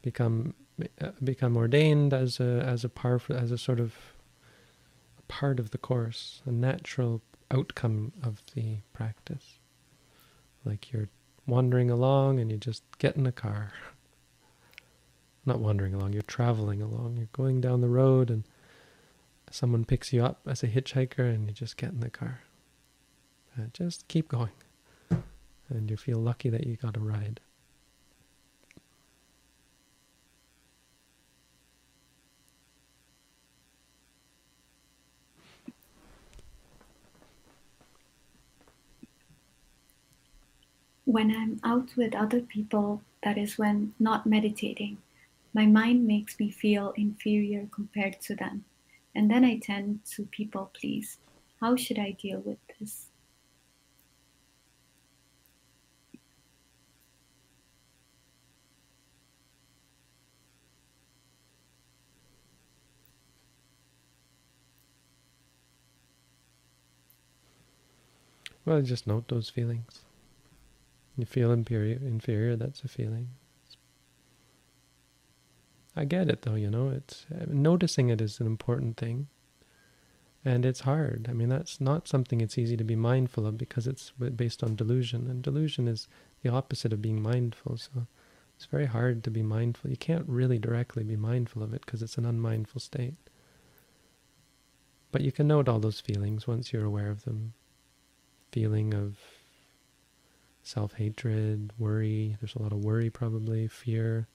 become 0.00 0.54
uh, 1.02 1.10
become 1.22 1.58
ordained 1.58 2.14
as 2.14 2.40
a 2.40 2.64
as 2.66 2.82
a 2.82 2.88
part 2.88 3.28
as 3.28 3.50
a 3.50 3.58
sort 3.58 3.78
of 3.78 3.94
part 5.28 5.60
of 5.60 5.70
the 5.70 5.78
course, 5.78 6.40
a 6.46 6.50
natural 6.50 7.20
outcome 7.52 8.12
of 8.22 8.42
the 8.54 8.78
practice. 8.92 9.58
Like 10.64 10.92
you're 10.92 11.08
wandering 11.46 11.90
along 11.90 12.40
and 12.40 12.50
you 12.50 12.56
just 12.56 12.82
get 12.98 13.16
in 13.16 13.26
a 13.26 13.32
car. 13.32 13.72
Not 15.46 15.60
wandering 15.60 15.94
along, 15.94 16.12
you're 16.12 16.22
traveling 16.22 16.80
along. 16.80 17.16
You're 17.16 17.28
going 17.32 17.60
down 17.60 17.80
the 17.80 17.88
road 17.88 18.30
and 18.30 18.44
someone 19.50 19.84
picks 19.84 20.12
you 20.12 20.24
up 20.24 20.40
as 20.46 20.62
a 20.62 20.68
hitchhiker 20.68 21.18
and 21.34 21.46
you 21.46 21.52
just 21.52 21.76
get 21.76 21.90
in 21.90 22.00
the 22.00 22.10
car. 22.10 22.40
Uh, 23.58 23.64
just 23.72 24.06
keep 24.08 24.28
going. 24.28 24.52
And 25.68 25.90
you 25.90 25.96
feel 25.96 26.18
lucky 26.18 26.48
that 26.48 26.66
you 26.66 26.76
got 26.76 26.96
a 26.96 27.00
ride. 27.00 27.40
When 41.04 41.34
I'm 41.34 41.60
out 41.64 41.96
with 41.96 42.14
other 42.14 42.40
people, 42.40 43.02
that 43.22 43.36
is 43.38 43.58
when 43.58 43.94
not 43.98 44.26
meditating, 44.26 44.98
my 45.54 45.66
mind 45.66 46.06
makes 46.06 46.38
me 46.38 46.50
feel 46.50 46.92
inferior 46.96 47.68
compared 47.70 48.20
to 48.22 48.34
them. 48.34 48.64
And 49.14 49.30
then 49.30 49.44
I 49.44 49.58
tend 49.58 50.04
to 50.16 50.24
people 50.26 50.70
please. 50.72 51.18
How 51.60 51.76
should 51.76 51.98
I 51.98 52.12
deal 52.12 52.40
with 52.40 52.58
this? 52.78 53.08
Well, 68.64 68.80
just 68.82 69.06
note 69.06 69.26
those 69.28 69.50
feelings. 69.50 70.02
You 71.16 71.26
feel 71.26 71.52
inferior, 71.52 71.98
inferior, 72.00 72.56
that's 72.56 72.82
a 72.82 72.88
feeling. 72.88 73.28
I 75.94 76.04
get 76.04 76.28
it 76.28 76.42
though, 76.42 76.54
you 76.54 76.70
know, 76.70 76.88
it's 76.88 77.26
uh, 77.30 77.44
noticing 77.48 78.08
it 78.08 78.20
is 78.20 78.40
an 78.40 78.46
important 78.46 78.96
thing. 78.96 79.28
And 80.44 80.66
it's 80.66 80.80
hard. 80.80 81.28
I 81.30 81.34
mean, 81.34 81.48
that's 81.48 81.80
not 81.80 82.08
something 82.08 82.40
it's 82.40 82.58
easy 82.58 82.76
to 82.76 82.82
be 82.82 82.96
mindful 82.96 83.46
of 83.46 83.56
because 83.56 83.86
it's 83.86 84.10
based 84.10 84.64
on 84.64 84.74
delusion. 84.74 85.28
And 85.30 85.40
delusion 85.40 85.86
is 85.86 86.08
the 86.42 86.50
opposite 86.50 86.92
of 86.92 87.00
being 87.00 87.22
mindful. 87.22 87.76
So 87.76 88.08
it's 88.56 88.64
very 88.66 88.86
hard 88.86 89.22
to 89.24 89.30
be 89.30 89.42
mindful. 89.42 89.90
You 89.90 89.96
can't 89.96 90.28
really 90.28 90.58
directly 90.58 91.04
be 91.04 91.14
mindful 91.14 91.62
of 91.62 91.72
it 91.72 91.84
because 91.84 92.02
it's 92.02 92.18
an 92.18 92.26
unmindful 92.26 92.80
state. 92.80 93.14
But 95.12 95.20
you 95.20 95.30
can 95.30 95.46
note 95.46 95.68
all 95.68 95.78
those 95.78 96.00
feelings 96.00 96.48
once 96.48 96.72
you're 96.72 96.84
aware 96.84 97.10
of 97.10 97.24
them. 97.24 97.52
Feeling 98.50 98.94
of 98.94 99.18
self-hatred, 100.62 101.72
worry. 101.78 102.36
There's 102.40 102.54
a 102.54 102.62
lot 102.62 102.72
of 102.72 102.84
worry 102.84 103.10
probably, 103.10 103.68
fear, 103.68 104.28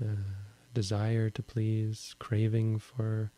uh, 0.00 0.32
desire 0.72 1.30
to 1.30 1.42
please, 1.42 2.14
craving 2.18 2.78
for 2.78 3.32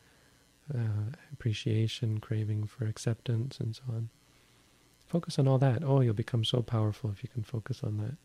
uh, 0.73 1.17
appreciation, 1.33 2.19
craving 2.21 2.67
for 2.67 2.85
acceptance, 2.85 3.59
and 3.59 3.75
so 3.75 3.83
on. 3.89 4.11
Focus 5.07 5.39
on 5.39 5.49
all 5.49 5.59
that. 5.59 5.83
Oh, 5.85 6.01
you'll 6.01 6.15
become 6.15 6.45
so 6.45 6.63
powerful 6.63 7.11
if 7.11 7.23
you 7.23 7.29
can 7.29 7.43
focus 7.43 7.83
on 7.83 7.99
that. 7.99 8.17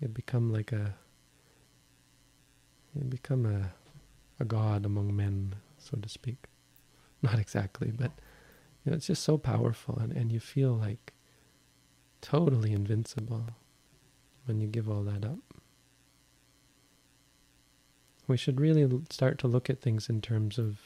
You'll 0.00 0.12
become 0.12 0.52
like 0.52 0.72
a, 0.72 0.94
you 2.94 3.04
become 3.04 3.44
a, 3.44 3.72
a 4.38 4.44
god 4.44 4.86
among 4.86 5.14
men, 5.14 5.56
so 5.78 5.98
to 5.98 6.08
speak. 6.08 6.46
Not 7.22 7.38
exactly, 7.38 7.90
but 7.90 8.12
you 8.84 8.90
know, 8.90 8.96
it's 8.96 9.08
just 9.08 9.22
so 9.22 9.36
powerful, 9.36 9.98
and, 9.98 10.12
and 10.12 10.32
you 10.32 10.40
feel 10.40 10.72
like 10.72 11.12
totally 12.20 12.72
invincible 12.72 13.46
when 14.44 14.60
you 14.60 14.66
give 14.66 14.88
all 14.88 15.02
that 15.04 15.24
up. 15.24 15.38
We 18.26 18.36
should 18.36 18.60
really 18.60 18.88
start 19.10 19.38
to 19.38 19.48
look 19.48 19.68
at 19.68 19.80
things 19.80 20.08
in 20.08 20.20
terms 20.20 20.58
of, 20.58 20.78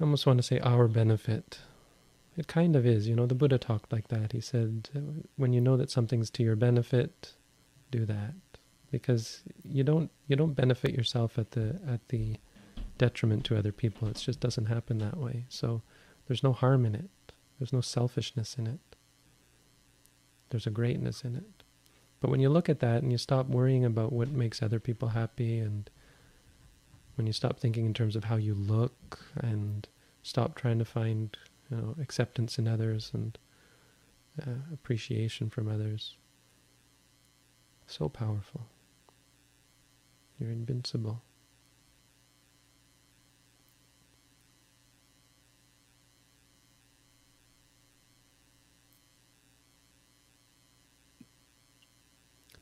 I 0.00 0.04
almost 0.04 0.26
want 0.26 0.38
to 0.38 0.42
say 0.42 0.58
our 0.60 0.88
benefit. 0.88 1.60
It 2.36 2.48
kind 2.48 2.74
of 2.74 2.86
is, 2.86 3.06
you 3.06 3.14
know, 3.14 3.26
the 3.26 3.34
Buddha 3.34 3.58
talked 3.58 3.92
like 3.92 4.08
that. 4.08 4.32
He 4.32 4.40
said, 4.40 4.88
when 5.36 5.52
you 5.52 5.60
know 5.60 5.76
that 5.76 5.90
something's 5.90 6.30
to 6.30 6.42
your 6.42 6.56
benefit, 6.56 7.34
do 7.90 8.04
that. 8.06 8.34
Because 8.90 9.42
you 9.62 9.84
don't 9.84 10.10
you 10.26 10.36
don't 10.36 10.52
benefit 10.52 10.94
yourself 10.94 11.38
at 11.38 11.52
the 11.52 11.80
at 11.88 12.08
the 12.08 12.36
detriment 12.98 13.44
to 13.46 13.56
other 13.56 13.72
people. 13.72 14.06
It 14.08 14.16
just 14.16 14.40
doesn't 14.40 14.66
happen 14.66 14.98
that 14.98 15.16
way. 15.16 15.46
So 15.48 15.80
there's 16.26 16.42
no 16.42 16.52
harm 16.52 16.84
in 16.84 16.94
it. 16.94 17.08
There's 17.58 17.72
no 17.72 17.80
selfishness 17.80 18.56
in 18.58 18.66
it. 18.66 18.91
There's 20.52 20.66
a 20.66 20.70
greatness 20.70 21.24
in 21.24 21.34
it. 21.34 21.64
But 22.20 22.30
when 22.30 22.40
you 22.40 22.50
look 22.50 22.68
at 22.68 22.80
that 22.80 23.02
and 23.02 23.10
you 23.10 23.16
stop 23.16 23.46
worrying 23.48 23.86
about 23.86 24.12
what 24.12 24.28
makes 24.28 24.62
other 24.62 24.78
people 24.78 25.08
happy 25.08 25.58
and 25.58 25.88
when 27.16 27.26
you 27.26 27.32
stop 27.32 27.58
thinking 27.58 27.86
in 27.86 27.94
terms 27.94 28.16
of 28.16 28.24
how 28.24 28.36
you 28.36 28.54
look 28.54 29.18
and 29.34 29.88
stop 30.22 30.54
trying 30.54 30.78
to 30.78 30.84
find 30.84 31.36
you 31.70 31.76
know, 31.78 31.96
acceptance 32.00 32.58
in 32.58 32.68
others 32.68 33.10
and 33.14 33.38
uh, 34.46 34.72
appreciation 34.72 35.48
from 35.48 35.68
others, 35.68 36.16
so 37.86 38.10
powerful. 38.10 38.66
You're 40.38 40.50
invincible. 40.50 41.22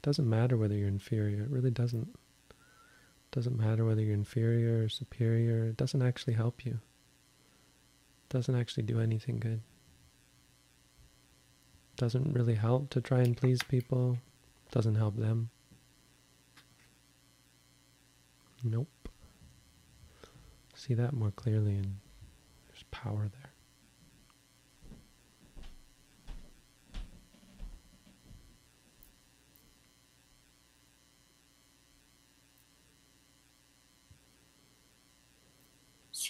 It 0.01 0.07
doesn't 0.07 0.31
matter 0.31 0.57
whether 0.57 0.75
you're 0.75 0.89
inferior. 0.89 1.43
It 1.43 1.51
really 1.51 1.71
doesn't. 1.71 2.09
It 2.49 3.33
doesn't 3.33 3.59
matter 3.59 3.85
whether 3.85 4.01
you're 4.01 4.15
inferior 4.15 4.85
or 4.85 4.89
superior. 4.89 5.67
It 5.67 5.77
doesn't 5.77 6.01
actually 6.01 6.33
help 6.33 6.65
you. 6.65 6.73
It 6.73 8.31
doesn't 8.31 8.55
actually 8.55 8.85
do 8.85 8.99
anything 8.99 9.39
good. 9.39 9.61
It 11.93 11.97
doesn't 11.97 12.33
really 12.33 12.55
help 12.55 12.89
to 12.91 13.03
try 13.03 13.19
and 13.19 13.37
please 13.37 13.63
people. 13.63 14.17
It 14.69 14.73
doesn't 14.73 14.95
help 14.95 15.17
them. 15.19 15.51
Nope. 18.65 18.89
See 20.75 20.95
that 20.95 21.13
more 21.13 21.31
clearly 21.31 21.75
and 21.75 21.97
there's 22.69 22.85
power 22.91 23.29
there. 23.31 23.39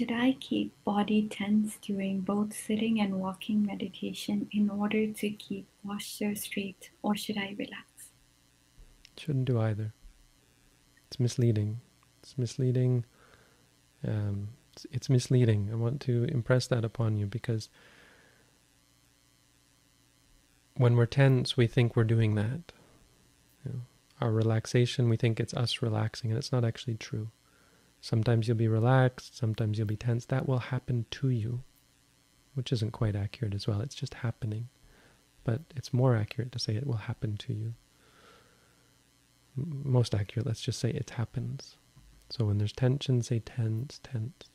Should 0.00 0.12
I 0.12 0.34
keep 0.40 0.72
body 0.82 1.28
tense 1.28 1.76
during 1.82 2.20
both 2.20 2.54
sitting 2.56 2.98
and 2.98 3.20
walking 3.20 3.66
meditation 3.66 4.48
in 4.50 4.70
order 4.70 5.08
to 5.08 5.30
keep 5.32 5.66
posture 5.86 6.34
straight, 6.34 6.88
or 7.02 7.14
should 7.14 7.36
I 7.36 7.54
relax? 7.58 7.84
Shouldn't 9.18 9.44
do 9.44 9.60
either. 9.60 9.92
It's 11.06 11.20
misleading. 11.20 11.82
It's 12.22 12.38
misleading. 12.38 13.04
Um, 14.02 14.48
it's, 14.72 14.86
it's 14.90 15.10
misleading. 15.10 15.68
I 15.70 15.74
want 15.74 16.00
to 16.00 16.24
impress 16.32 16.66
that 16.68 16.82
upon 16.82 17.18
you 17.18 17.26
because 17.26 17.68
when 20.76 20.96
we're 20.96 21.04
tense, 21.04 21.58
we 21.58 21.66
think 21.66 21.94
we're 21.94 22.04
doing 22.04 22.36
that. 22.36 22.72
You 23.66 23.72
know, 23.72 23.80
our 24.22 24.32
relaxation, 24.32 25.10
we 25.10 25.18
think 25.18 25.38
it's 25.38 25.52
us 25.52 25.82
relaxing, 25.82 26.30
and 26.30 26.38
it's 26.38 26.52
not 26.52 26.64
actually 26.64 26.96
true. 26.96 27.28
Sometimes 28.00 28.48
you'll 28.48 28.56
be 28.56 28.68
relaxed, 28.68 29.36
sometimes 29.36 29.78
you'll 29.78 29.86
be 29.86 29.96
tense. 29.96 30.24
That 30.26 30.48
will 30.48 30.58
happen 30.58 31.04
to 31.10 31.28
you, 31.28 31.62
which 32.54 32.72
isn't 32.72 32.92
quite 32.92 33.14
accurate 33.14 33.54
as 33.54 33.66
well. 33.66 33.80
It's 33.80 33.94
just 33.94 34.14
happening. 34.14 34.68
But 35.44 35.60
it's 35.76 35.92
more 35.92 36.16
accurate 36.16 36.52
to 36.52 36.58
say 36.58 36.76
it 36.76 36.86
will 36.86 36.94
happen 36.94 37.36
to 37.38 37.52
you. 37.52 37.74
Most 39.56 40.14
accurate, 40.14 40.46
let's 40.46 40.60
just 40.60 40.78
say 40.78 40.90
it 40.90 41.10
happens. 41.10 41.76
So 42.30 42.46
when 42.46 42.58
there's 42.58 42.72
tension, 42.72 43.22
say 43.22 43.40
tense, 43.40 44.00
tense. 44.02 44.48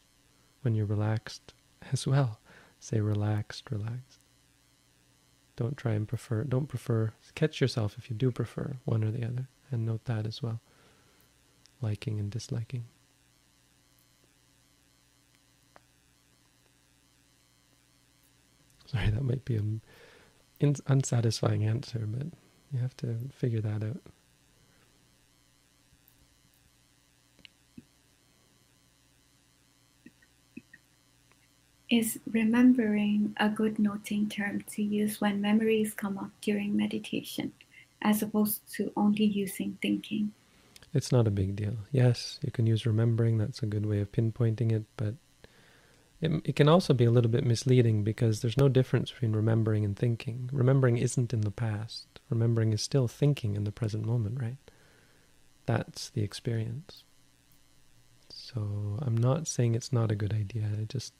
When 0.61 0.73
you're 0.73 0.85
relaxed 0.85 1.53
as 1.91 2.07
well, 2.07 2.39
say 2.79 2.99
relaxed, 2.99 3.69
relaxed. 3.69 4.19
Don't 5.55 5.77
try 5.77 5.93
and 5.93 6.07
prefer, 6.07 6.43
don't 6.43 6.67
prefer, 6.67 7.13
catch 7.33 7.61
yourself 7.61 7.95
if 7.97 8.09
you 8.09 8.15
do 8.15 8.31
prefer 8.31 8.75
one 8.83 9.03
or 9.03 9.11
the 9.11 9.25
other, 9.25 9.47
and 9.71 9.85
note 9.85 10.03
that 10.05 10.25
as 10.25 10.43
well. 10.43 10.59
Liking 11.81 12.19
and 12.19 12.29
disliking. 12.29 12.85
Sorry, 18.85 19.09
that 19.09 19.23
might 19.23 19.45
be 19.45 19.55
an 19.55 19.81
unsatisfying 20.61 21.65
answer, 21.65 22.07
but 22.07 22.27
you 22.71 22.79
have 22.79 22.95
to 22.97 23.17
figure 23.35 23.61
that 23.61 23.83
out. 23.83 24.01
Is 31.89 32.19
remembering 32.31 33.35
a 33.39 33.47
good 33.47 33.77
noting 33.77 34.27
term 34.27 34.63
to 34.71 34.81
use 34.81 35.21
when 35.21 35.39
memories 35.39 35.93
come 35.93 36.17
up 36.17 36.31
during 36.41 36.75
meditation, 36.75 37.53
as 38.01 38.23
opposed 38.23 38.61
to 38.73 38.91
only 38.97 39.25
using 39.25 39.77
thinking? 39.81 40.33
It's 40.93 41.11
not 41.11 41.27
a 41.27 41.31
big 41.31 41.55
deal. 41.55 41.75
Yes, 41.91 42.39
you 42.41 42.51
can 42.51 42.65
use 42.65 42.85
remembering, 42.85 43.37
that's 43.37 43.61
a 43.61 43.65
good 43.67 43.85
way 43.85 43.99
of 43.99 44.11
pinpointing 44.11 44.71
it, 44.71 44.85
but 44.97 45.13
it, 46.25 46.41
it 46.43 46.55
can 46.55 46.67
also 46.67 46.93
be 46.93 47.05
a 47.05 47.11
little 47.11 47.31
bit 47.31 47.45
misleading 47.45 48.03
because 48.03 48.41
there's 48.41 48.57
no 48.57 48.67
difference 48.67 49.11
between 49.11 49.33
remembering 49.33 49.85
and 49.85 49.97
thinking. 49.97 50.49
Remembering 50.51 50.97
isn't 50.97 51.33
in 51.33 51.41
the 51.41 51.51
past. 51.51 52.07
Remembering 52.29 52.73
is 52.73 52.81
still 52.81 53.07
thinking 53.07 53.55
in 53.55 53.63
the 53.63 53.71
present 53.71 54.05
moment, 54.05 54.41
right? 54.41 54.57
That's 55.65 56.09
the 56.09 56.23
experience. 56.23 57.03
So 58.29 58.99
I'm 59.01 59.15
not 59.15 59.47
saying 59.47 59.75
it's 59.75 59.93
not 59.93 60.11
a 60.11 60.15
good 60.15 60.33
idea. 60.33 60.69
It 60.79 60.89
just 60.89 61.13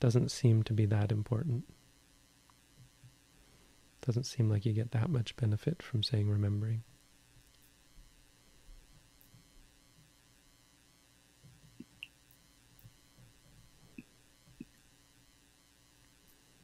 doesn't 0.00 0.30
seem 0.30 0.62
to 0.64 0.72
be 0.72 0.86
that 0.86 1.12
important. 1.12 1.64
Doesn't 4.02 4.24
seem 4.24 4.50
like 4.50 4.66
you 4.66 4.72
get 4.72 4.92
that 4.92 5.10
much 5.10 5.36
benefit 5.36 5.82
from 5.82 6.02
saying 6.02 6.28
remembering. 6.28 6.82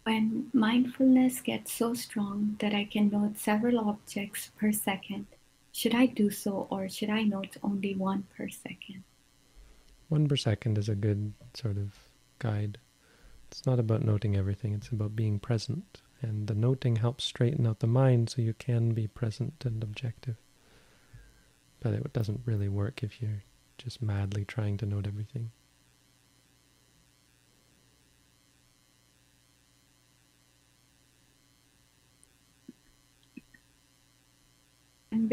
When 0.05 0.51
mindfulness 0.53 1.41
gets 1.41 1.73
so 1.73 1.95
strong 1.95 2.57
that 2.59 2.75
I 2.75 2.85
can 2.85 3.09
note 3.11 3.39
several 3.39 3.79
objects 3.79 4.51
per 4.59 4.73
second, 4.73 5.27
should 5.71 5.95
I 5.95 6.07
do 6.07 6.29
so 6.31 6.67
or 6.71 6.89
should 6.89 7.09
I 7.09 7.23
note 7.23 7.57
only 7.63 7.95
one 7.95 8.25
per 8.37 8.49
second? 8.49 9.05
One 10.09 10.29
per 10.29 10.37
second 10.37 10.77
is 10.77 10.89
a 10.89 10.97
good 10.97 11.33
sort 11.55 11.77
of 11.77 11.95
guide. 12.41 12.79
It's 13.51 13.65
not 13.65 13.79
about 13.79 14.03
noting 14.03 14.37
everything, 14.37 14.75
it's 14.75 14.89
about 14.89 15.15
being 15.15 15.39
present. 15.39 16.03
And 16.21 16.47
the 16.47 16.55
noting 16.55 16.97
helps 16.97 17.25
straighten 17.25 17.67
out 17.67 17.81
the 17.81 17.87
mind 17.87 18.31
so 18.31 18.43
you 18.43 18.55
can 18.55 18.95
be 18.95 19.07
present 19.07 19.65
and 19.65 19.83
objective. 19.83 20.37
But 21.81 21.95
it 21.95 22.13
doesn't 22.13 22.43
really 22.45 22.69
work 22.69 23.03
if 23.03 23.21
you're 23.23 23.43
just 23.79 24.03
madly 24.03 24.45
trying 24.45 24.77
to 24.79 24.87
note 24.87 25.07
everything. 25.07 25.51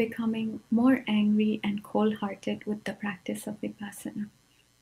Becoming 0.00 0.60
more 0.70 1.04
angry 1.06 1.60
and 1.62 1.82
cold 1.82 2.14
hearted 2.14 2.64
with 2.64 2.84
the 2.84 2.94
practice 2.94 3.46
of 3.46 3.60
Vipassana. 3.60 4.30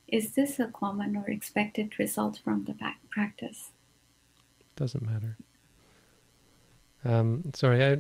Is 0.06 0.36
this 0.36 0.60
a 0.60 0.68
common 0.68 1.16
or 1.16 1.28
expected 1.28 1.98
result 1.98 2.38
from 2.44 2.66
the 2.66 2.76
practice? 3.10 3.72
Doesn't 4.76 5.04
matter. 5.04 5.36
Um, 7.04 7.50
sorry, 7.52 7.84
I, 7.84 7.98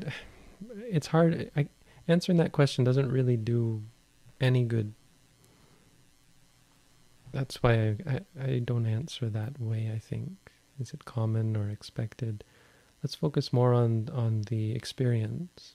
it's 0.96 1.08
hard. 1.08 1.50
I, 1.56 1.66
answering 2.06 2.38
that 2.38 2.52
question 2.52 2.84
doesn't 2.84 3.10
really 3.10 3.36
do 3.36 3.82
any 4.40 4.62
good. 4.62 4.94
That's 7.32 7.60
why 7.64 7.74
I, 7.74 7.96
I, 8.06 8.20
I 8.40 8.58
don't 8.60 8.86
answer 8.86 9.28
that 9.28 9.60
way, 9.60 9.90
I 9.92 9.98
think. 9.98 10.52
Is 10.78 10.92
it 10.92 11.04
common 11.04 11.56
or 11.56 11.68
expected? 11.68 12.44
Let's 13.02 13.16
focus 13.16 13.52
more 13.52 13.74
on, 13.74 14.08
on 14.12 14.42
the 14.42 14.70
experience. 14.72 15.74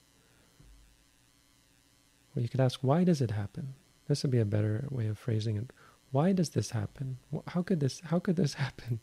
You 2.35 2.49
could 2.49 2.59
ask, 2.59 2.79
why 2.81 3.03
does 3.03 3.21
it 3.21 3.31
happen? 3.31 3.75
This 4.07 4.23
would 4.23 4.31
be 4.31 4.39
a 4.39 4.45
better 4.45 4.87
way 4.89 5.07
of 5.07 5.17
phrasing 5.17 5.55
it. 5.55 5.71
Why 6.11 6.31
does 6.31 6.49
this 6.49 6.71
happen? 6.71 7.17
How 7.47 7.61
could 7.61 7.79
this, 7.79 8.01
how 8.05 8.19
could 8.19 8.35
this 8.35 8.53
happen? 8.65 8.99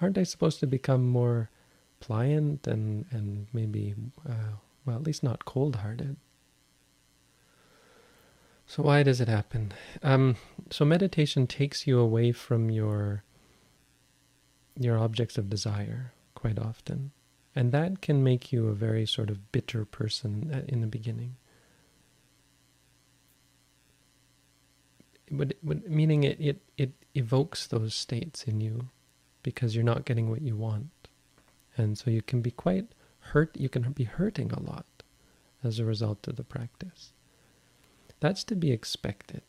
Aren't 0.00 0.18
I 0.18 0.24
supposed 0.24 0.60
to 0.60 0.66
become 0.66 1.08
more 1.08 1.50
pliant 2.00 2.66
and, 2.66 3.06
and 3.10 3.46
maybe, 3.52 3.94
uh, 4.28 4.56
well, 4.84 4.96
at 4.96 5.04
least 5.04 5.22
not 5.22 5.44
cold-hearted? 5.44 6.16
So 8.66 8.82
why 8.82 9.02
does 9.02 9.20
it 9.20 9.28
happen? 9.28 9.72
Um, 10.02 10.36
so 10.70 10.84
meditation 10.84 11.46
takes 11.46 11.86
you 11.86 11.98
away 11.98 12.32
from 12.32 12.70
your 12.70 13.22
your 14.76 14.98
objects 14.98 15.38
of 15.38 15.48
desire 15.48 16.12
quite 16.34 16.58
often, 16.58 17.12
and 17.54 17.70
that 17.70 18.00
can 18.00 18.24
make 18.24 18.52
you 18.52 18.66
a 18.66 18.74
very 18.74 19.06
sort 19.06 19.30
of 19.30 19.52
bitter 19.52 19.84
person 19.84 20.50
uh, 20.52 20.62
in 20.66 20.80
the 20.80 20.88
beginning. 20.88 21.36
But, 25.36 25.54
meaning 25.62 26.24
it, 26.24 26.40
it 26.40 26.60
it 26.76 26.92
evokes 27.14 27.66
those 27.66 27.94
states 27.94 28.44
in 28.44 28.60
you 28.60 28.88
because 29.42 29.74
you're 29.74 29.84
not 29.84 30.04
getting 30.04 30.30
what 30.30 30.42
you 30.42 30.56
want, 30.56 30.90
and 31.76 31.96
so 31.98 32.10
you 32.10 32.22
can 32.22 32.40
be 32.40 32.50
quite 32.50 32.86
hurt. 33.18 33.56
You 33.56 33.68
can 33.68 33.92
be 33.92 34.04
hurting 34.04 34.52
a 34.52 34.60
lot 34.60 34.86
as 35.62 35.78
a 35.78 35.84
result 35.84 36.28
of 36.28 36.36
the 36.36 36.44
practice. 36.44 37.12
That's 38.20 38.44
to 38.44 38.56
be 38.56 38.72
expected 38.72 39.42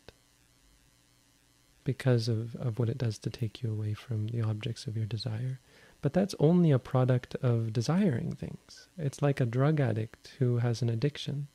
because 1.84 2.28
of, 2.28 2.56
of 2.56 2.78
what 2.78 2.88
it 2.88 2.98
does 2.98 3.16
to 3.18 3.30
take 3.30 3.62
you 3.62 3.70
away 3.70 3.94
from 3.94 4.26
the 4.26 4.42
objects 4.42 4.86
of 4.86 4.96
your 4.96 5.06
desire. 5.06 5.60
But 6.02 6.12
that's 6.12 6.34
only 6.38 6.72
a 6.72 6.78
product 6.78 7.36
of 7.36 7.72
desiring 7.72 8.32
things. 8.32 8.88
It's 8.98 9.22
like 9.22 9.40
a 9.40 9.46
drug 9.46 9.80
addict 9.80 10.32
who 10.38 10.58
has 10.58 10.82
an 10.82 10.90
addiction. 10.90 11.46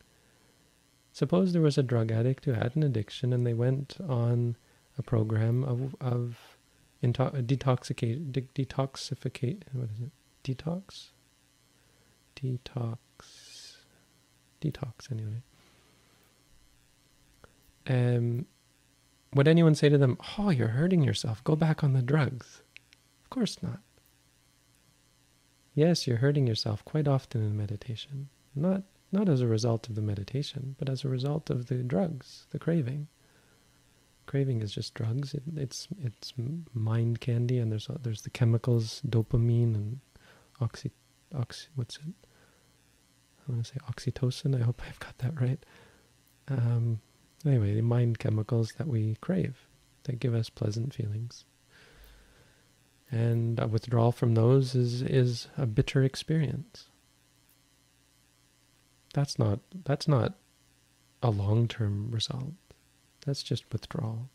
Suppose 1.11 1.53
there 1.53 1.61
was 1.61 1.77
a 1.77 1.83
drug 1.83 2.11
addict 2.11 2.45
who 2.45 2.53
had 2.53 2.75
an 2.75 2.83
addiction 2.83 3.33
and 3.33 3.45
they 3.45 3.53
went 3.53 3.97
on 4.07 4.55
a 4.97 5.03
program 5.03 5.63
of, 5.63 5.95
of 5.99 6.57
into- 7.01 7.23
detoxicate, 7.23 8.31
de- 8.31 8.41
detoxificate, 8.41 9.63
what 9.73 9.89
is 9.89 9.99
it? 9.99 10.11
Detox? 10.43 11.09
Detox. 12.35 12.97
Detox, 14.61 15.11
anyway 15.11 15.41
um, 17.87 18.45
would 19.33 19.47
anyone 19.47 19.75
say 19.75 19.89
to 19.89 19.97
them, 19.97 20.17
Oh, 20.37 20.49
you're 20.49 20.69
hurting 20.69 21.03
yourself, 21.03 21.43
go 21.43 21.55
back 21.55 21.83
on 21.83 21.93
the 21.93 22.01
drugs? 22.01 22.61
Of 23.23 23.29
course 23.29 23.57
not. 23.61 23.79
Yes, 25.73 26.05
you're 26.05 26.17
hurting 26.17 26.47
yourself 26.47 26.83
quite 26.83 27.07
often 27.07 27.41
in 27.41 27.55
meditation. 27.55 28.29
Not 28.55 28.83
not 29.11 29.29
as 29.29 29.41
a 29.41 29.47
result 29.47 29.89
of 29.89 29.95
the 29.95 30.01
meditation, 30.01 30.75
but 30.77 30.89
as 30.89 31.03
a 31.03 31.09
result 31.09 31.49
of 31.49 31.67
the 31.67 31.75
drugs, 31.83 32.45
the 32.51 32.59
craving. 32.59 33.07
Craving 34.25 34.61
is 34.61 34.73
just 34.73 34.93
drugs. 34.93 35.33
It, 35.33 35.43
it's 35.55 35.87
it's 36.01 36.33
mind 36.73 37.19
candy, 37.19 37.57
and 37.57 37.71
there's 37.71 37.87
there's 38.01 38.21
the 38.21 38.29
chemicals, 38.29 39.01
dopamine 39.07 39.75
and 39.75 39.99
oxy, 40.59 40.91
oxy 41.35 41.67
what's 41.75 41.97
it? 41.97 42.13
I 43.47 43.51
want 43.51 43.65
to 43.65 43.71
say 43.71 43.79
oxytocin. 43.89 44.59
I 44.59 44.63
hope 44.63 44.81
I've 44.87 44.99
got 44.99 45.17
that 45.19 45.39
right. 45.39 45.63
Um, 46.47 47.01
Anyway, 47.45 47.73
the 47.73 47.81
mind 47.81 48.19
chemicals 48.19 48.73
that 48.77 48.87
we 48.87 49.15
crave, 49.21 49.67
that 50.03 50.19
give 50.19 50.35
us 50.35 50.49
pleasant 50.49 50.93
feelings. 50.93 51.45
And 53.09 53.59
a 53.59 53.67
withdrawal 53.67 54.11
from 54.11 54.35
those 54.35 54.75
is, 54.75 55.01
is 55.01 55.47
a 55.57 55.65
bitter 55.65 56.03
experience. 56.03 56.87
That's 59.13 59.37
not, 59.37 59.59
that's 59.85 60.07
not 60.07 60.35
a 61.21 61.29
long-term 61.29 62.11
result. 62.11 62.53
That's 63.25 63.43
just 63.43 63.71
withdrawal. 63.71 64.29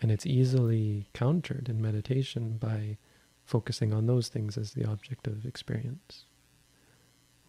And 0.00 0.10
it's 0.10 0.26
easily 0.26 1.08
countered 1.12 1.68
in 1.68 1.82
meditation 1.82 2.56
by 2.58 2.96
focusing 3.44 3.92
on 3.92 4.06
those 4.06 4.28
things 4.28 4.56
as 4.56 4.72
the 4.72 4.84
object 4.84 5.26
of 5.26 5.44
experience. 5.44 6.24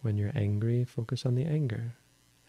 When 0.02 0.18
you're 0.18 0.32
angry, 0.34 0.84
focus 0.84 1.24
on 1.24 1.34
the 1.34 1.44
anger 1.44 1.94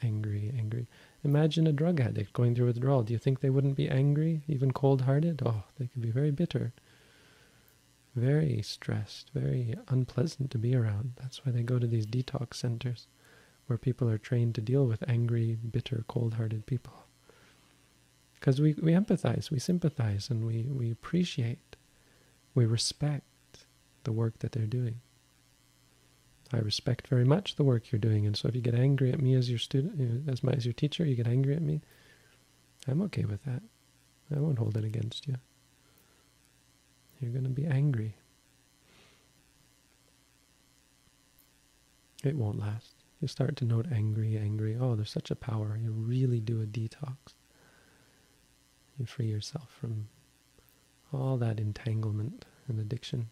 angry, 0.03 0.53
angry. 0.57 0.87
Imagine 1.23 1.67
a 1.67 1.71
drug 1.71 1.99
addict 1.99 2.33
going 2.33 2.55
through 2.55 2.67
withdrawal. 2.67 3.03
Do 3.03 3.13
you 3.13 3.19
think 3.19 3.39
they 3.39 3.49
wouldn't 3.49 3.75
be 3.75 3.89
angry, 3.89 4.43
even 4.47 4.71
cold-hearted? 4.71 5.41
Oh, 5.45 5.63
they 5.77 5.87
could 5.87 6.01
be 6.01 6.11
very 6.11 6.31
bitter, 6.31 6.73
very 8.15 8.61
stressed, 8.61 9.31
very 9.33 9.75
unpleasant 9.89 10.51
to 10.51 10.57
be 10.57 10.75
around. 10.75 11.13
That's 11.21 11.45
why 11.45 11.51
they 11.51 11.63
go 11.63 11.79
to 11.79 11.87
these 11.87 12.05
detox 12.05 12.55
centers 12.55 13.07
where 13.67 13.77
people 13.77 14.09
are 14.09 14.17
trained 14.17 14.55
to 14.55 14.61
deal 14.61 14.85
with 14.85 15.07
angry, 15.07 15.57
bitter, 15.71 16.03
cold-hearted 16.07 16.65
people. 16.65 16.93
Because 18.35 18.59
we, 18.59 18.73
we 18.73 18.91
empathize, 18.91 19.49
we 19.49 19.59
sympathize, 19.59 20.29
and 20.29 20.45
we, 20.45 20.63
we 20.63 20.91
appreciate, 20.91 21.77
we 22.53 22.65
respect 22.65 23.65
the 24.03 24.11
work 24.11 24.39
that 24.39 24.51
they're 24.51 24.65
doing. 24.65 24.99
I 26.51 26.57
respect 26.57 27.07
very 27.07 27.23
much 27.23 27.55
the 27.55 27.63
work 27.63 27.91
you're 27.91 27.99
doing, 27.99 28.27
and 28.27 28.35
so 28.35 28.47
if 28.47 28.55
you 28.55 28.61
get 28.61 28.75
angry 28.75 29.11
at 29.11 29.21
me 29.21 29.33
as 29.33 29.49
your 29.49 29.59
student, 29.59 30.29
as 30.29 30.43
my 30.43 30.51
as 30.51 30.65
your 30.65 30.73
teacher, 30.73 31.05
you 31.05 31.15
get 31.15 31.27
angry 31.27 31.55
at 31.55 31.61
me. 31.61 31.81
I'm 32.87 33.01
okay 33.03 33.25
with 33.25 33.43
that. 33.45 33.63
I 34.35 34.39
won't 34.39 34.59
hold 34.59 34.77
it 34.77 34.83
against 34.83 35.25
you. 35.27 35.37
You're 37.23 37.31
going 37.31 37.45
to 37.45 37.49
be 37.49 37.65
angry. 37.65 38.17
It 42.21 42.35
won't 42.35 42.59
last. 42.59 42.95
You 43.21 43.29
start 43.29 43.55
to 43.57 43.65
note 43.65 43.87
angry, 43.89 44.37
angry. 44.37 44.75
Oh, 44.77 44.95
there's 44.95 45.11
such 45.11 45.31
a 45.31 45.35
power. 45.35 45.79
You 45.81 45.91
really 45.91 46.41
do 46.41 46.61
a 46.61 46.65
detox. 46.65 47.15
You 48.99 49.05
free 49.05 49.27
yourself 49.27 49.73
from 49.79 50.09
all 51.13 51.37
that 51.37 51.61
entanglement 51.61 52.43
and 52.67 52.77
addiction. 52.77 53.29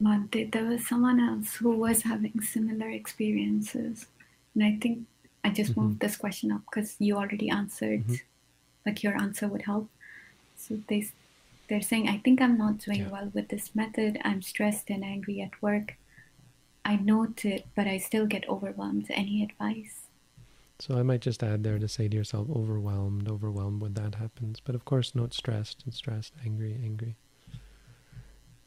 but 0.00 0.32
there 0.50 0.64
was 0.64 0.84
someone 0.84 1.20
else 1.20 1.54
who 1.54 1.70
was 1.70 2.02
having 2.02 2.40
similar 2.40 2.90
experiences 2.90 4.06
and 4.52 4.64
i 4.64 4.76
think 4.80 5.06
i 5.44 5.50
just 5.50 5.72
mm-hmm. 5.72 5.82
moved 5.82 6.00
this 6.00 6.16
question 6.16 6.52
up 6.52 6.62
because 6.70 6.96
you 6.98 7.16
already 7.16 7.48
answered 7.48 8.04
mm-hmm. 8.04 8.14
like 8.86 9.02
your 9.02 9.16
answer 9.20 9.48
would 9.48 9.62
help 9.62 9.88
so 10.56 10.78
they 10.88 11.08
they're 11.68 11.82
saying 11.82 12.08
i 12.08 12.18
think 12.18 12.40
i'm 12.40 12.58
not 12.58 12.78
doing 12.78 13.00
yeah. 13.00 13.08
well 13.10 13.30
with 13.34 13.48
this 13.48 13.74
method 13.74 14.18
i'm 14.24 14.42
stressed 14.42 14.90
and 14.90 15.04
angry 15.04 15.40
at 15.40 15.60
work 15.62 15.96
i 16.84 16.96
note 16.96 17.44
it 17.44 17.66
but 17.74 17.86
i 17.86 17.98
still 17.98 18.26
get 18.26 18.48
overwhelmed 18.48 19.06
any 19.10 19.42
advice 19.42 20.06
so 20.78 20.98
i 20.98 21.02
might 21.02 21.20
just 21.20 21.42
add 21.42 21.62
there 21.62 21.78
to 21.78 21.88
say 21.88 22.08
to 22.08 22.16
yourself 22.16 22.48
overwhelmed 22.50 23.28
overwhelmed 23.28 23.80
when 23.80 23.94
that 23.94 24.16
happens 24.16 24.60
but 24.60 24.74
of 24.74 24.84
course 24.84 25.14
note 25.14 25.32
stressed 25.32 25.82
and 25.84 25.94
stressed 25.94 26.32
angry 26.44 26.78
angry 26.82 27.16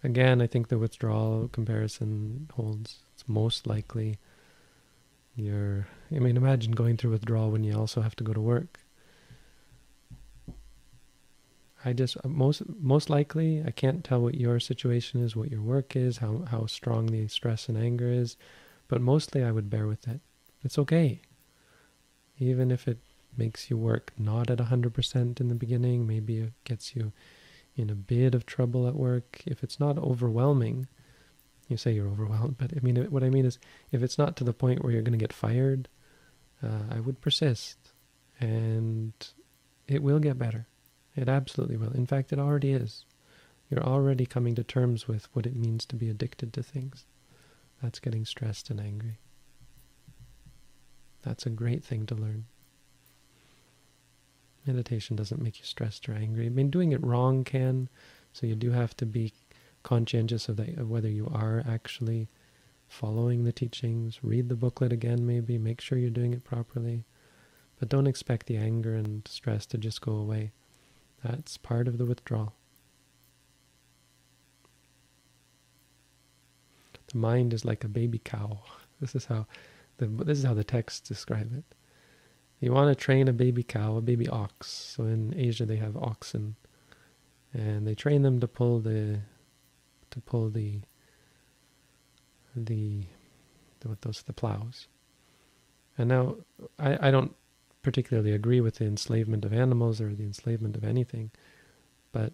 Again, 0.05 0.39
I 0.39 0.45
think 0.45 0.67
the 0.67 0.77
withdrawal 0.77 1.47
comparison 1.47 2.47
holds. 2.53 2.99
It's 3.15 3.27
most 3.27 3.65
likely 3.65 4.19
you're, 5.35 5.87
I 6.11 6.19
mean, 6.19 6.37
imagine 6.37 6.71
going 6.71 6.97
through 6.97 7.11
withdrawal 7.11 7.51
when 7.51 7.63
you 7.63 7.77
also 7.77 8.01
have 8.01 8.15
to 8.17 8.23
go 8.23 8.33
to 8.33 8.41
work. 8.41 8.79
I 11.83 11.93
just, 11.93 12.17
uh, 12.17 12.27
most, 12.27 12.63
most 12.79 13.09
likely, 13.09 13.63
I 13.63 13.69
can't 13.69 14.03
tell 14.03 14.21
what 14.21 14.35
your 14.35 14.59
situation 14.59 15.21
is, 15.21 15.35
what 15.35 15.51
your 15.51 15.61
work 15.61 15.95
is, 15.95 16.17
how, 16.17 16.45
how 16.49 16.65
strong 16.65 17.07
the 17.07 17.27
stress 17.27 17.69
and 17.69 17.77
anger 17.77 18.09
is, 18.09 18.37
but 18.87 19.01
mostly 19.01 19.43
I 19.43 19.51
would 19.51 19.69
bear 19.69 19.85
with 19.85 20.07
it. 20.07 20.19
It's 20.63 20.79
okay. 20.79 21.21
Even 22.39 22.71
if 22.71 22.87
it 22.87 22.97
makes 23.37 23.69
you 23.69 23.77
work 23.77 24.13
not 24.17 24.49
at 24.49 24.57
100% 24.57 25.39
in 25.39 25.47
the 25.47 25.55
beginning, 25.55 26.07
maybe 26.07 26.39
it 26.39 26.53
gets 26.63 26.95
you 26.95 27.11
in 27.75 27.89
a 27.89 27.95
bit 27.95 28.33
of 28.33 28.45
trouble 28.45 28.87
at 28.87 28.95
work, 28.95 29.43
if 29.45 29.63
it's 29.63 29.79
not 29.79 29.97
overwhelming, 29.97 30.87
you 31.67 31.77
say 31.77 31.91
you're 31.91 32.07
overwhelmed, 32.07 32.57
but 32.57 32.71
I 32.75 32.79
mean, 32.81 32.95
what 33.05 33.23
I 33.23 33.29
mean 33.29 33.45
is, 33.45 33.57
if 33.91 34.03
it's 34.03 34.17
not 34.17 34.35
to 34.37 34.43
the 34.43 34.53
point 34.53 34.83
where 34.83 34.93
you're 34.93 35.01
going 35.01 35.17
to 35.17 35.23
get 35.23 35.33
fired, 35.33 35.87
uh, 36.63 36.83
I 36.91 36.99
would 36.99 37.21
persist, 37.21 37.77
and 38.39 39.13
it 39.87 40.03
will 40.03 40.19
get 40.19 40.37
better. 40.37 40.67
It 41.15 41.29
absolutely 41.29 41.77
will. 41.77 41.91
In 41.93 42.05
fact, 42.05 42.33
it 42.33 42.39
already 42.39 42.71
is. 42.71 43.05
You're 43.69 43.83
already 43.83 44.25
coming 44.25 44.53
to 44.55 44.63
terms 44.63 45.07
with 45.07 45.27
what 45.33 45.45
it 45.45 45.55
means 45.55 45.85
to 45.85 45.95
be 45.95 46.09
addicted 46.09 46.53
to 46.53 46.63
things. 46.63 47.05
That's 47.81 47.99
getting 47.99 48.25
stressed 48.25 48.69
and 48.69 48.79
angry. 48.79 49.19
That's 51.23 51.45
a 51.45 51.49
great 51.49 51.83
thing 51.83 52.05
to 52.07 52.15
learn. 52.15 52.45
Meditation 54.67 55.15
doesn't 55.15 55.41
make 55.41 55.59
you 55.59 55.65
stressed 55.65 56.07
or 56.09 56.13
angry. 56.13 56.45
I 56.45 56.49
mean, 56.49 56.69
doing 56.69 56.91
it 56.91 57.03
wrong 57.03 57.43
can, 57.43 57.89
so 58.33 58.45
you 58.45 58.55
do 58.55 58.71
have 58.71 58.95
to 58.97 59.05
be 59.05 59.33
conscientious 59.85 60.49
of, 60.49 60.59
of 60.59 60.89
whether 60.89 61.07
you 61.07 61.31
are 61.31 61.63
actually 61.69 62.27
following 62.87 63.43
the 63.43 63.51
teachings. 63.51 64.19
Read 64.23 64.49
the 64.49 64.55
booklet 64.55 64.91
again, 64.91 65.27
maybe. 65.27 65.59
Make 65.59 65.79
sure 65.79 65.97
you're 65.97 66.09
doing 66.09 66.33
it 66.33 66.43
properly. 66.43 67.05
But 67.79 67.89
don't 67.89 68.07
expect 68.07 68.47
the 68.47 68.57
anger 68.57 68.95
and 68.95 69.25
stress 69.27 69.65
to 69.67 69.77
just 69.77 70.01
go 70.01 70.13
away. 70.13 70.51
That's 71.23 71.57
part 71.57 71.87
of 71.87 71.99
the 71.99 72.05
withdrawal. 72.05 72.53
The 77.11 77.17
mind 77.17 77.53
is 77.53 77.63
like 77.63 77.83
a 77.83 77.87
baby 77.87 78.19
cow. 78.19 78.59
This 79.01 79.13
is 79.13 79.25
how 79.25 79.45
the, 79.97 80.07
this 80.07 80.37
is 80.37 80.45
how 80.45 80.53
the 80.53 80.63
texts 80.63 81.09
describe 81.09 81.53
it. 81.53 81.65
You 82.61 82.71
want 82.71 82.97
to 82.97 83.03
train 83.03 83.27
a 83.27 83.33
baby 83.33 83.61
cow, 83.61 83.97
a 83.97 84.01
baby 84.01 84.25
ox. 84.29 84.67
So 84.67 85.03
in 85.03 85.33
Asia 85.37 85.65
they 85.65 85.75
have 85.75 85.97
oxen, 85.97 86.55
and 87.53 87.85
they 87.85 87.93
train 87.93 88.21
them 88.21 88.39
to 88.39 88.47
pull 88.47 88.79
the 88.79 89.19
to 90.15 90.21
pull 90.21 90.49
the 90.49 90.81
the 92.55 93.03
what 93.83 94.01
those 94.01 94.23
the 94.23 94.33
plows. 94.33 94.87
And 95.97 96.09
now 96.09 96.37
I, 96.79 97.07
I 97.07 97.11
don't 97.11 97.35
particularly 97.83 98.31
agree 98.31 98.59
with 98.59 98.75
the 98.75 98.85
enslavement 98.85 99.45
of 99.45 99.53
animals 99.53 100.01
or 100.01 100.15
the 100.15 100.23
enslavement 100.23 100.75
of 100.75 100.83
anything, 100.83 101.29
but 102.11 102.33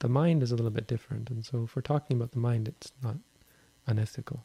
the 0.00 0.08
mind 0.08 0.42
is 0.42 0.50
a 0.50 0.56
little 0.56 0.72
bit 0.72 0.88
different. 0.88 1.30
And 1.30 1.44
so 1.44 1.62
if 1.64 1.76
we're 1.76 1.82
talking 1.82 2.16
about 2.16 2.32
the 2.32 2.40
mind, 2.40 2.66
it's 2.66 2.92
not 3.00 3.16
unethical. 3.86 4.44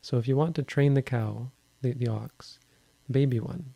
So 0.00 0.18
if 0.18 0.26
you 0.26 0.36
want 0.36 0.56
to 0.56 0.64
train 0.64 0.94
the 0.94 1.02
cow, 1.02 1.50
the, 1.80 1.92
the 1.92 2.08
ox, 2.08 2.58
baby 3.08 3.38
one, 3.38 3.74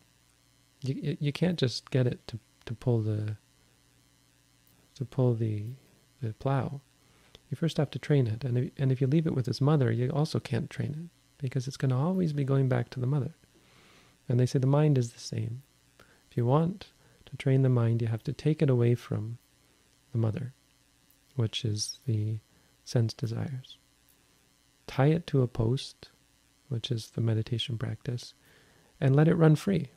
you 0.82 1.16
you 1.20 1.32
can't 1.32 1.58
just 1.58 1.90
get 1.90 2.06
it 2.06 2.26
to, 2.28 2.38
to 2.64 2.74
pull 2.74 3.00
the 3.00 3.36
to 4.96 5.04
pull 5.04 5.34
the 5.34 5.64
the 6.20 6.32
plow. 6.34 6.80
You 7.50 7.56
first 7.56 7.76
have 7.76 7.90
to 7.90 7.98
train 7.98 8.26
it, 8.26 8.44
and 8.44 8.58
if, 8.58 8.70
and 8.76 8.90
if 8.90 9.00
you 9.00 9.06
leave 9.06 9.26
it 9.26 9.34
with 9.34 9.46
its 9.46 9.60
mother, 9.60 9.90
you 9.92 10.10
also 10.10 10.40
can't 10.40 10.68
train 10.68 10.92
it 10.92 11.42
because 11.42 11.68
it's 11.68 11.76
going 11.76 11.90
to 11.90 11.96
always 11.96 12.32
be 12.32 12.44
going 12.44 12.68
back 12.68 12.90
to 12.90 13.00
the 13.00 13.06
mother. 13.06 13.34
And 14.28 14.40
they 14.40 14.46
say 14.46 14.58
the 14.58 14.66
mind 14.66 14.98
is 14.98 15.12
the 15.12 15.20
same. 15.20 15.62
If 16.30 16.36
you 16.36 16.44
want 16.44 16.88
to 17.26 17.36
train 17.36 17.62
the 17.62 17.68
mind, 17.68 18.02
you 18.02 18.08
have 18.08 18.24
to 18.24 18.32
take 18.32 18.62
it 18.62 18.70
away 18.70 18.94
from 18.94 19.38
the 20.12 20.18
mother, 20.18 20.54
which 21.36 21.64
is 21.64 22.00
the 22.06 22.38
sense 22.84 23.14
desires. 23.14 23.76
Tie 24.86 25.06
it 25.06 25.26
to 25.28 25.42
a 25.42 25.48
post, 25.48 26.08
which 26.68 26.90
is 26.90 27.10
the 27.10 27.20
meditation 27.20 27.78
practice, 27.78 28.34
and 29.00 29.14
let 29.14 29.28
it 29.28 29.34
run 29.34 29.54
free. 29.56 29.90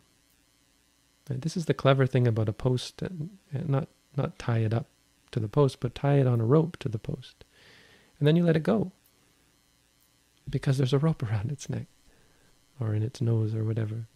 This 1.28 1.56
is 1.56 1.66
the 1.66 1.76
clever 1.76 2.08
thing 2.08 2.28
about 2.28 2.50
a 2.50 2.54
post, 2.54 3.02
and, 3.02 3.30
and 3.54 3.70
not 3.70 3.88
not 4.18 4.40
tie 4.40 4.60
it 4.60 4.74
up 4.74 4.88
to 5.32 5.40
the 5.40 5.48
post, 5.48 5.80
but 5.80 5.96
tie 5.96 6.20
it 6.20 6.28
on 6.28 6.42
a 6.42 6.46
rope 6.46 6.78
to 6.78 6.90
the 6.90 7.00
post, 7.00 7.44
and 8.18 8.28
then 8.28 8.36
you 8.36 8.44
let 8.44 8.56
it 8.56 8.64
go. 8.64 8.92
Because 10.50 10.78
there's 10.78 10.94
a 10.94 11.00
rope 11.00 11.24
around 11.30 11.52
its 11.52 11.70
neck, 11.70 11.88
or 12.80 12.94
in 12.94 13.04
its 13.04 13.22
nose, 13.22 13.54
or 13.54 13.64
whatever. 13.64 14.08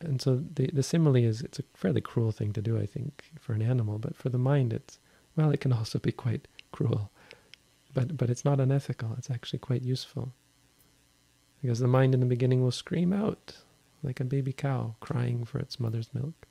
And 0.00 0.22
so 0.22 0.42
the 0.54 0.70
the 0.72 0.82
simile 0.82 1.16
is 1.16 1.42
it's 1.42 1.58
a 1.58 1.64
fairly 1.74 2.00
cruel 2.00 2.32
thing 2.32 2.52
to 2.54 2.62
do, 2.62 2.78
I 2.78 2.86
think, 2.86 3.24
for 3.38 3.52
an 3.52 3.62
animal, 3.62 3.98
but 3.98 4.16
for 4.16 4.30
the 4.30 4.38
mind, 4.38 4.72
it's 4.72 4.98
well, 5.36 5.50
it 5.50 5.60
can 5.60 5.72
also 5.72 5.98
be 5.98 6.12
quite 6.12 6.48
cruel, 6.72 7.10
but 7.92 8.16
but 8.16 8.30
it's 8.30 8.44
not 8.44 8.60
unethical. 8.60 9.14
It's 9.18 9.30
actually 9.30 9.58
quite 9.58 9.82
useful. 9.82 10.32
Because 11.60 11.78
the 11.78 11.88
mind 11.88 12.14
in 12.14 12.20
the 12.20 12.26
beginning 12.26 12.62
will 12.62 12.70
scream 12.70 13.12
out 13.12 13.56
like 14.02 14.20
a 14.20 14.24
baby 14.24 14.52
cow 14.52 14.94
crying 15.00 15.44
for 15.44 15.58
its 15.58 15.80
mother's 15.80 16.12
milk. 16.14 16.46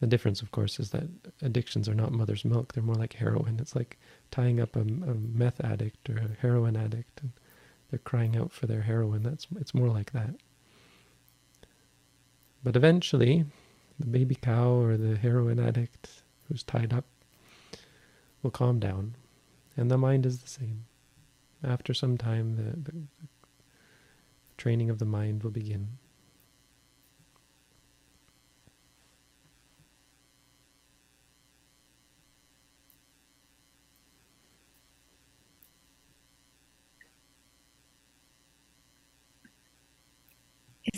The 0.00 0.06
difference, 0.06 0.42
of 0.42 0.50
course, 0.50 0.80
is 0.80 0.90
that 0.90 1.08
addictions 1.40 1.88
are 1.88 1.94
not 1.94 2.12
mother's 2.12 2.44
milk. 2.44 2.72
They're 2.72 2.82
more 2.82 2.96
like 2.96 3.14
heroin. 3.14 3.58
It's 3.60 3.76
like 3.76 3.98
tying 4.30 4.60
up 4.60 4.76
a, 4.76 4.80
a 4.80 5.14
meth 5.14 5.60
addict 5.60 6.10
or 6.10 6.16
a 6.18 6.40
heroin 6.40 6.76
addict, 6.76 7.20
and 7.22 7.30
they're 7.90 7.98
crying 8.00 8.36
out 8.36 8.52
for 8.52 8.66
their 8.66 8.82
heroin. 8.82 9.22
That's 9.22 9.46
it's 9.58 9.74
more 9.74 9.88
like 9.88 10.12
that. 10.12 10.34
But 12.62 12.76
eventually, 12.76 13.44
the 13.98 14.06
baby 14.06 14.34
cow 14.34 14.72
or 14.72 14.96
the 14.96 15.16
heroin 15.16 15.60
addict 15.60 16.22
who's 16.48 16.62
tied 16.62 16.92
up 16.92 17.04
will 18.42 18.50
calm 18.50 18.80
down, 18.80 19.14
and 19.76 19.90
the 19.90 19.98
mind 19.98 20.26
is 20.26 20.40
the 20.40 20.48
same. 20.48 20.86
After 21.62 21.94
some 21.94 22.18
time, 22.18 22.56
the, 22.56 22.90
the 22.92 23.06
training 24.58 24.90
of 24.90 24.98
the 24.98 25.06
mind 25.06 25.42
will 25.42 25.50
begin. 25.50 25.88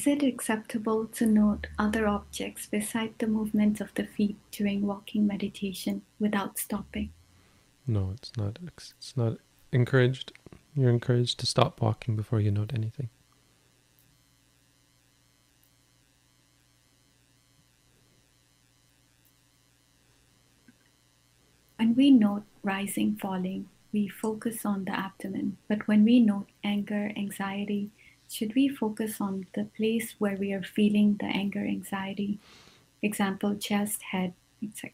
Is 0.07 0.12
it 0.12 0.22
acceptable 0.22 1.07
to 1.14 1.26
note 1.26 1.66
other 1.80 2.07
objects 2.07 2.66
beside 2.66 3.14
the 3.18 3.26
movement 3.26 3.80
of 3.80 3.92
the 3.94 4.04
feet 4.04 4.36
during 4.52 4.86
walking 4.86 5.26
meditation 5.26 6.02
without 6.20 6.61
stopping? 6.61 7.11
No, 7.88 8.12
it's 8.14 8.30
not. 8.36 8.61
It's 8.62 9.16
not 9.16 9.38
encouraged. 9.72 10.32
You're 10.76 10.90
encouraged 10.90 11.40
to 11.40 11.46
stop 11.46 11.80
walking 11.80 12.14
before 12.14 12.38
you 12.38 12.52
note 12.52 12.70
anything. 12.72 13.09
When 21.78 21.96
we 21.96 22.12
note 22.12 22.44
rising, 22.62 23.16
falling, 23.16 23.68
we 23.92 24.07
focus 24.07 24.64
on 24.64 24.84
the 24.84 24.96
abdomen. 24.96 25.57
But 25.66 25.88
when 25.88 26.04
we 26.04 26.20
note 26.20 26.46
anger, 26.62 27.11
anxiety, 27.16 27.90
should 28.31 28.55
we 28.55 28.68
focus 28.68 29.20
on 29.20 29.47
the 29.55 29.64
place 29.77 30.14
where 30.18 30.37
we 30.37 30.53
are 30.53 30.62
feeling 30.62 31.16
the 31.18 31.27
anger, 31.27 31.61
anxiety? 31.61 32.39
Example, 33.03 33.55
chest, 33.57 34.03
head, 34.11 34.35
etc. 34.62 34.93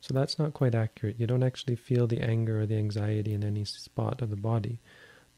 So 0.00 0.14
that's 0.14 0.38
not 0.38 0.54
quite 0.54 0.74
accurate. 0.74 1.20
You 1.20 1.26
don't 1.26 1.42
actually 1.42 1.76
feel 1.76 2.06
the 2.06 2.22
anger 2.22 2.62
or 2.62 2.66
the 2.66 2.78
anxiety 2.78 3.34
in 3.34 3.44
any 3.44 3.64
spot 3.64 4.22
of 4.22 4.30
the 4.30 4.36
body. 4.36 4.80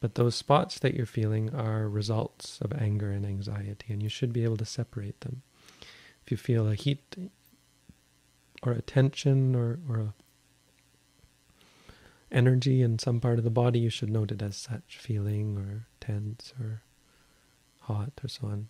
But 0.00 0.14
those 0.14 0.34
spots 0.34 0.78
that 0.80 0.94
you're 0.94 1.06
feeling 1.06 1.54
are 1.54 1.88
results 1.88 2.60
of 2.60 2.72
anger 2.72 3.10
and 3.10 3.24
anxiety, 3.24 3.92
and 3.92 4.02
you 4.02 4.08
should 4.08 4.32
be 4.32 4.44
able 4.44 4.56
to 4.56 4.64
separate 4.64 5.20
them. 5.20 5.42
If 6.24 6.30
you 6.30 6.36
feel 6.36 6.68
a 6.68 6.74
heat 6.74 7.16
or 8.62 8.72
a 8.72 8.82
tension 8.82 9.54
or, 9.54 9.78
or 9.88 9.98
a 9.98 10.14
energy 12.32 12.82
in 12.82 12.98
some 12.98 13.20
part 13.20 13.38
of 13.38 13.44
the 13.44 13.50
body, 13.50 13.78
you 13.78 13.90
should 13.90 14.10
note 14.10 14.32
it 14.32 14.42
as 14.42 14.56
such 14.56 14.98
feeling 14.98 15.58
or 15.58 15.86
tense 16.02 16.52
or 16.60 16.82
hot 17.80 18.12
or 18.22 18.28
so 18.28 18.46
on. 18.48 18.68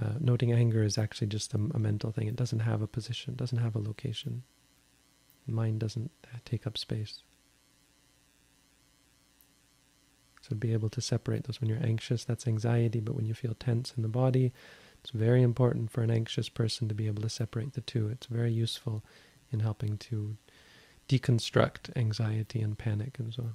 Uh, 0.00 0.14
noting 0.20 0.52
anger 0.52 0.82
is 0.82 0.98
actually 0.98 1.26
just 1.26 1.54
a, 1.54 1.56
a, 1.56 1.78
mental 1.78 2.12
thing. 2.12 2.28
It 2.28 2.36
doesn't 2.36 2.60
have 2.60 2.82
a 2.82 2.86
position, 2.86 3.34
doesn't 3.34 3.58
have 3.58 3.74
a 3.74 3.78
location. 3.78 4.42
Mind 5.46 5.80
doesn't 5.80 6.10
take 6.44 6.66
up 6.66 6.76
space. 6.76 7.22
So 10.42 10.54
be 10.54 10.72
able 10.72 10.90
to 10.90 11.00
separate 11.00 11.44
those. 11.44 11.60
When 11.60 11.70
you're 11.70 11.82
anxious, 11.82 12.24
that's 12.24 12.46
anxiety, 12.46 13.00
but 13.00 13.14
when 13.14 13.26
you 13.26 13.34
feel 13.34 13.54
tense 13.54 13.94
in 13.96 14.02
the 14.02 14.08
body, 14.08 14.52
it's 15.00 15.10
very 15.10 15.42
important 15.42 15.90
for 15.90 16.02
an 16.02 16.10
anxious 16.10 16.48
person 16.48 16.88
to 16.88 16.94
be 16.94 17.06
able 17.06 17.22
to 17.22 17.28
separate 17.28 17.72
the 17.72 17.80
two. 17.80 18.08
It's 18.08 18.26
very 18.26 18.52
useful 18.52 19.02
in 19.50 19.60
helping 19.60 19.96
to 19.98 20.36
deconstruct 21.08 21.96
anxiety 21.96 22.60
and 22.60 22.76
panic 22.76 23.18
and 23.18 23.32
so 23.32 23.42
on. 23.42 23.54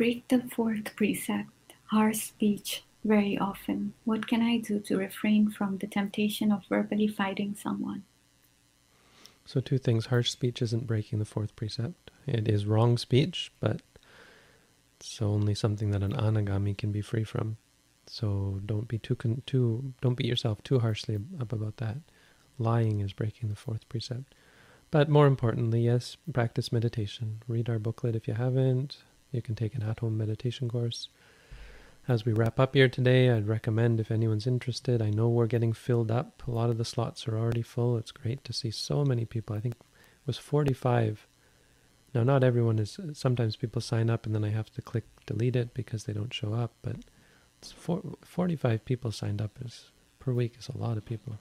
Break 0.00 0.26
the 0.28 0.40
fourth 0.56 0.96
precept, 0.96 1.50
harsh 1.88 2.20
speech, 2.20 2.84
very 3.04 3.36
often. 3.36 3.92
What 4.06 4.26
can 4.26 4.40
I 4.40 4.56
do 4.56 4.80
to 4.80 4.96
refrain 4.96 5.50
from 5.50 5.76
the 5.76 5.86
temptation 5.86 6.50
of 6.50 6.64
verbally 6.70 7.06
fighting 7.06 7.54
someone? 7.54 8.04
So, 9.44 9.60
two 9.60 9.76
things 9.76 10.06
harsh 10.06 10.30
speech 10.30 10.62
isn't 10.62 10.86
breaking 10.86 11.18
the 11.18 11.26
fourth 11.26 11.54
precept. 11.54 12.10
It 12.26 12.48
is 12.48 12.64
wrong 12.64 12.96
speech, 12.96 13.52
but 13.60 13.82
it's 14.98 15.20
only 15.20 15.54
something 15.54 15.90
that 15.90 16.02
an 16.02 16.14
anagami 16.14 16.74
can 16.78 16.92
be 16.92 17.02
free 17.02 17.24
from. 17.24 17.58
So, 18.06 18.58
don't 18.64 18.88
be 18.88 18.96
too, 18.96 19.18
too 19.44 19.92
don't 20.00 20.16
beat 20.16 20.32
yourself 20.32 20.62
too 20.62 20.78
harshly 20.78 21.18
up 21.38 21.52
about 21.52 21.76
that. 21.76 21.98
Lying 22.58 23.00
is 23.00 23.12
breaking 23.12 23.50
the 23.50 23.62
fourth 23.66 23.86
precept. 23.90 24.34
but 24.90 25.10
more 25.10 25.26
importantly, 25.26 25.82
yes, 25.82 26.16
practice 26.32 26.72
meditation. 26.72 27.42
Read 27.46 27.68
our 27.68 27.78
booklet 27.78 28.16
if 28.16 28.26
you 28.26 28.32
haven't. 28.32 28.96
You 29.32 29.42
can 29.42 29.54
take 29.54 29.74
an 29.74 29.82
at 29.82 30.00
home 30.00 30.18
meditation 30.18 30.68
course. 30.68 31.08
As 32.08 32.24
we 32.24 32.32
wrap 32.32 32.58
up 32.58 32.74
here 32.74 32.88
today, 32.88 33.30
I'd 33.30 33.46
recommend 33.46 34.00
if 34.00 34.10
anyone's 34.10 34.46
interested. 34.46 35.00
I 35.00 35.10
know 35.10 35.28
we're 35.28 35.46
getting 35.46 35.72
filled 35.72 36.10
up. 36.10 36.42
A 36.46 36.50
lot 36.50 36.70
of 36.70 36.78
the 36.78 36.84
slots 36.84 37.28
are 37.28 37.38
already 37.38 37.62
full. 37.62 37.96
It's 37.96 38.10
great 38.10 38.42
to 38.44 38.52
see 38.52 38.70
so 38.70 39.04
many 39.04 39.24
people. 39.24 39.54
I 39.54 39.60
think 39.60 39.74
it 39.74 40.26
was 40.26 40.38
45. 40.38 41.26
Now, 42.14 42.24
not 42.24 42.42
everyone 42.42 42.78
is. 42.78 42.98
Sometimes 43.12 43.54
people 43.54 43.80
sign 43.80 44.10
up 44.10 44.26
and 44.26 44.34
then 44.34 44.44
I 44.44 44.48
have 44.48 44.70
to 44.72 44.82
click 44.82 45.04
delete 45.26 45.54
it 45.54 45.74
because 45.74 46.04
they 46.04 46.12
don't 46.12 46.34
show 46.34 46.52
up. 46.54 46.72
But 46.82 46.96
it's 47.60 47.70
four, 47.70 48.02
45 48.22 48.84
people 48.84 49.12
signed 49.12 49.40
up 49.40 49.52
is, 49.64 49.90
per 50.18 50.32
week 50.32 50.54
is 50.58 50.68
a 50.68 50.78
lot 50.78 50.96
of 50.96 51.04
people. 51.04 51.38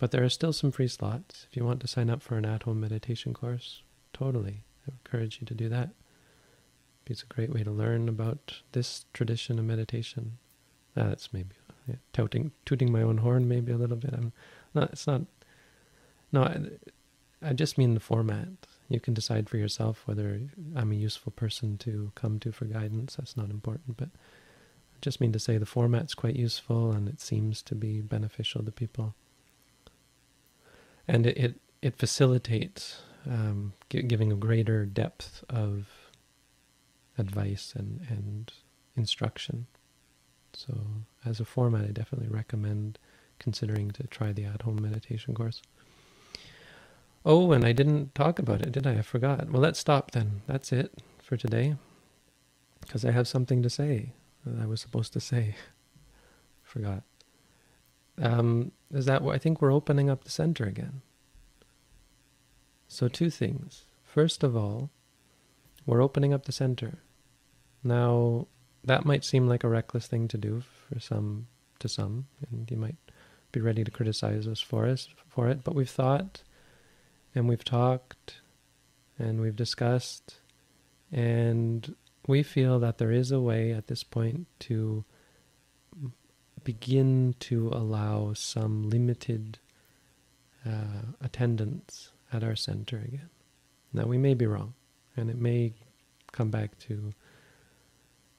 But 0.00 0.10
there 0.10 0.24
are 0.24 0.28
still 0.28 0.52
some 0.52 0.72
free 0.72 0.88
slots. 0.88 1.46
If 1.48 1.56
you 1.56 1.64
want 1.64 1.78
to 1.80 1.86
sign 1.86 2.10
up 2.10 2.22
for 2.22 2.36
an 2.36 2.44
at 2.44 2.64
home 2.64 2.80
meditation 2.80 3.32
course, 3.34 3.82
totally. 4.12 4.64
I 4.88 4.90
encourage 4.90 5.38
you 5.40 5.46
to 5.46 5.54
do 5.54 5.68
that. 5.68 5.90
It's 7.06 7.22
a 7.22 7.26
great 7.26 7.50
way 7.52 7.62
to 7.62 7.70
learn 7.70 8.08
about 8.08 8.60
this 8.72 9.04
tradition 9.12 9.58
of 9.58 9.64
meditation. 9.64 10.38
Ah, 10.96 11.08
that's 11.08 11.32
maybe 11.32 11.56
yeah, 11.88 11.96
touting, 12.12 12.52
tooting 12.64 12.92
my 12.92 13.02
own 13.02 13.18
horn, 13.18 13.48
maybe 13.48 13.72
a 13.72 13.76
little 13.76 13.96
bit. 13.96 14.14
I'm 14.14 14.32
not. 14.74 14.92
It's 14.92 15.06
not. 15.06 15.22
No, 16.30 16.44
I, 16.44 16.60
I 17.42 17.52
just 17.52 17.76
mean 17.76 17.94
the 17.94 18.00
format. 18.00 18.48
You 18.88 19.00
can 19.00 19.14
decide 19.14 19.48
for 19.48 19.56
yourself 19.56 20.02
whether 20.06 20.40
I'm 20.76 20.92
a 20.92 20.96
useful 20.96 21.32
person 21.32 21.78
to 21.78 22.12
come 22.14 22.38
to 22.40 22.52
for 22.52 22.66
guidance. 22.66 23.16
That's 23.16 23.36
not 23.36 23.50
important, 23.50 23.96
but 23.96 24.08
I 24.14 24.98
just 25.00 25.20
mean 25.20 25.32
to 25.32 25.38
say 25.38 25.58
the 25.58 25.66
format's 25.66 26.14
quite 26.14 26.36
useful 26.36 26.92
and 26.92 27.08
it 27.08 27.20
seems 27.20 27.62
to 27.62 27.74
be 27.74 28.00
beneficial 28.00 28.62
to 28.64 28.70
people 28.70 29.14
and 31.08 31.26
it 31.26 31.36
it, 31.36 31.54
it 31.80 31.96
facilitates 31.98 33.02
um, 33.28 33.72
giving 33.88 34.32
a 34.32 34.36
greater 34.36 34.84
depth 34.84 35.44
of 35.48 35.88
advice 37.18 37.74
and 37.76 38.06
and 38.08 38.52
instruction. 38.96 39.66
So 40.52 40.76
as 41.24 41.40
a 41.40 41.44
format, 41.44 41.84
I 41.84 41.92
definitely 41.92 42.28
recommend 42.28 42.98
considering 43.38 43.90
to 43.92 44.06
try 44.06 44.32
the 44.32 44.44
at-home 44.44 44.80
meditation 44.80 45.34
course. 45.34 45.62
Oh, 47.24 47.52
and 47.52 47.64
I 47.64 47.72
didn't 47.72 48.14
talk 48.14 48.38
about 48.38 48.62
it, 48.62 48.72
did 48.72 48.86
I? 48.86 48.98
I 48.98 49.02
forgot. 49.02 49.50
Well, 49.50 49.62
let's 49.62 49.78
stop 49.78 50.10
then. 50.10 50.42
That's 50.46 50.72
it 50.72 50.92
for 51.22 51.36
today. 51.36 51.76
Because 52.80 53.04
I 53.04 53.12
have 53.12 53.28
something 53.28 53.62
to 53.62 53.70
say 53.70 54.12
that 54.44 54.60
I 54.60 54.66
was 54.66 54.80
supposed 54.80 55.12
to 55.12 55.20
say. 55.20 55.54
forgot. 56.62 57.02
Um, 58.20 58.72
is 58.92 59.06
that 59.06 59.22
what 59.22 59.34
I 59.34 59.38
think 59.38 59.60
we're 59.60 59.72
opening 59.72 60.10
up 60.10 60.24
the 60.24 60.30
center 60.30 60.64
again. 60.64 61.02
So 62.88 63.08
two 63.08 63.30
things. 63.30 63.84
First 64.04 64.42
of 64.42 64.56
all, 64.56 64.90
we're 65.86 66.02
opening 66.02 66.32
up 66.32 66.44
the 66.44 66.52
center. 66.52 66.98
Now, 67.82 68.46
that 68.84 69.04
might 69.04 69.24
seem 69.24 69.48
like 69.48 69.64
a 69.64 69.68
reckless 69.68 70.06
thing 70.06 70.28
to 70.28 70.38
do 70.38 70.62
for 70.88 71.00
some 71.00 71.46
to 71.78 71.88
some, 71.88 72.26
and 72.50 72.70
you 72.70 72.76
might 72.76 72.96
be 73.50 73.60
ready 73.60 73.84
to 73.84 73.90
criticize 73.90 74.48
us 74.48 74.60
for 74.60 74.86
us 74.86 75.08
for 75.28 75.48
it, 75.48 75.62
but 75.62 75.74
we've 75.74 75.90
thought 75.90 76.42
and 77.34 77.48
we've 77.48 77.64
talked 77.64 78.40
and 79.18 79.40
we've 79.40 79.56
discussed 79.56 80.38
and 81.10 81.94
we 82.26 82.42
feel 82.42 82.78
that 82.78 82.98
there 82.98 83.12
is 83.12 83.30
a 83.30 83.40
way 83.40 83.72
at 83.72 83.88
this 83.88 84.02
point 84.02 84.46
to 84.60 85.04
begin 86.64 87.34
to 87.40 87.68
allow 87.68 88.32
some 88.32 88.88
limited 88.88 89.58
uh, 90.66 91.12
attendance 91.20 92.12
at 92.32 92.44
our 92.44 92.56
center 92.56 92.98
again. 92.98 93.28
Now, 93.92 94.04
we 94.04 94.16
may 94.16 94.34
be 94.34 94.46
wrong, 94.46 94.74
and 95.16 95.30
it 95.30 95.36
may 95.36 95.74
come 96.32 96.50
back 96.50 96.78
to 96.78 97.12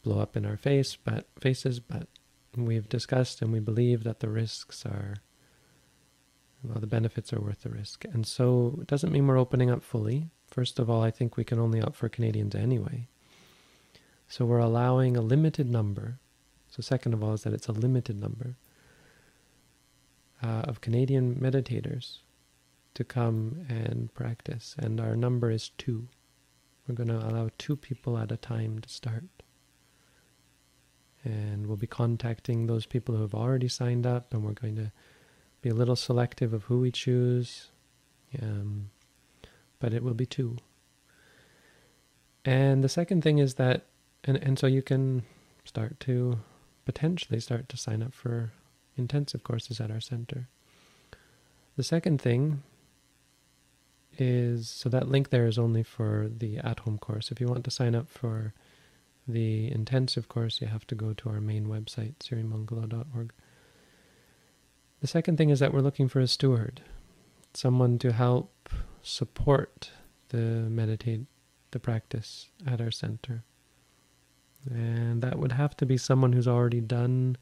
blow 0.04 0.20
up 0.20 0.36
in 0.36 0.46
our 0.46 0.58
face, 0.58 0.96
but 0.96 1.28
faces, 1.40 1.80
but 1.80 2.08
we've 2.56 2.90
discussed 2.90 3.42
and 3.42 3.52
we 3.52 3.60
believe 3.60 4.04
that 4.04 4.20
the 4.20 4.30
risks 4.30 4.86
are 4.86 5.16
well, 6.64 6.80
the 6.80 6.88
benefits 6.88 7.34
are 7.34 7.42
worth 7.42 7.64
the 7.64 7.70
risk. 7.70 8.06
And 8.06 8.26
so 8.26 8.78
it 8.80 8.88
doesn't 8.88 9.12
mean 9.12 9.28
we're 9.28 9.38
opening 9.38 9.70
up 9.70 9.84
fully. 9.84 10.30
First 10.50 10.80
of 10.80 10.90
all, 10.90 11.04
I 11.04 11.12
think 11.12 11.36
we 11.36 11.44
can 11.44 11.60
only 11.60 11.82
opt 11.82 11.98
for 11.98 12.08
Canadians 12.08 12.56
anyway. 12.56 13.10
So 14.30 14.46
we're 14.46 14.60
allowing 14.60 15.18
a 15.18 15.22
limited 15.22 15.70
number 15.70 16.20
so, 16.74 16.82
second 16.82 17.14
of 17.14 17.24
all, 17.24 17.34
is 17.34 17.44
that 17.44 17.54
it's 17.54 17.68
a 17.68 17.72
limited 17.72 18.20
number 18.20 18.56
uh, 20.42 20.64
of 20.64 20.82
Canadian 20.82 21.36
meditators 21.36 22.18
to 22.96 23.04
come 23.04 23.68
and 23.70 24.12
practice, 24.16 24.76
and 24.80 25.00
our 25.00 25.16
number 25.16 25.52
is 25.52 25.70
two. 25.78 26.08
We're 26.88 26.96
going 26.96 27.10
to 27.10 27.18
allow 27.18 27.50
two 27.58 27.76
people 27.76 28.18
at 28.18 28.32
a 28.32 28.38
time 28.38 28.80
to 28.80 28.90
start. 28.90 29.24
And 31.24 31.68
we'll 31.68 31.78
be 31.78 31.88
contacting 31.88 32.68
those 32.68 32.86
people 32.86 33.16
who 33.16 33.22
have 33.22 33.34
already 33.34 33.70
signed 33.70 34.06
up, 34.06 34.34
and 34.34 34.44
we're 34.44 34.52
going 34.52 34.76
to 34.76 34.92
be 35.62 35.70
a 35.70 35.74
little 35.74 35.96
selective 35.96 36.54
of 36.54 36.64
who 36.66 36.80
we 36.82 36.92
choose. 36.92 37.70
Um, 38.42 38.90
but 39.80 39.94
it 39.94 40.04
will 40.04 40.14
be 40.14 40.26
two. 40.26 40.58
And 42.44 42.84
the 42.84 42.90
second 42.90 43.22
thing 43.22 43.38
is 43.38 43.54
that, 43.56 43.86
and, 44.26 44.38
and 44.38 44.60
so 44.60 44.68
you 44.68 44.82
can 44.82 45.24
start 45.64 46.00
to 46.02 46.40
potentially 46.86 47.40
start 47.40 47.70
to 47.70 47.78
sign 47.78 48.04
up 48.04 48.14
for 48.14 48.52
intensive 48.98 49.44
courses 49.44 49.80
at 49.80 49.92
our 49.92 50.02
center. 50.02 50.50
The 51.78 51.84
second 51.84 52.22
thing 52.22 52.64
is 54.18 54.70
so 54.70 54.90
that 54.90 55.10
link 55.10 55.30
there 55.30 55.48
is 55.48 55.58
only 55.58 55.84
for 55.84 56.30
the 56.30 56.58
at 56.58 56.80
home 56.80 56.98
course. 56.98 57.32
If 57.32 57.42
you 57.42 57.48
want 57.48 57.64
to 57.64 57.72
sign 57.72 57.96
up 57.96 58.10
for 58.10 58.54
the 59.28 59.72
intensive 59.72 60.28
course, 60.28 60.62
you 60.62 60.68
have 60.68 60.86
to 60.88 60.96
go 60.96 61.14
to 61.14 61.30
our 61.30 61.42
main 61.42 61.68
website, 61.68 62.16
sirimangalo.org. 62.20 63.32
The 65.02 65.08
second 65.08 65.38
thing 65.38 65.50
is 65.50 65.60
that 65.60 65.74
we're 65.74 65.82
looking 65.82 66.08
for 66.08 66.20
a 66.20 66.28
steward, 66.28 66.82
someone 67.54 67.98
to 68.00 68.12
help 68.14 68.70
support 69.02 69.92
the 70.30 70.38
meditate 70.38 71.26
the 71.72 71.80
practice 71.80 72.50
at 72.66 72.80
our 72.80 72.92
center. 72.92 73.44
And 74.70 75.22
that 75.22 75.38
would 75.38 75.52
have 75.52 75.76
to 75.78 75.86
be 75.86 75.98
someone 75.98 76.32
who's 76.32 76.48
already 76.48 76.80
done 76.80 77.38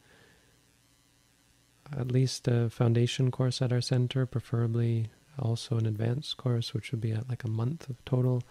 at 1.96 2.12
least 2.12 2.48
a 2.48 2.70
foundation 2.70 3.30
course 3.30 3.62
at 3.62 3.72
our 3.72 3.82
center, 3.82 4.26
preferably 4.26 5.10
also 5.40 5.78
an 5.78 5.86
advanced 5.86 6.38
course, 6.38 6.74
which 6.74 6.92
would 6.92 7.02
be 7.02 7.12
at 7.12 7.30
like 7.30 7.44
a 7.44 7.50
month 7.50 7.90
of 7.90 8.04
total. 8.06 8.44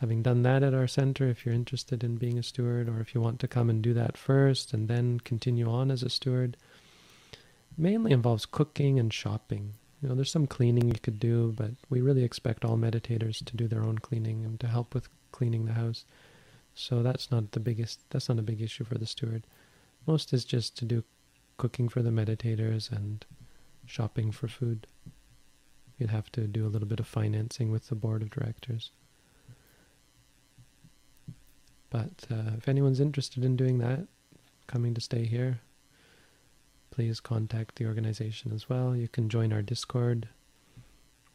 Having 0.00 0.22
done 0.22 0.42
that 0.42 0.62
at 0.62 0.74
our 0.74 0.88
center, 0.88 1.28
if 1.28 1.46
you're 1.46 1.54
interested 1.54 2.02
in 2.02 2.16
being 2.16 2.38
a 2.38 2.42
steward, 2.42 2.88
or 2.88 3.00
if 3.00 3.14
you 3.14 3.20
want 3.20 3.38
to 3.40 3.48
come 3.48 3.70
and 3.70 3.80
do 3.80 3.94
that 3.94 4.16
first 4.16 4.72
and 4.74 4.88
then 4.88 5.20
continue 5.20 5.70
on 5.70 5.90
as 5.90 6.02
a 6.02 6.10
steward, 6.10 6.56
mainly 7.78 8.12
involves 8.12 8.46
cooking 8.46 8.98
and 8.98 9.12
shopping. 9.12 9.74
You 10.02 10.08
know, 10.08 10.14
there's 10.14 10.30
some 10.30 10.46
cleaning 10.46 10.88
you 10.88 11.00
could 11.00 11.18
do, 11.18 11.54
but 11.56 11.70
we 11.88 12.00
really 12.00 12.24
expect 12.24 12.64
all 12.64 12.76
meditators 12.76 13.42
to 13.44 13.56
do 13.56 13.68
their 13.68 13.82
own 13.82 13.98
cleaning 13.98 14.44
and 14.44 14.60
to 14.60 14.66
help 14.66 14.94
with 14.94 15.08
cleaning 15.32 15.64
the 15.64 15.72
house. 15.72 16.04
So 16.74 17.02
that's 17.02 17.30
not 17.30 17.52
the 17.52 17.60
biggest, 17.60 18.00
that's 18.10 18.28
not 18.28 18.38
a 18.38 18.42
big 18.42 18.60
issue 18.60 18.84
for 18.84 18.98
the 18.98 19.06
steward. 19.06 19.44
Most 20.06 20.32
is 20.32 20.44
just 20.44 20.76
to 20.78 20.84
do 20.84 21.04
cooking 21.56 21.88
for 21.88 22.02
the 22.02 22.10
meditators 22.10 22.90
and 22.90 23.24
shopping 23.86 24.32
for 24.32 24.48
food. 24.48 24.86
You'd 26.04 26.10
have 26.10 26.30
to 26.32 26.42
do 26.42 26.66
a 26.66 26.68
little 26.68 26.86
bit 26.86 27.00
of 27.00 27.06
financing 27.06 27.72
with 27.72 27.88
the 27.88 27.94
board 27.94 28.20
of 28.20 28.28
directors. 28.28 28.90
But 31.88 32.26
uh, 32.30 32.58
if 32.58 32.68
anyone's 32.68 33.00
interested 33.00 33.42
in 33.42 33.56
doing 33.56 33.78
that, 33.78 34.06
coming 34.66 34.92
to 34.92 35.00
stay 35.00 35.24
here, 35.24 35.60
please 36.90 37.20
contact 37.20 37.76
the 37.76 37.86
organization 37.86 38.52
as 38.52 38.68
well. 38.68 38.94
You 38.94 39.08
can 39.08 39.30
join 39.30 39.50
our 39.50 39.62
Discord, 39.62 40.28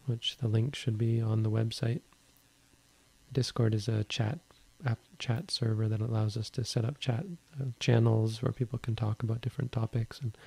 which 0.05 0.37
the 0.37 0.47
link 0.47 0.75
should 0.75 0.99
be 0.99 1.19
on 1.19 1.41
the 1.41 1.49
website. 1.49 2.01
Discord 3.33 3.73
is 3.73 3.87
a 3.87 4.03
chat 4.03 4.37
app 4.85 4.99
chat 5.17 5.49
server 5.49 5.87
that 5.87 5.99
allows 5.99 6.37
us 6.37 6.51
to 6.51 6.63
set 6.63 6.85
up 6.85 6.99
chat 6.99 7.25
uh, 7.59 7.65
channels 7.79 8.43
where 8.43 8.51
people 8.51 8.77
can 8.77 8.95
talk 8.95 9.23
about 9.23 9.41
different 9.41 9.71
topics 9.71 10.19
and 10.19 10.37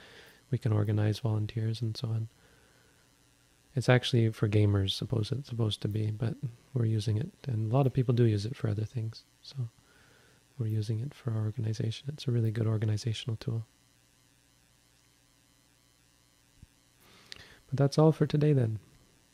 we 0.53 0.59
can 0.59 0.73
organize 0.73 1.19
volunteers 1.19 1.83
and 1.83 1.97
so 1.97 2.07
on. 2.07 2.29
It's 3.75 3.89
actually 3.89 4.31
for 4.31 4.49
gamers, 4.49 4.91
suppose 4.91 5.33
it's 5.33 5.49
supposed 5.49 5.81
to 5.83 5.89
be, 5.89 6.11
but 6.11 6.35
we're 6.75 6.85
using 6.85 7.17
it, 7.17 7.31
and 7.49 7.73
a 7.73 7.75
lot 7.75 7.87
of 7.87 7.93
people 7.93 8.13
do 8.15 8.25
use 8.25 8.45
it 8.45 8.55
for 8.55 8.69
other 8.69 8.85
things. 8.85 9.25
So 9.41 9.57
we're 10.59 10.67
using 10.67 11.01
it 11.01 11.15
for 11.15 11.31
our 11.31 11.45
organization. 11.45 12.11
It's 12.13 12.29
a 12.29 12.31
really 12.31 12.51
good 12.51 12.67
organizational 12.67 13.37
tool. 13.37 13.65
But 17.69 17.79
that's 17.79 17.97
all 17.97 18.13
for 18.13 18.27
today 18.27 18.53
then. 18.53 18.79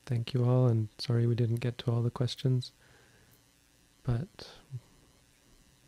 Thank 0.07 0.33
you 0.33 0.45
all, 0.45 0.69
and 0.69 0.89
sorry 0.99 1.27
we 1.27 1.35
didn't 1.35 1.57
get 1.57 1.77
to 1.79 1.91
all 1.91 2.03
the 2.03 2.11
questions. 2.11 2.71
But 4.05 4.49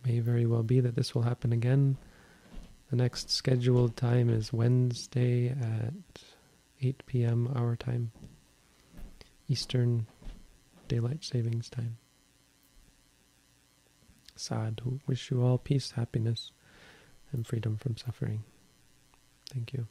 may 0.05 0.18
very 0.18 0.46
well 0.46 0.64
be 0.64 0.80
that 0.80 0.96
this 0.96 1.14
will 1.14 1.22
happen 1.22 1.53
again. 1.53 1.96
The 2.90 2.96
next 2.96 3.30
scheduled 3.30 3.96
time 3.96 4.28
is 4.28 4.53
Wednesday 4.53 5.51
at 5.51 5.94
8 6.82 7.07
p.m. 7.07 7.48
our 7.55 7.76
time. 7.76 8.11
Eastern 9.51 10.07
Daylight 10.86 11.24
Savings 11.24 11.68
Time. 11.68 11.98
Sadhu. 14.36 15.01
Wish 15.09 15.32
you 15.32 15.42
all 15.42 15.59
peace, 15.59 15.90
happiness, 15.90 16.53
and 17.32 17.44
freedom 17.44 17.76
from 17.76 17.96
suffering. 17.96 18.44
Thank 19.53 19.72
you. 19.72 19.88